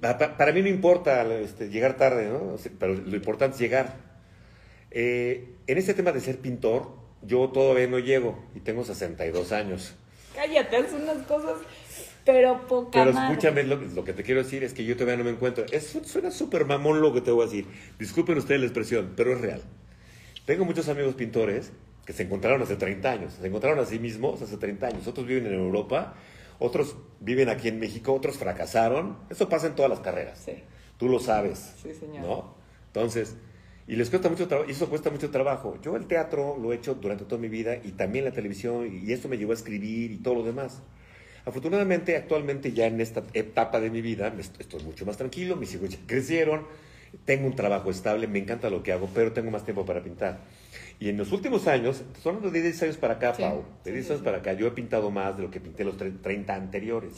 Pa- 0.00 0.16
pa- 0.18 0.36
Para 0.36 0.52
mí 0.52 0.62
no 0.62 0.68
importa 0.68 1.24
este, 1.40 1.68
llegar 1.68 1.96
tarde, 1.96 2.30
Pero 2.78 2.94
lo 2.94 3.16
importante 3.16 3.54
es 3.56 3.60
llegar. 3.60 3.96
Eh, 4.90 5.54
en 5.66 5.78
este 5.78 5.94
tema 5.94 6.12
de 6.12 6.20
ser 6.20 6.38
pintor, 6.38 6.92
yo 7.22 7.48
todavía 7.50 7.86
no 7.86 7.98
llego 7.98 8.42
y 8.54 8.60
tengo 8.60 8.84
62 8.84 9.52
años. 9.52 9.94
Cállate, 10.34 10.76
haz 10.76 10.92
unas 10.92 11.18
cosas, 11.26 11.58
pero 12.24 12.66
poca 12.66 13.04
Pero 13.04 13.10
escúchame, 13.10 13.62
lo, 13.64 13.76
lo 13.76 14.04
que 14.04 14.12
te 14.12 14.22
quiero 14.22 14.42
decir 14.42 14.64
es 14.64 14.72
que 14.72 14.84
yo 14.84 14.94
todavía 14.96 15.16
no 15.18 15.24
me 15.24 15.30
encuentro. 15.30 15.64
Es, 15.70 15.98
suena 16.04 16.30
súper 16.30 16.64
mamón 16.64 17.00
lo 17.00 17.12
que 17.12 17.20
te 17.20 17.30
voy 17.30 17.42
a 17.42 17.46
decir. 17.46 17.66
Disculpen 17.98 18.38
ustedes 18.38 18.60
la 18.60 18.66
expresión, 18.66 19.12
pero 19.16 19.32
es 19.34 19.40
real. 19.40 19.60
Tengo 20.46 20.64
muchos 20.64 20.88
amigos 20.88 21.14
pintores 21.14 21.72
que 22.04 22.12
se 22.12 22.24
encontraron 22.24 22.62
hace 22.62 22.76
30 22.76 23.10
años. 23.10 23.32
Se 23.40 23.46
encontraron 23.46 23.78
a 23.78 23.86
sí 23.86 23.98
mismos 23.98 24.42
hace 24.42 24.56
30 24.56 24.86
años. 24.86 25.06
Otros 25.06 25.26
viven 25.26 25.46
en 25.46 25.54
Europa, 25.54 26.14
otros 26.58 26.96
viven 27.20 27.48
aquí 27.48 27.68
en 27.68 27.78
México, 27.78 28.12
otros 28.12 28.36
fracasaron. 28.36 29.18
Eso 29.30 29.48
pasa 29.48 29.68
en 29.68 29.74
todas 29.74 29.90
las 29.90 30.00
carreras. 30.00 30.42
Sí. 30.44 30.54
Tú 30.98 31.08
lo 31.08 31.20
sabes. 31.20 31.74
Sí, 31.82 31.94
señor. 31.94 32.22
¿No? 32.22 32.54
Entonces, 32.88 33.36
y 33.86 33.96
les 33.96 34.08
cuesta 34.08 34.28
mucho 34.28 34.46
trabajo, 34.46 34.68
y 34.68 34.72
eso 34.72 34.88
cuesta 34.88 35.10
mucho 35.10 35.30
trabajo. 35.30 35.78
Yo 35.82 35.96
el 35.96 36.06
teatro 36.06 36.56
lo 36.56 36.72
he 36.72 36.76
hecho 36.76 36.94
durante 36.94 37.24
toda 37.24 37.40
mi 37.40 37.48
vida 37.48 37.76
y 37.82 37.92
también 37.92 38.24
la 38.24 38.30
televisión, 38.30 38.88
y 39.04 39.12
esto 39.12 39.28
me 39.28 39.36
llevó 39.36 39.50
a 39.50 39.56
escribir 39.56 40.12
y 40.12 40.16
todo 40.18 40.34
lo 40.34 40.42
demás. 40.44 40.80
Afortunadamente, 41.44 42.16
actualmente 42.16 42.72
ya 42.72 42.86
en 42.86 43.00
esta 43.00 43.24
etapa 43.32 43.80
de 43.80 43.90
mi 43.90 44.00
vida, 44.00 44.32
estoy 44.58 44.82
mucho 44.84 45.06
más 45.06 45.16
tranquilo, 45.16 45.56
mis 45.56 45.74
hijos 45.74 45.88
ya 45.88 45.98
crecieron, 46.06 46.66
tengo 47.24 47.46
un 47.46 47.56
trabajo 47.56 47.90
estable, 47.90 48.26
me 48.26 48.38
encanta 48.38 48.70
lo 48.70 48.82
que 48.82 48.92
hago, 48.92 49.08
pero 49.14 49.32
tengo 49.32 49.50
más 49.50 49.64
tiempo 49.64 49.84
para 49.84 50.02
pintar. 50.02 50.40
Y 50.98 51.08
en 51.08 51.16
los 51.16 51.32
últimos 51.32 51.66
años, 51.66 52.02
son 52.22 52.36
unos 52.36 52.52
de 52.52 52.62
10 52.62 52.82
años 52.82 52.96
para 52.96 53.14
acá, 53.14 53.34
Sí, 53.34 53.42
Pau, 53.42 53.64
de 53.84 53.90
sí, 53.90 53.92
10 53.94 54.04
sí, 54.06 54.10
años 54.12 54.20
sí. 54.20 54.24
para 54.24 54.38
acá, 54.38 54.52
yo 54.52 54.66
he 54.66 54.70
pintado 54.72 55.10
más 55.10 55.36
de 55.36 55.42
lo 55.42 55.50
que 55.50 55.60
pinté 55.60 55.84
los 55.84 55.96
tre- 55.96 56.20
30 56.20 56.54
anteriores. 56.54 57.14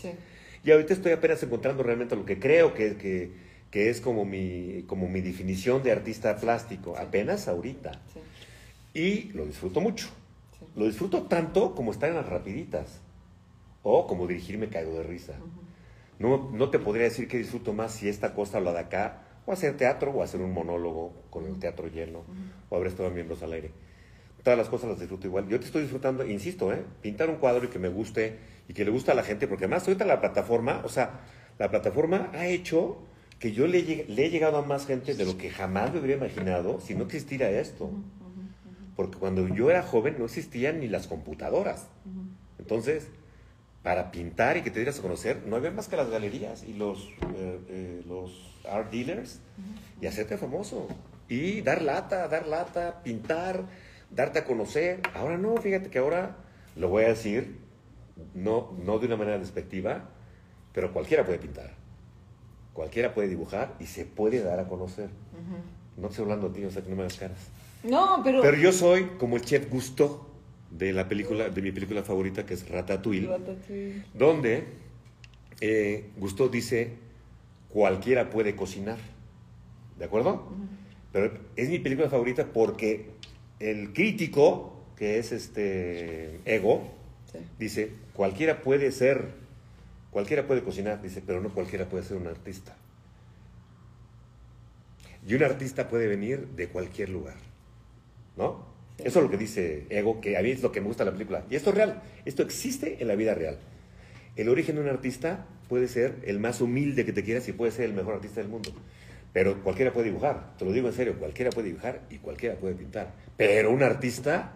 Y 0.64 0.70
ahorita 0.70 0.92
estoy 0.94 1.12
apenas 1.12 1.42
encontrando 1.42 1.82
realmente 1.82 2.14
lo 2.14 2.24
que 2.24 2.38
creo 2.38 2.72
que, 2.74 2.96
que, 2.96 3.32
que 3.70 3.90
es 3.90 4.00
como 4.00 4.24
mi, 4.24 4.84
como 4.86 5.08
mi 5.08 5.20
definición 5.20 5.82
de 5.82 5.90
artista 5.92 6.36
plástico, 6.36 6.96
apenas 6.96 7.48
ahorita. 7.48 7.92
Y 8.94 9.32
lo 9.32 9.46
disfruto 9.46 9.80
mucho. 9.80 10.08
Lo 10.76 10.86
disfruto 10.86 11.22
tanto 11.22 11.74
como 11.74 11.90
estar 11.90 12.08
en 12.08 12.16
las 12.16 12.28
rapiditas. 12.28 13.00
O 13.82 14.06
como 14.06 14.28
dirigirme 14.28 14.68
caigo 14.68 14.92
de 14.96 15.02
risa. 15.02 15.34
No, 16.20 16.50
no 16.52 16.70
te 16.70 16.78
podría 16.78 17.04
decir 17.04 17.26
que 17.26 17.38
disfruto 17.38 17.72
más 17.72 17.94
si 17.94 18.08
esta 18.08 18.32
cosa 18.34 18.58
o 18.58 18.60
la 18.60 18.72
de 18.72 18.78
acá, 18.78 19.21
o 19.46 19.52
hacer 19.52 19.76
teatro, 19.76 20.12
o 20.12 20.22
hacer 20.22 20.40
un 20.40 20.52
monólogo 20.52 21.12
con 21.30 21.46
el 21.46 21.58
teatro 21.58 21.88
lleno, 21.88 22.24
o 22.68 22.76
haber 22.76 22.88
estado 22.88 23.08
en 23.08 23.14
miembros 23.14 23.42
al 23.42 23.52
aire. 23.52 23.70
Todas 24.42 24.58
las 24.58 24.68
cosas 24.68 24.90
las 24.90 24.98
disfruto 24.98 25.26
igual. 25.26 25.48
Yo 25.48 25.60
te 25.60 25.66
estoy 25.66 25.82
disfrutando, 25.82 26.26
insisto, 26.26 26.72
¿eh? 26.72 26.82
pintar 27.00 27.30
un 27.30 27.36
cuadro 27.36 27.64
y 27.64 27.68
que 27.68 27.78
me 27.78 27.88
guste 27.88 28.38
y 28.68 28.74
que 28.74 28.84
le 28.84 28.90
guste 28.90 29.12
a 29.12 29.14
la 29.14 29.22
gente, 29.22 29.46
porque 29.46 29.64
además 29.64 29.86
ahorita 29.86 30.04
la 30.04 30.20
plataforma, 30.20 30.82
o 30.84 30.88
sea, 30.88 31.20
la 31.58 31.70
plataforma 31.70 32.30
ha 32.32 32.46
hecho 32.46 32.98
que 33.38 33.52
yo 33.52 33.66
le, 33.66 33.78
he 33.78 34.30
llegado 34.30 34.56
a 34.58 34.62
más 34.62 34.86
gente 34.86 35.14
de 35.14 35.24
lo 35.24 35.36
que 35.36 35.50
jamás 35.50 35.92
me 35.92 35.98
hubiera 35.98 36.16
imaginado 36.16 36.80
si 36.80 36.94
no 36.94 37.04
existiera 37.04 37.50
esto. 37.50 37.90
Porque 38.94 39.18
cuando 39.18 39.48
yo 39.48 39.70
era 39.70 39.82
joven 39.82 40.16
no 40.18 40.26
existían 40.26 40.80
ni 40.80 40.86
las 40.86 41.06
computadoras. 41.08 41.88
Entonces, 42.58 43.08
para 43.82 44.10
pintar 44.10 44.56
y 44.56 44.62
que 44.62 44.70
te 44.70 44.78
dieras 44.78 44.98
a 44.98 45.02
conocer, 45.02 45.42
no 45.46 45.56
había 45.56 45.70
más 45.70 45.88
que 45.88 45.96
las 45.96 46.08
galerías 46.08 46.62
y 46.62 46.74
los, 46.74 47.08
eh, 47.34 47.60
eh, 47.68 48.02
los 48.06 48.56
art 48.68 48.92
dealers 48.92 49.40
y 50.00 50.06
hacerte 50.06 50.38
famoso. 50.38 50.88
Y 51.28 51.62
dar 51.62 51.82
lata, 51.82 52.28
dar 52.28 52.46
lata, 52.46 53.02
pintar, 53.02 53.64
darte 54.10 54.40
a 54.40 54.44
conocer. 54.44 55.00
Ahora 55.14 55.36
no, 55.36 55.56
fíjate 55.56 55.90
que 55.90 55.98
ahora 55.98 56.36
lo 56.76 56.88
voy 56.88 57.04
a 57.04 57.08
decir, 57.08 57.58
no, 58.34 58.72
no 58.84 58.98
de 58.98 59.06
una 59.06 59.16
manera 59.16 59.38
despectiva, 59.38 60.10
pero 60.72 60.92
cualquiera 60.92 61.24
puede 61.24 61.38
pintar. 61.38 61.70
Cualquiera 62.72 63.14
puede 63.14 63.28
dibujar 63.28 63.74
y 63.80 63.86
se 63.86 64.04
puede 64.04 64.42
dar 64.42 64.60
a 64.60 64.68
conocer. 64.68 65.10
No 65.96 66.08
estoy 66.08 66.22
hablando 66.22 66.48
de 66.48 66.60
ti, 66.60 66.64
o 66.64 66.70
sea 66.70 66.82
que 66.82 66.88
no 66.88 66.96
me 66.96 67.02
hagas 67.02 67.18
caras. 67.18 67.38
No, 67.82 68.20
pero. 68.22 68.40
Pero 68.40 68.56
yo 68.56 68.72
soy 68.72 69.04
como 69.18 69.36
el 69.36 69.42
chef 69.42 69.68
Gusto 69.68 70.31
de 70.78 70.92
la 70.92 71.08
película, 71.08 71.48
de 71.48 71.62
mi 71.62 71.70
película 71.72 72.02
favorita 72.02 72.46
que 72.46 72.54
es 72.54 72.68
Ratatouille, 72.68 73.26
Ratatouille. 73.26 74.02
donde 74.14 74.64
eh, 75.60 76.10
Gusto 76.16 76.48
dice 76.48 76.94
cualquiera 77.68 78.30
puede 78.30 78.56
cocinar, 78.56 78.98
¿de 79.98 80.04
acuerdo? 80.04 80.48
Pero 81.12 81.32
es 81.56 81.68
mi 81.68 81.78
película 81.78 82.08
favorita 82.08 82.46
porque 82.52 83.10
el 83.60 83.92
crítico 83.92 84.84
que 84.96 85.18
es 85.18 85.32
este 85.32 86.40
Ego 86.44 86.90
Sí. 87.32 87.38
dice 87.58 87.92
cualquiera 88.12 88.60
puede 88.60 88.92
ser, 88.92 89.32
cualquiera 90.10 90.46
puede 90.46 90.62
cocinar, 90.62 91.00
dice, 91.00 91.22
pero 91.26 91.40
no 91.40 91.48
cualquiera 91.54 91.88
puede 91.88 92.04
ser 92.04 92.18
un 92.18 92.26
artista. 92.26 92.76
Y 95.26 95.34
un 95.34 95.42
artista 95.44 95.88
puede 95.88 96.08
venir 96.08 96.48
de 96.48 96.68
cualquier 96.68 97.08
lugar. 97.08 97.36
¿No? 98.36 98.66
Sí. 98.98 99.04
Eso 99.06 99.18
es 99.18 99.24
lo 99.24 99.30
que 99.30 99.36
dice 99.38 99.86
Ego, 99.90 100.20
que 100.20 100.36
a 100.36 100.42
mí 100.42 100.50
es 100.50 100.62
lo 100.62 100.70
que 100.72 100.80
me 100.80 100.86
gusta 100.88 101.04
de 101.04 101.10
la 101.10 101.16
película. 101.16 101.44
Y 101.50 101.56
esto 101.56 101.70
es 101.70 101.76
real, 101.76 102.02
esto 102.24 102.42
existe 102.42 102.98
en 103.00 103.08
la 103.08 103.14
vida 103.14 103.34
real. 103.34 103.58
El 104.36 104.48
origen 104.48 104.76
de 104.76 104.82
un 104.82 104.88
artista 104.88 105.46
puede 105.68 105.88
ser 105.88 106.16
el 106.26 106.38
más 106.38 106.60
humilde 106.60 107.04
que 107.04 107.12
te 107.12 107.22
quieras 107.24 107.48
y 107.48 107.52
puede 107.52 107.72
ser 107.72 107.86
el 107.86 107.94
mejor 107.94 108.14
artista 108.14 108.40
del 108.40 108.48
mundo. 108.50 108.70
Pero 109.32 109.62
cualquiera 109.62 109.92
puede 109.92 110.06
dibujar, 110.08 110.56
te 110.58 110.64
lo 110.66 110.72
digo 110.72 110.88
en 110.88 110.94
serio, 110.94 111.18
cualquiera 111.18 111.50
puede 111.50 111.68
dibujar 111.68 112.02
y 112.10 112.18
cualquiera 112.18 112.56
puede 112.56 112.74
pintar. 112.74 113.12
Pero 113.36 113.70
un 113.70 113.82
artista, 113.82 114.52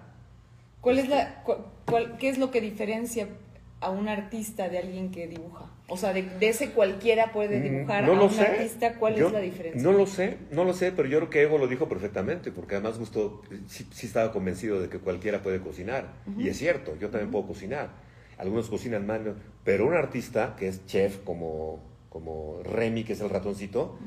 ¿Cuál 0.83 0.99
es 0.99 1.09
la, 1.09 1.43
cu- 1.43 1.57
cuál- 1.87 2.17
¿Qué 2.19 2.29
es 2.29 2.39
lo 2.39 2.51
que 2.51 2.61
diferencia 2.61 3.27
a 3.87 3.91
un 3.91 4.09
artista 4.09 4.69
de 4.69 4.79
alguien 4.79 5.11
que 5.11 5.27
dibuja? 5.27 5.71
O 5.89 5.97
sea, 5.97 6.13
de, 6.13 6.23
de 6.23 6.49
ese 6.49 6.71
cualquiera 6.71 7.33
puede 7.33 7.61
Mm, 7.61 7.63
dibujar 7.63 8.05
no 8.05 8.13
a 8.13 8.17
lo 8.17 8.25
un 8.25 8.31
sé. 8.33 8.43
artista, 8.43 8.95
¿cuál 8.95 9.15
Yo 9.15 9.29
es 9.29 9.33
la 9.33 9.41
diferencia? 9.41 9.81
No 9.83 9.93
lo 9.97 10.07
sé, 10.07 10.37
no 10.51 10.65
lo 10.65 10.75
sé, 10.75 10.93
pero 10.93 11.09
yo 11.09 11.19
creo 11.19 11.31
que 11.31 11.43
Ego 11.43 11.59
lo 11.59 11.69
dijo 11.69 11.89
perfectamente, 11.89 12.51
porque 12.53 12.75
además 12.75 12.99
gustó, 12.99 13.43
sí, 13.69 13.87
sí 13.93 14.07
estaba 14.07 14.33
convencido 14.33 14.81
de 14.81 14.89
que 14.89 14.99
cualquiera 14.99 15.43
puede 15.43 15.61
cocinar. 15.61 16.13
Y 16.37 16.49
es 16.49 16.59
cierto, 16.59 16.97
yo 16.99 17.11
también 17.11 17.31
puedo 17.31 17.47
cocinar. 17.47 17.91
Algunos 18.39 18.69
cocinan 18.69 19.07
mal, 19.07 19.37
pero 19.65 19.87
un 19.87 19.95
artista 19.95 20.57
que 20.59 20.69
es 20.69 20.85
chef 20.87 21.19
como, 21.25 21.81
como 22.11 22.61
Remy, 22.65 23.05
que 23.05 23.13
es 23.15 23.21
el 23.21 23.31
ratoncito, 23.31 23.99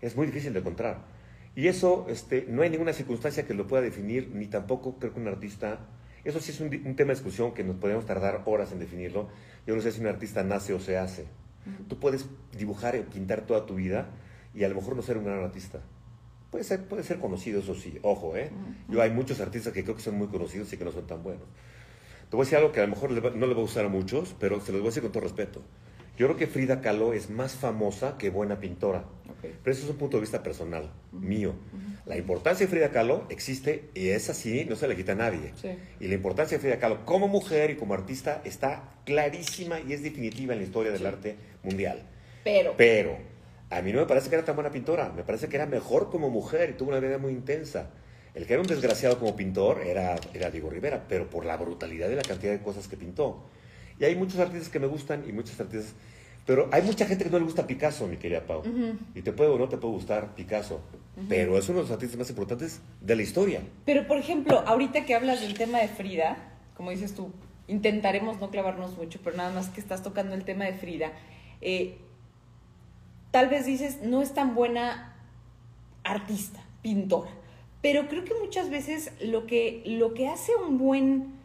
es 0.00 0.16
muy 0.16 0.26
difícil 0.26 0.52
de 0.54 0.60
encontrar. 0.60 1.04
Y 1.54 1.68
eso, 1.68 2.06
este, 2.08 2.46
no 2.48 2.62
hay 2.62 2.70
ninguna 2.70 2.92
circunstancia 2.92 3.46
que 3.46 3.54
lo 3.54 3.66
pueda 3.66 3.82
definir, 3.82 4.30
ni 4.34 4.46
tampoco 4.46 4.98
creo 4.98 5.12
que 5.14 5.20
un 5.20 5.28
artista... 5.28 5.80
Eso 6.26 6.40
sí 6.40 6.50
es 6.50 6.58
un, 6.58 6.70
tema 6.70 7.12
de 7.12 7.14
discusión 7.14 7.54
que 7.54 7.62
nos 7.62 7.76
podemos 7.76 8.04
tardar 8.04 8.42
horas 8.46 8.72
en 8.72 8.80
definirlo. 8.80 9.28
Yo 9.64 9.76
no 9.76 9.80
sé 9.80 9.92
si 9.92 10.00
un 10.00 10.08
artista 10.08 10.42
nace 10.42 10.74
o 10.74 10.80
se 10.80 10.98
hace. 10.98 11.26
Tú 11.88 12.00
puedes 12.00 12.26
dibujar 12.58 12.96
y 12.96 13.02
pintar 13.02 13.42
toda 13.42 13.64
tu 13.64 13.76
vida 13.76 14.08
y 14.52 14.64
a 14.64 14.68
lo 14.68 14.74
mejor 14.74 14.96
no 14.96 15.02
ser 15.02 15.18
un 15.18 15.24
gran 15.24 15.38
artista. 15.38 15.78
Puede 16.50 16.64
ser, 16.64 16.88
puede 16.88 17.04
ser 17.04 17.20
conocido, 17.20 17.60
eso 17.60 17.76
sí. 17.76 18.00
Ojo, 18.02 18.36
¿eh? 18.36 18.50
Yo 18.88 19.02
hay 19.02 19.12
muchos 19.12 19.40
artistas 19.40 19.72
que 19.72 19.84
creo 19.84 19.94
que 19.94 20.02
son 20.02 20.18
muy 20.18 20.26
conocidos 20.26 20.72
y 20.72 20.76
que 20.76 20.84
no 20.84 20.90
son 20.90 21.06
tan 21.06 21.22
buenos. 21.22 21.44
Te 22.28 22.36
voy 22.36 22.42
a 22.42 22.44
decir 22.44 22.58
algo 22.58 22.72
que 22.72 22.80
a 22.80 22.86
lo 22.86 22.88
mejor 22.88 23.10
no 23.10 23.46
le 23.46 23.54
va 23.54 23.60
a 23.60 23.62
gustar 23.62 23.84
a 23.84 23.88
muchos, 23.88 24.34
pero 24.40 24.60
se 24.60 24.72
los 24.72 24.80
voy 24.80 24.88
a 24.88 24.90
decir 24.90 25.04
con 25.04 25.12
todo 25.12 25.22
respeto. 25.22 25.62
Yo 26.18 26.26
creo 26.26 26.36
que 26.36 26.48
Frida 26.48 26.80
Kahlo 26.80 27.12
es 27.12 27.30
más 27.30 27.54
famosa 27.54 28.18
que 28.18 28.30
buena 28.30 28.58
pintora. 28.58 29.04
Pero 29.40 29.72
eso 29.72 29.84
es 29.84 29.90
un 29.90 29.96
punto 29.96 30.16
de 30.16 30.22
vista 30.22 30.42
personal, 30.42 30.90
mío. 31.12 31.54
La 32.06 32.16
importancia 32.16 32.66
de 32.66 32.70
Frida 32.70 32.90
Kahlo 32.90 33.26
existe 33.30 33.90
y 33.94 34.08
es 34.08 34.30
así, 34.30 34.64
no 34.64 34.76
se 34.76 34.88
le 34.88 34.96
quita 34.96 35.12
a 35.12 35.16
nadie. 35.16 35.52
Sí. 35.60 35.70
Y 36.00 36.08
la 36.08 36.14
importancia 36.14 36.56
de 36.56 36.62
Frida 36.62 36.78
Kahlo 36.78 37.04
como 37.04 37.28
mujer 37.28 37.70
y 37.70 37.76
como 37.76 37.94
artista 37.94 38.42
está 38.44 38.90
clarísima 39.04 39.80
y 39.80 39.92
es 39.92 40.02
definitiva 40.02 40.52
en 40.52 40.60
la 40.60 40.64
historia 40.66 40.92
del 40.92 41.06
arte 41.06 41.36
mundial. 41.62 42.02
Pero, 42.44 42.74
Pero 42.76 43.16
a 43.70 43.82
mí 43.82 43.92
no 43.92 44.00
me 44.00 44.06
parece 44.06 44.28
que 44.28 44.36
era 44.36 44.44
tan 44.44 44.54
buena 44.54 44.70
pintora, 44.70 45.12
me 45.14 45.24
parece 45.24 45.48
que 45.48 45.56
era 45.56 45.66
mejor 45.66 46.10
como 46.10 46.30
mujer 46.30 46.70
y 46.70 46.72
tuvo 46.74 46.90
una 46.90 47.00
vida 47.00 47.18
muy 47.18 47.32
intensa. 47.32 47.90
El 48.34 48.46
que 48.46 48.52
era 48.52 48.62
un 48.62 48.68
desgraciado 48.68 49.18
como 49.18 49.34
pintor 49.34 49.82
era, 49.84 50.14
era 50.34 50.50
Diego 50.50 50.70
Rivera, 50.70 51.06
pero 51.08 51.28
por 51.30 51.44
la 51.44 51.56
brutalidad 51.56 52.08
de 52.08 52.16
la 52.16 52.22
cantidad 52.22 52.52
de 52.52 52.60
cosas 52.60 52.86
que 52.86 52.96
pintó. 52.96 53.48
Y 53.98 54.04
hay 54.04 54.14
muchos 54.14 54.38
artistas 54.38 54.68
que 54.68 54.78
me 54.78 54.86
gustan 54.86 55.24
y 55.28 55.32
muchos 55.32 55.58
artistas... 55.58 55.94
Pero 56.46 56.68
hay 56.72 56.82
mucha 56.82 57.06
gente 57.06 57.24
que 57.24 57.30
no 57.30 57.38
le 57.38 57.44
gusta 57.44 57.66
Picasso, 57.66 58.06
mi 58.06 58.16
querida 58.16 58.46
Pau. 58.46 58.62
Y 59.14 59.22
te 59.22 59.32
puede 59.32 59.50
o 59.50 59.58
no 59.58 59.68
te 59.68 59.76
puede 59.76 59.94
gustar 59.94 60.34
Picasso. 60.34 60.80
Pero 61.28 61.58
es 61.58 61.68
uno 61.68 61.78
de 61.78 61.84
los 61.84 61.90
artistas 61.90 62.18
más 62.18 62.30
importantes 62.30 62.80
de 63.00 63.16
la 63.16 63.22
historia. 63.22 63.62
pero 63.84 64.06
por 64.06 64.18
ejemplo, 64.18 64.62
ahorita 64.66 65.04
que 65.04 65.14
hablas 65.14 65.40
del 65.40 65.54
tema 65.54 65.78
de 65.78 65.88
Frida, 65.88 66.36
como 66.76 66.90
dices 66.90 67.14
tú, 67.14 67.32
intentaremos 67.68 68.38
no 68.40 68.50
clavarnos 68.50 68.96
mucho, 68.96 69.18
pero 69.24 69.36
nada 69.36 69.52
más 69.52 69.68
que 69.70 69.80
estás 69.80 70.02
tocando 70.02 70.34
el 70.34 70.44
tema 70.44 70.64
de 70.66 70.74
Frida, 70.74 71.12
eh, 71.60 71.98
tal 73.30 73.48
vez 73.48 73.66
dices, 73.66 74.02
no 74.02 74.22
es 74.22 74.34
tan 74.34 74.54
buena 74.54 75.16
artista, 76.04 76.62
pintora, 76.82 77.30
pero 77.82 78.08
creo 78.08 78.24
que 78.24 78.34
muchas 78.34 78.70
veces 78.70 79.10
lo 79.20 79.46
que, 79.46 79.82
lo 79.86 80.14
que 80.14 80.28
hace 80.28 80.52
un 80.54 80.78
buen 80.78 81.35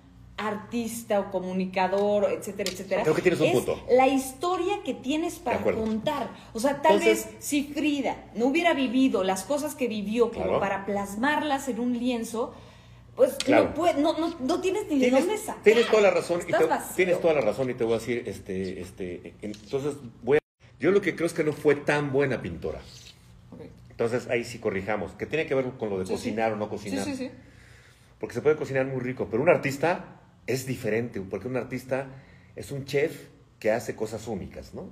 artista 0.48 1.20
o 1.20 1.32
comunicador, 1.32 2.26
etcétera, 2.32 2.72
etcétera, 2.72 3.04
Creo 3.04 3.16
que 3.16 3.22
tienes 3.22 3.40
un 3.40 3.48
es 3.48 3.54
punto. 3.54 3.80
la 3.90 4.08
historia 4.08 4.82
que 4.84 4.94
tienes 4.94 5.36
para 5.40 5.60
contar. 5.60 6.30
O 6.54 6.60
sea, 6.60 6.82
tal 6.82 6.98
Entonces- 6.98 7.26
vez 7.28 7.36
si 7.40 7.64
Frida 7.74 8.26
no 8.36 8.48
hubiera 8.48 8.74
vivido 8.74 9.24
las 9.24 9.44
cosas 9.44 9.76
que 9.76 9.88
vivió 9.88 10.30
como 10.32 10.44
Claro. 10.46 10.60
para 10.60 10.86
plasmarlas 10.86 11.68
en 11.70 11.80
un 11.80 11.98
lienzo, 11.98 12.54
pues 13.16 13.34
Claro. 13.36 13.66
no, 13.66 13.74
puede- 13.74 14.02
no, 14.02 14.18
no, 14.18 14.36
no 14.40 14.62
tienes 14.62 14.84
ni 14.90 14.96
de 15.00 15.06
Tienes, 15.10 15.26
dónde 15.28 15.38
sacar. 15.38 15.64
tienes 15.64 15.88
toda 15.88 16.02
la 16.02 16.12
razón. 16.12 16.42
y 16.48 16.52
te- 16.52 16.66
vacío. 16.66 16.96
tienes 16.96 17.22
toda 17.22 17.34
la 17.36 17.42
razón 17.42 17.70
y 17.70 17.74
te 17.74 17.84
voy 17.84 17.94
a 17.94 17.98
decir, 18.00 18.24
este, 18.26 18.82
este, 18.82 19.34
entonces 19.42 19.96
voy 20.24 20.38
a... 20.38 20.42
Yo 20.80 20.92
lo 20.92 21.02
que 21.02 21.16
creo 21.16 21.28
es 21.28 21.34
que 21.34 21.44
no 21.44 21.54
fue 21.54 21.76
tan 21.76 22.12
buena 22.12 22.42
pintora. 22.42 22.80
Entonces 23.90 24.28
ahí 24.30 24.44
sí 24.44 24.58
corrijamos, 24.58 25.12
que 25.12 25.28
tiene 25.28 25.46
que 25.46 25.54
ver 25.54 25.66
con 25.78 25.90
lo 25.92 26.00
de 26.00 26.06
Sí, 26.06 26.14
sí. 26.14 26.16
cocinar 26.18 26.54
o 26.54 26.56
no 26.56 26.70
cocinar. 26.70 27.04
Sí, 27.06 27.12
sí, 27.12 27.28
sí. 27.28 27.32
Porque 28.20 28.34
se 28.34 28.42
puede 28.42 28.56
cocinar 28.56 28.86
muy 28.88 29.00
rico, 29.00 29.28
pero 29.30 29.44
un 29.44 29.50
artista 29.50 30.21
es 30.48 30.66
diferente, 30.66 31.22
porque 31.22 31.48
un 31.48 31.58
artista 31.58 32.08
es 32.56 32.72
un 32.72 32.86
chef 32.86 33.28
que 33.60 33.72
hace 33.72 33.96
cosas 33.96 34.28
únicas, 34.28 34.74
¿no? 34.74 34.90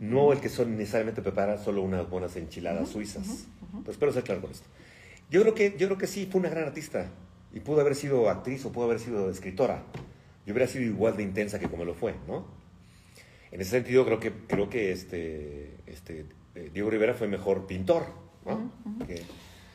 No 0.00 0.32
el 0.32 0.40
que 0.40 0.48
son 0.48 0.76
necesariamente 0.76 1.20
prepara 1.22 1.58
solo 1.58 1.82
unas 1.82 2.08
buenas 2.08 2.36
enchiladas 2.36 2.88
suizas. 2.88 3.46
Pero 3.80 3.92
espero 3.92 4.12
ser 4.12 4.24
claro 4.24 4.40
con 4.40 4.50
esto. 4.50 4.66
Yo 5.30 5.42
creo 5.42 5.54
que 5.54 5.76
yo 5.78 5.86
creo 5.88 5.98
que 5.98 6.06
sí 6.06 6.26
fue 6.30 6.40
una 6.40 6.48
gran 6.50 6.64
artista 6.64 7.06
y 7.52 7.60
pudo 7.60 7.80
haber 7.80 7.94
sido 7.94 8.28
actriz 8.30 8.64
o 8.64 8.72
pudo 8.72 8.86
haber 8.86 8.98
sido 8.98 9.30
escritora. 9.30 9.82
Y 10.46 10.50
hubiera 10.52 10.66
sido 10.66 10.84
igual 10.84 11.16
de 11.16 11.22
intensa 11.22 11.58
que 11.58 11.68
como 11.68 11.84
lo 11.84 11.94
fue, 11.94 12.14
¿no? 12.26 12.46
En 13.50 13.60
ese 13.60 13.70
sentido 13.72 14.04
creo 14.06 14.18
que 14.18 14.32
creo 14.48 14.68
que 14.70 14.90
este 14.92 15.76
este 15.86 16.26
eh, 16.54 16.70
Diego 16.72 16.90
Rivera 16.90 17.14
fue 17.14 17.28
mejor 17.28 17.66
pintor, 17.66 18.06
¿no? 18.46 18.72
Que- 19.06 19.22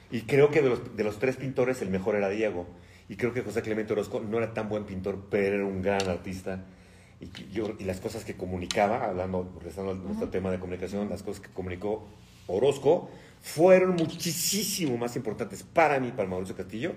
y 0.09 0.21
creo 0.21 0.49
que 0.49 0.61
de 0.61 0.69
los, 0.69 0.95
de 0.97 1.03
los 1.03 1.19
tres 1.19 1.35
pintores 1.35 1.81
el 1.81 1.89
mejor 1.89 2.15
era 2.15 2.29
Diego. 2.29 2.65
Y 3.09 3.15
creo 3.15 3.33
que 3.33 3.41
José 3.41 3.61
Clemente 3.61 3.93
Orozco 3.93 4.19
no 4.19 4.37
era 4.37 4.53
tan 4.53 4.69
buen 4.69 4.85
pintor, 4.85 5.27
pero 5.29 5.55
era 5.55 5.65
un 5.65 5.81
gran 5.81 6.07
artista. 6.09 6.65
Y, 7.19 7.29
yo, 7.51 7.73
y 7.79 7.85
las 7.85 7.99
cosas 7.99 8.25
que 8.25 8.35
comunicaba, 8.35 9.05
hablando, 9.05 9.51
regresando 9.57 9.91
a 9.91 9.95
nuestro 9.95 10.29
tema 10.29 10.51
de 10.51 10.59
comunicación, 10.59 11.09
las 11.09 11.23
cosas 11.23 11.41
que 11.41 11.49
comunicó 11.49 12.05
Orozco 12.47 13.09
fueron 13.41 13.95
muchísimo 13.95 14.97
más 14.97 15.15
importantes 15.15 15.63
para 15.63 15.99
mí, 15.99 16.11
para 16.11 16.27
Mauricio 16.27 16.55
Castillo, 16.55 16.93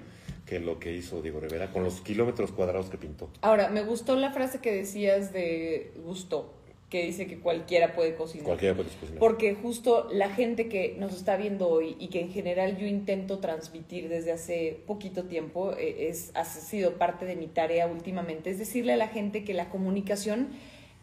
que 0.47 0.59
lo 0.59 0.79
que 0.79 0.93
hizo 0.93 1.23
Diego 1.23 1.41
Rivera 1.41 1.71
con 1.73 1.85
los 1.85 2.01
kilómetros 2.01 2.51
cuadrados 2.51 2.91
que 2.91 2.99
pintó. 2.99 3.31
Ahora, 3.41 3.69
me 3.69 3.83
gustó 3.83 4.17
la 4.17 4.33
frase 4.33 4.61
que 4.61 4.73
decías 4.73 5.33
de 5.33 5.93
gustó, 6.05 6.55
que 6.91 7.05
dice 7.07 7.27
que 7.29 7.39
cualquiera 7.39 7.95
puede 7.95 8.17
cocinar. 8.17 8.47
Cualquiera 8.47 8.75
puede 8.75 8.89
cocinar. 8.91 9.19
Porque 9.21 9.55
justo 9.55 10.09
la 10.11 10.29
gente 10.31 10.69
que 10.69 10.97
nos 10.99 11.15
está 11.15 11.37
viendo 11.37 11.69
hoy 11.69 11.97
y 12.01 12.09
que 12.09 12.21
en 12.21 12.31
general 12.33 12.77
yo 12.77 12.87
intento 12.87 13.39
transmitir 13.39 14.09
desde 14.09 14.33
hace 14.33 14.81
poquito 14.87 15.25
tiempo, 15.25 15.73
eh, 15.79 16.09
es, 16.09 16.33
ha 16.35 16.45
sido 16.45 16.95
parte 16.95 17.25
de 17.27 17.37
mi 17.37 17.47
tarea 17.47 17.87
últimamente, 17.87 18.51
es 18.51 18.59
decirle 18.59 18.95
a 18.95 18.97
la 18.97 19.07
gente 19.09 19.45
que 19.45 19.55
la 19.55 19.71
comunicación 19.71 20.49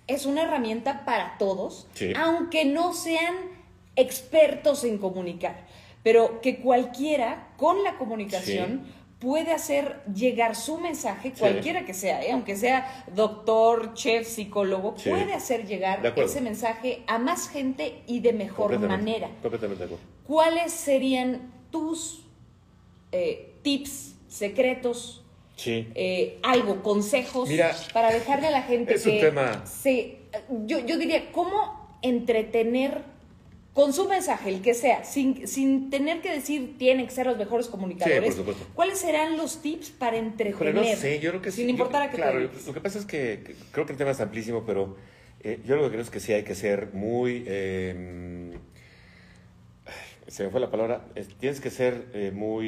es 0.08 0.26
una 0.26 0.44
herramienta 0.44 1.06
para 1.06 1.38
todos, 1.38 1.88
Sí. 1.94 2.12
aunque 2.18 2.66
no 2.66 2.94
sean 2.94 3.36
expertos 3.96 4.84
en 4.84 4.98
comunicar, 4.98 5.66
pero 6.04 6.42
que 6.42 6.58
cualquiera 6.60 7.48
con 7.58 7.84
la 7.84 7.98
comunicación 7.98 8.86
puede 9.20 9.52
hacer 9.52 10.02
llegar 10.14 10.56
su 10.56 10.78
mensaje, 10.78 11.30
Sí. 11.34 11.40
cualquiera 11.40 11.86
que 11.86 11.94
sea, 11.94 12.24
¿eh? 12.24 12.32
aunque 12.32 12.56
sea 12.56 13.06
doctor, 13.16 13.94
chef, 13.96 14.28
psicólogo, 14.28 14.94
Sí. 14.98 15.10
puede 15.10 15.34
hacer 15.34 15.66
llegar 15.66 16.06
ese 16.18 16.40
mensaje 16.42 17.02
a 17.08 17.18
más 17.18 17.50
gente 17.50 18.02
y 18.06 18.20
de 18.20 18.34
mejor 18.34 18.72
Completamente, 18.74 19.12
manera. 19.12 19.28
Completamente 19.42 19.80
de 19.88 19.94
acuerdo. 19.96 20.06
¿Cuáles 20.28 20.72
serían 20.72 21.52
tus 21.72 22.22
eh, 23.14 23.54
tips, 23.64 24.16
secretos, 24.28 25.24
Sí. 25.56 25.88
eh, 25.96 26.40
algo, 26.44 26.84
consejos 26.84 27.48
Mira, 27.50 27.74
para 27.94 28.12
dejarle 28.12 28.48
a 28.48 28.52
la 28.52 28.62
gente 28.64 28.96
es 28.96 29.06
un 29.06 29.14
que 29.14 29.20
tema- 29.22 29.66
se, 29.66 30.18
yo, 30.66 30.80
yo 30.86 30.98
diría, 30.98 31.32
¿cómo 31.32 31.98
entretener 32.02 33.02
con 33.78 33.94
su 33.94 34.10
mensaje, 34.10 34.50
el 34.50 34.64
que 34.64 34.74
sea, 34.74 35.04
sin, 35.04 35.48
sin 35.48 35.92
tener 35.92 36.20
que 36.22 36.32
decir 36.32 36.80
tienen 36.80 37.06
que 37.06 37.14
ser 37.14 37.28
los 37.28 37.38
mejores 37.38 37.68
comunicadores? 37.68 38.34
Sí, 38.34 38.42
por. 38.42 38.56
¿Cuáles 38.74 38.98
serán 38.98 39.38
los 39.38 39.62
tips 39.62 39.92
para 39.92 40.18
entretener? 40.18 40.74
no 40.74 40.84
sé, 40.84 41.20
yo 41.20 41.30
creo 41.30 41.44
que 41.44 41.52
sí. 41.52 41.58
Sin 41.58 41.68
yo- 41.68 41.72
importar 41.74 42.02
a 42.02 42.10
qué 42.10 42.16
Claro, 42.18 42.40
dediques. 42.40 42.66
lo 42.66 42.74
que 42.74 42.82
pasa 42.82 42.98
es 42.98 43.06
que, 43.06 43.56
creo 43.72 43.86
que 43.86 43.92
el 43.92 43.98
tema 44.00 44.10
es 44.10 44.20
amplísimo, 44.20 44.64
pero 44.66 44.98
eh, 45.44 45.60
yo 45.64 45.76
lo 45.76 45.84
que 45.84 45.90
creo 45.90 46.02
es 46.02 46.10
que 46.10 46.20
sí 46.20 46.34
hay 46.34 46.42
que 46.44 46.56
ser 46.56 46.90
muy... 46.94 47.44
eh, 47.46 48.58
ay, 49.86 49.94
se 50.32 50.44
me 50.46 50.50
fue 50.50 50.60
la 50.60 50.72
palabra. 50.72 51.06
es- 51.14 51.28
tienes 51.38 51.60
que 51.62 51.70
ser 51.70 52.08
eh, 52.16 52.32
muy 52.34 52.68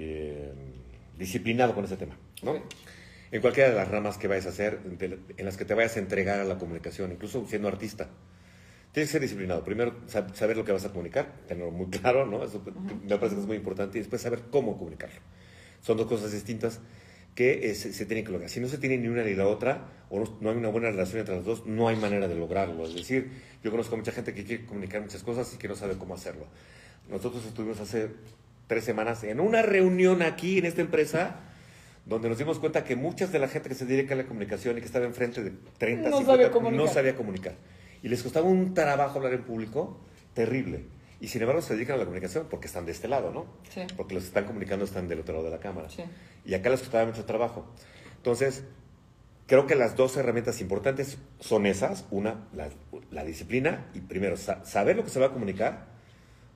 eh, 0.00 0.52
disciplinado 1.18 1.74
con 1.74 1.84
ese 1.84 1.98
tema, 1.98 2.16
¿no? 2.42 2.54
En 3.30 3.42
cualquiera 3.42 3.68
de 3.68 3.76
las 3.76 3.88
ramas 3.88 4.16
que 4.16 4.26
vayas 4.26 4.46
a 4.46 4.48
hacer, 4.48 4.80
de- 4.84 5.18
en 5.36 5.44
las 5.44 5.58
que 5.58 5.66
te 5.66 5.74
vayas 5.74 5.96
a 5.96 5.98
entregar 5.98 6.40
a 6.40 6.44
la 6.44 6.56
comunicación, 6.56 7.12
incluso 7.12 7.44
siendo 7.46 7.68
artista. 7.68 8.08
Tienes 8.96 9.10
que 9.10 9.12
ser 9.12 9.20
disciplinado. 9.20 9.62
Primero, 9.62 9.92
sab- 10.08 10.32
saber 10.32 10.56
lo 10.56 10.64
que 10.64 10.72
vas 10.72 10.86
a 10.86 10.88
comunicar, 10.88 11.26
tenerlo 11.46 11.70
muy 11.70 11.88
claro, 11.90 12.24
¿no? 12.24 12.42
Eso 12.42 12.62
me 12.64 13.16
parece 13.18 13.34
que 13.34 13.42
es 13.42 13.46
muy 13.46 13.58
importante. 13.58 13.98
Y 13.98 14.00
después 14.00 14.22
saber 14.22 14.44
cómo 14.50 14.78
comunicarlo. 14.78 15.20
Son 15.82 15.98
dos 15.98 16.06
cosas 16.06 16.32
distintas 16.32 16.80
que 17.34 17.68
eh, 17.70 17.74
se, 17.74 17.92
se 17.92 18.06
tienen 18.06 18.24
que 18.24 18.32
lograr. 18.32 18.48
Si 18.48 18.58
no 18.58 18.68
se 18.68 18.78
tiene 18.78 18.96
ni 18.96 19.08
una 19.08 19.22
ni 19.22 19.34
la 19.34 19.46
otra, 19.48 19.86
o 20.08 20.18
no, 20.20 20.38
no 20.40 20.48
hay 20.50 20.56
una 20.56 20.70
buena 20.70 20.90
relación 20.90 21.20
entre 21.20 21.36
las 21.36 21.44
dos, 21.44 21.66
no 21.66 21.88
hay 21.88 21.96
manera 21.96 22.26
de 22.26 22.36
lograrlo. 22.36 22.86
Es 22.86 22.94
decir, 22.94 23.30
yo 23.62 23.70
conozco 23.70 23.96
a 23.96 23.98
mucha 23.98 24.12
gente 24.12 24.32
que 24.32 24.44
quiere 24.44 24.64
comunicar 24.64 25.02
muchas 25.02 25.22
cosas 25.22 25.52
y 25.52 25.58
que 25.58 25.68
no 25.68 25.74
sabe 25.76 25.98
cómo 25.98 26.14
hacerlo. 26.14 26.46
Nosotros 27.10 27.44
estuvimos 27.44 27.78
hace 27.80 28.08
tres 28.66 28.82
semanas 28.84 29.22
en 29.24 29.40
una 29.40 29.60
reunión 29.60 30.22
aquí 30.22 30.56
en 30.56 30.64
esta 30.64 30.80
empresa 30.80 31.40
donde 32.06 32.30
nos 32.30 32.38
dimos 32.38 32.58
cuenta 32.58 32.82
que 32.82 32.96
muchas 32.96 33.30
de 33.30 33.40
la 33.40 33.48
gente 33.48 33.68
que 33.68 33.74
se 33.74 33.84
dedica 33.84 34.14
a 34.14 34.16
la 34.16 34.24
comunicación 34.24 34.78
y 34.78 34.80
que 34.80 34.86
estaba 34.86 35.04
enfrente 35.04 35.42
de 35.44 35.52
30, 35.76 36.08
No 36.08 36.16
50, 36.16 36.32
sabía 36.32 36.50
comunicar. 36.50 36.86
no 36.86 36.90
sabía 36.90 37.14
comunicar. 37.14 37.54
Y 38.06 38.08
les 38.08 38.22
costaba 38.22 38.46
un 38.46 38.72
trabajo 38.72 39.18
hablar 39.18 39.32
en 39.34 39.42
público 39.42 39.98
terrible. 40.32 40.84
Y 41.20 41.26
sin 41.26 41.40
embargo 41.42 41.60
se 41.60 41.74
dedican 41.74 41.96
a 41.96 41.98
la 41.98 42.04
comunicación 42.04 42.46
porque 42.48 42.68
están 42.68 42.86
de 42.86 42.92
este 42.92 43.08
lado, 43.08 43.32
¿no? 43.32 43.46
Sí. 43.74 43.80
Porque 43.96 44.14
los 44.14 44.22
que 44.22 44.28
están 44.28 44.44
comunicando 44.44 44.84
están 44.84 45.08
del 45.08 45.18
otro 45.20 45.34
lado 45.34 45.46
de 45.46 45.50
la 45.50 45.58
cámara. 45.58 45.88
Sí. 45.90 46.04
Y 46.44 46.54
acá 46.54 46.70
les 46.70 46.78
costaba 46.80 47.04
mucho 47.04 47.24
trabajo. 47.24 47.66
Entonces, 48.18 48.62
creo 49.48 49.66
que 49.66 49.74
las 49.74 49.96
dos 49.96 50.16
herramientas 50.16 50.60
importantes 50.60 51.18
son 51.40 51.66
esas. 51.66 52.04
Una, 52.12 52.46
la, 52.54 52.68
la 53.10 53.24
disciplina 53.24 53.86
y 53.92 54.00
primero, 54.02 54.36
sa- 54.36 54.64
saber 54.64 54.94
lo 54.96 55.02
que 55.04 55.10
se 55.10 55.18
va 55.18 55.26
a 55.26 55.32
comunicar 55.32 55.88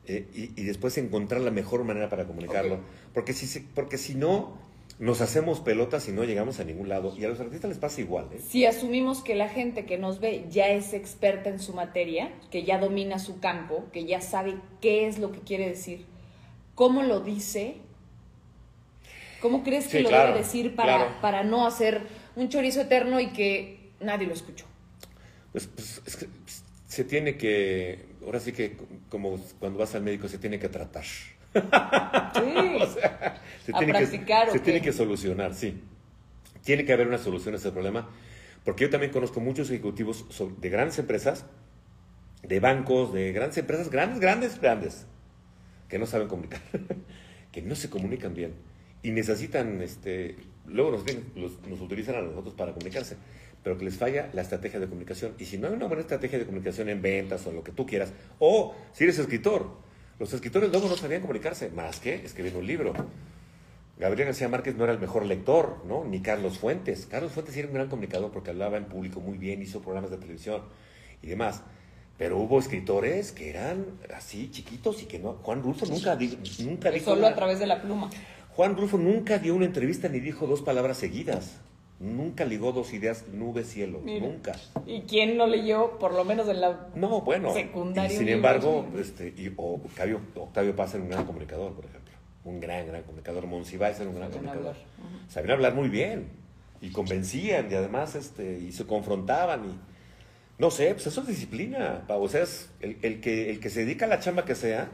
eh, 0.07 0.28
y, 0.32 0.61
y 0.61 0.64
después 0.64 0.96
encontrar 0.98 1.40
la 1.40 1.51
mejor 1.51 1.82
manera 1.82 2.09
para 2.09 2.26
comunicarlo. 2.26 2.78
Porque, 3.12 3.32
si, 3.32 3.48
se- 3.48 3.64
porque 3.74 3.98
si 3.98 4.14
no, 4.14 4.57
nos 5.01 5.22
hacemos 5.22 5.61
pelotas 5.61 6.07
y 6.09 6.12
no 6.12 6.24
llegamos 6.24 6.61
a 6.61 6.64
ningún 6.64 6.90
lado. 6.90 7.14
Y 7.16 7.24
a 7.24 7.28
los 7.28 7.40
artistas 7.40 7.70
les 7.70 7.78
pasa 7.78 8.03
igual. 8.03 8.28
¿eh? 8.32 8.40
Si 8.46 8.66
asumimos 8.66 9.22
que 9.22 9.34
la 9.34 9.48
gente 9.48 9.86
que 9.86 9.96
nos 9.96 10.20
ve 10.20 10.44
ya 10.51 10.68
es 10.68 10.92
experta 10.92 11.48
en 11.48 11.59
su 11.59 11.72
materia, 11.72 12.30
que 12.51 12.64
ya 12.64 12.78
domina 12.78 13.18
su 13.18 13.40
campo, 13.40 13.86
que 13.94 14.05
ya 14.05 14.20
sabe 14.20 14.57
qué 14.82 15.09
es 15.09 15.18
lo 15.18 15.32
que 15.32 15.40
quiere 15.40 15.66
decir, 15.66 16.05
¿cómo 16.74 17.03
lo 17.03 17.20
dice? 17.20 17.76
¿Cómo 19.40 19.62
crees 19.64 19.84
que 19.86 19.98
Sí, 19.98 20.03
lo 20.03 20.11
claro, 20.11 20.32
debe 20.32 20.40
decir 20.44 20.76
para, 20.76 20.96
claro. 20.96 21.20
para 21.22 21.44
no 21.44 21.66
hacer 21.66 22.03
un 22.36 22.51
chorizo 22.51 22.82
eterno 22.82 23.20
y 23.20 23.28
que 23.28 23.92
nadie 24.01 24.26
lo 24.26 24.34
escuchó? 24.34 24.66
Pues, 25.53 25.66
pues, 25.66 26.03
es 26.05 26.14
que 26.14 26.28
se 26.86 27.05
tiene 27.05 27.38
que, 27.38 28.05
ahora 28.22 28.38
sí 28.38 28.53
que 28.53 28.76
como 29.09 29.38
cuando 29.59 29.78
vas 29.78 29.94
al 29.94 30.03
médico 30.03 30.28
se 30.28 30.36
tiene 30.36 30.59
que 30.59 30.68
tratar. 30.68 31.05
Sí. 31.53 31.61
Se 33.64 33.72
¿A 33.74 33.78
tiene 33.78 33.92
practicar 33.92 34.44
que, 34.46 34.51
o 34.51 34.53
se 34.53 34.59
qué? 34.59 34.64
tiene 34.64 34.82
que 34.82 34.92
solucionar, 34.92 35.55
sí. 35.55 35.80
Tiene 36.64 36.84
que 36.84 36.92
haber 36.92 37.07
una 37.09 37.18
solución 37.18 37.55
a 37.55 37.59
ese 37.59 37.70
problema, 37.72 38.09
porque 38.64 38.84
yo 38.84 38.90
también 38.90 39.12
conozco 39.12 39.40
muchos 39.40 39.70
ejecutivos 39.70 40.24
de 40.61 40.68
grandes 40.70 40.98
empresas, 40.98 41.44
de 42.42 42.61
bancos, 42.61 43.12
de 43.12 43.32
grandes 43.32 43.59
empresas, 43.59 43.90
grandes, 43.90 44.20
grandes, 44.20 44.61
grandes, 44.61 45.07
que 45.88 45.98
no 45.98 46.07
saben 46.07 46.28
comunicar, 46.28 46.61
que 47.53 47.62
no 47.62 47.74
se 47.76 47.90
comunican 47.90 48.34
bien 48.34 48.55
y 49.03 49.11
necesitan, 49.12 49.80
este, 49.82 50.36
luego 50.66 50.90
nos, 50.92 51.05
los- 51.36 51.61
nos 51.68 51.80
utilizan 51.80 52.16
a 52.16 52.22
nosotros 52.22 52.55
para 52.55 52.72
comunicarse, 52.72 53.16
pero 53.62 53.76
que 53.78 53.84
les 53.84 53.96
falla 53.98 54.30
la 54.32 54.42
estrategia 54.42 54.80
de 54.80 54.88
comunicación. 54.88 55.34
Y 55.38 55.44
si 55.44 55.59
no 55.59 55.68
hay 55.68 55.74
una 55.74 55.86
buena 55.86 56.01
estrategia 56.01 56.38
de 56.38 56.46
comunicación 56.46 56.88
en 56.88 57.03
ventas 57.03 57.46
o 57.46 57.51
en 57.51 57.57
lo 57.57 57.64
que 57.64 57.72
tú 57.72 57.86
quieras, 57.86 58.12
o 58.38 58.74
si 58.92 59.05
eres 59.05 59.18
escritor, 59.18 59.70
los 60.20 60.32
escritores 60.32 60.70
luego 60.70 60.88
no 60.88 60.96
sabían 60.96 61.22
comunicarse, 61.22 61.70
más 61.70 61.98
que 61.98 62.14
escribir 62.14 62.54
un 62.56 62.66
libro. 62.66 62.92
Gabriel 63.98 64.26
García 64.28 64.48
Márquez 64.48 64.76
no 64.76 64.84
era 64.84 64.92
el 64.92 64.98
mejor 65.00 65.26
lector, 65.26 65.82
¿no? 65.86 66.04
Ni 66.04 66.20
Carlos 66.20 66.58
Fuentes. 66.58 67.06
Carlos 67.10 67.32
Fuentes 67.32 67.56
era 67.56 67.68
un 67.68 67.74
gran 67.74 67.88
comunicador 67.88 68.30
porque 68.30 68.50
hablaba 68.50 68.76
en 68.78 68.84
público 68.84 69.20
muy 69.20 69.36
bien, 69.36 69.60
hizo 69.60 69.80
programas 69.82 70.10
de 70.10 70.16
televisión 70.18 70.62
y 71.22 71.26
demás. 71.26 71.62
Pero 72.16 72.38
hubo 72.38 72.58
escritores 72.58 73.32
que 73.32 73.50
eran 73.50 73.86
así 74.14 74.50
chiquitos 74.50 75.02
y 75.02 75.06
que 75.06 75.18
no. 75.18 75.34
Juan 75.42 75.62
Rulfo 75.62 75.86
nunca, 75.86 76.16
di- 76.16 76.38
nunca 76.64 76.90
dijo. 76.90 77.06
Solo 77.06 77.20
una- 77.20 77.28
a 77.28 77.34
través 77.34 77.58
de 77.58 77.66
la 77.66 77.82
pluma. 77.82 78.10
Juan 78.56 78.76
Rulfo 78.76 78.98
nunca 78.98 79.38
dio 79.38 79.54
una 79.54 79.64
entrevista 79.66 80.08
ni 80.08 80.20
dijo 80.20 80.46
dos 80.46 80.60
palabras 80.62 80.96
seguidas. 80.98 81.56
Nunca 82.01 82.46
ligó 82.46 82.72
dos 82.72 82.94
ideas, 82.94 83.26
nube, 83.30 83.62
cielo. 83.62 84.01
Mira. 84.03 84.26
Nunca. 84.26 84.53
¿Y 84.86 85.03
quién 85.03 85.36
no 85.36 85.46
leyó, 85.46 85.98
por 85.98 86.14
lo 86.14 86.24
menos 86.24 86.48
en 86.48 86.62
la... 86.62 86.88
No, 86.94 87.20
bueno. 87.20 87.53
Secundario, 87.53 88.14
y 88.14 88.18
sin 88.18 88.28
embargo, 88.30 88.86
este, 88.98 89.28
y, 89.36 89.53
o 89.57 89.74
Octavio, 89.74 90.18
Octavio 90.34 90.74
Paz 90.74 90.94
era 90.94 91.03
un 91.03 91.11
gran 91.11 91.26
comunicador, 91.26 91.74
por 91.74 91.84
ejemplo. 91.84 92.14
Un 92.44 92.59
gran, 92.59 92.86
gran 92.86 93.03
comunicador. 93.03 93.46
Monsiváis 93.46 94.01
era 94.01 94.09
un 94.09 94.16
gran 94.16 94.32
Sabían 94.32 94.46
comunicador. 94.55 94.76
hablar. 94.76 95.28
Sabían 95.28 95.53
hablar 95.53 95.74
muy 95.74 95.90
bien. 95.90 96.28
Y 96.80 96.90
convencían, 96.90 97.70
y 97.70 97.74
además, 97.74 98.14
este, 98.14 98.59
y 98.61 98.72
se 98.72 98.86
confrontaban. 98.86 99.66
Y, 99.66 99.78
no 100.59 100.70
sé, 100.70 100.94
pues 100.94 101.07
eso 101.07 101.20
es 101.20 101.26
disciplina, 101.26 102.05
Pau. 102.09 102.22
O 102.22 102.28
sea, 102.28 102.42
es 102.44 102.70
el, 102.80 102.96
el 103.03 103.20
que, 103.20 103.51
el 103.51 103.61
que 103.61 103.68
se 103.68 103.80
dedica 103.80 104.07
a 104.07 104.09
la 104.09 104.20
chamba 104.20 104.46
que 104.46 104.55
sea, 104.55 104.88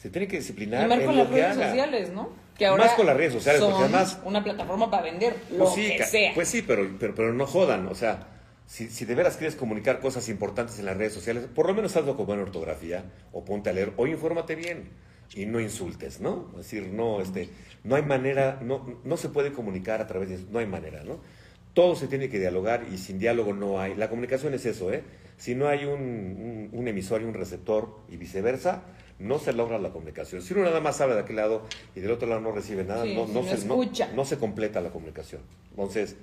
se 0.00 0.10
tiene 0.10 0.26
que 0.26 0.38
disciplinar 0.38 0.88
Y 0.90 0.92
en 0.94 1.06
con 1.06 1.16
lo 1.16 1.22
las 1.22 1.28
que 1.32 1.34
redes 1.36 1.56
haga. 1.56 1.68
sociales, 1.68 2.12
¿no? 2.12 2.30
Que 2.60 2.66
ahora 2.66 2.84
Más 2.84 2.92
con 2.92 3.06
las 3.06 3.16
redes 3.16 3.32
sociales, 3.32 3.58
son 3.60 3.70
porque 3.70 3.84
además- 3.86 4.18
una 4.22 4.44
plataforma 4.44 4.90
para 4.90 5.02
vender 5.04 5.34
lo 5.50 5.64
Pues 5.64 5.74
sí, 5.74 5.96
que 5.96 6.04
sea. 6.04 6.34
pues 6.34 6.46
sí, 6.46 6.60
pero, 6.60 6.86
pero, 7.00 7.14
pero 7.14 7.32
no 7.32 7.46
jodan. 7.46 7.86
O 7.88 7.94
sea, 7.94 8.28
si, 8.66 8.90
si 8.90 9.06
de 9.06 9.14
veras 9.14 9.38
quieres 9.38 9.56
comunicar 9.56 9.98
cosas 10.00 10.28
importantes 10.28 10.78
en 10.78 10.84
las 10.84 10.96
redes 10.98 11.14
sociales, 11.14 11.46
por 11.54 11.66
lo 11.66 11.74
menos 11.74 11.96
hazlo 11.96 12.18
con 12.18 12.26
buena 12.26 12.42
ortografía, 12.42 13.04
o 13.32 13.44
ponte 13.46 13.70
a 13.70 13.72
leer, 13.72 13.94
o 13.96 14.06
infórmate 14.06 14.56
bien. 14.56 14.90
Y 15.34 15.46
no 15.46 15.58
insultes, 15.58 16.20
¿no? 16.20 16.48
Es 16.52 16.64
decir, 16.70 16.88
no, 16.92 17.22
este, 17.22 17.48
no 17.82 17.96
hay 17.96 18.02
manera, 18.02 18.58
no, 18.60 19.00
no 19.04 19.16
se 19.16 19.30
puede 19.30 19.52
comunicar 19.52 20.02
a 20.02 20.06
través 20.06 20.28
de 20.28 20.38
no 20.52 20.58
hay 20.58 20.66
manera, 20.66 21.02
¿no? 21.02 21.18
Todo 21.72 21.96
se 21.96 22.08
tiene 22.08 22.28
que 22.28 22.38
dialogar 22.38 22.84
y 22.92 22.98
sin 22.98 23.18
diálogo 23.18 23.54
no 23.54 23.80
hay. 23.80 23.94
La 23.94 24.10
comunicación 24.10 24.52
es 24.52 24.66
eso, 24.66 24.92
¿eh? 24.92 25.02
Si 25.38 25.54
no 25.54 25.66
hay 25.68 25.86
un, 25.86 26.00
un, 26.02 26.68
un 26.72 26.88
emisor 26.88 27.22
y 27.22 27.24
un 27.24 27.32
receptor 27.32 27.96
y 28.10 28.18
viceversa, 28.18 28.82
no 29.20 29.38
se 29.38 29.52
logra 29.52 29.78
la 29.78 29.90
comunicación. 29.90 30.42
Si 30.42 30.54
uno 30.54 30.64
nada 30.64 30.80
más 30.80 31.00
habla 31.00 31.14
de 31.14 31.20
aquel 31.22 31.36
lado 31.36 31.62
y 31.94 32.00
del 32.00 32.10
otro 32.10 32.26
lado 32.28 32.40
no 32.40 32.52
recibe 32.52 32.84
nada, 32.84 33.04
Sí, 33.04 33.14
no, 33.14 33.26
no 33.26 33.42
se, 33.44 33.66
no- 34.14 34.24
se 34.24 34.38
completa 34.38 34.80
la 34.80 34.90
comunicación. 34.90 35.42
Entonces, 35.70 36.16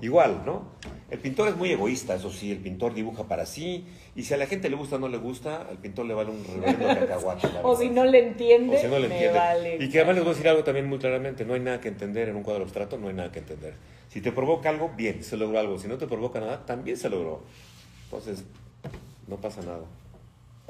igual, 0.00 0.42
¿no? 0.44 0.66
El 1.10 1.18
pintor 1.18 1.48
es 1.48 1.56
muy 1.56 1.70
egoísta, 1.70 2.14
eso 2.14 2.30
sí, 2.30 2.50
el 2.52 2.58
pintor 2.58 2.92
dibuja 2.94 3.24
para 3.24 3.46
sí, 3.46 3.86
y 4.14 4.22
si 4.24 4.34
a 4.34 4.36
la 4.36 4.46
gente 4.46 4.68
le 4.68 4.76
gusta 4.76 4.96
o 4.96 4.98
no 4.98 5.08
le 5.08 5.16
gusta, 5.18 5.62
al 5.68 5.78
pintor 5.78 6.06
le 6.06 6.14
vale 6.14 6.30
un 6.30 6.44
reverendo 6.44 6.88
cacahuate. 7.00 7.48
o 7.62 7.76
si 7.76 7.88
no 7.90 8.04
le 8.04 8.28
entiende, 8.28 8.76
O 8.76 8.80
si 8.80 8.86
no 8.86 8.98
le 8.98 9.08
me 9.08 9.14
entiende. 9.14 9.38
vale. 9.38 9.76
Y 9.80 9.88
que 9.88 9.98
además 9.98 10.16
les 10.16 10.24
voy 10.24 10.30
a 10.32 10.34
decir 10.34 10.48
algo 10.48 10.64
también 10.64 10.86
muy 10.88 10.98
claramente, 10.98 11.44
no 11.44 11.54
hay 11.54 11.60
nada 11.60 11.80
que 11.80 11.88
entender 11.88 12.28
en 12.28 12.36
un 12.36 12.42
cuadro 12.42 12.62
abstracto, 12.64 12.98
no 12.98 13.08
hay 13.08 13.14
nada 13.14 13.32
que 13.32 13.38
entender. 13.38 13.74
Si 14.08 14.20
te 14.20 14.30
provoca 14.32 14.68
algo, 14.68 14.90
bien, 14.94 15.24
se 15.24 15.38
logró 15.38 15.58
algo. 15.58 15.78
Si 15.78 15.88
no 15.88 15.96
te 15.96 16.06
provoca 16.06 16.38
nada, 16.40 16.66
también 16.66 16.98
se 16.98 17.08
logró. 17.08 17.42
Entonces, 18.04 18.44
no 19.26 19.36
pasa 19.36 19.62
nada. 19.62 19.84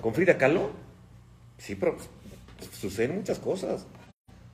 ¿Con 0.01 0.15
Frida 0.15 0.39
Kahlo? 0.39 0.71
Sí, 1.63 1.77
pero 1.77 1.97
suceden 2.73 3.17
muchas 3.17 3.39
cosas. 3.39 3.87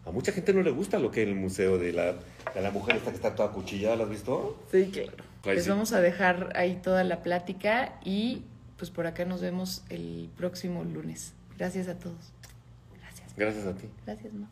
A 0.04 0.10
mucha 0.10 0.32
gente 0.32 0.52
no 0.52 0.62
le 0.62 0.70
gusta 0.70 0.98
lo 0.98 1.10
que 1.10 1.22
el 1.22 1.34
museo 1.34 1.78
de 1.78 1.92
la, 1.92 2.14
de 2.54 2.60
la 2.60 2.70
mujer 2.70 2.96
esta 2.96 3.10
que 3.10 3.16
está 3.16 3.34
toda 3.34 3.50
cuchillada, 3.50 3.96
¿lo 3.96 4.04
has 4.04 4.10
visto? 4.10 4.58
Sí, 4.70 4.90
claro. 4.92 5.62
Sí. 5.62 5.68
vamos 5.68 5.92
a 5.92 6.00
dejar 6.00 6.52
ahí 6.54 6.78
toda 6.82 7.04
la 7.04 7.22
plática 7.22 7.98
y 8.04 8.42
pues 8.76 8.90
por 8.90 9.06
acá 9.06 9.24
nos 9.24 9.40
vemos 9.40 9.84
el 9.88 10.30
próximo 10.36 10.84
lunes. 10.84 11.32
Gracias 11.56 11.88
a 11.88 11.98
todos. 11.98 12.32
Gracias. 13.00 13.34
Gracias 13.36 13.66
a 13.66 13.74
ti. 13.74 13.88
Gracias, 14.06 14.32
Ma. 14.34 14.48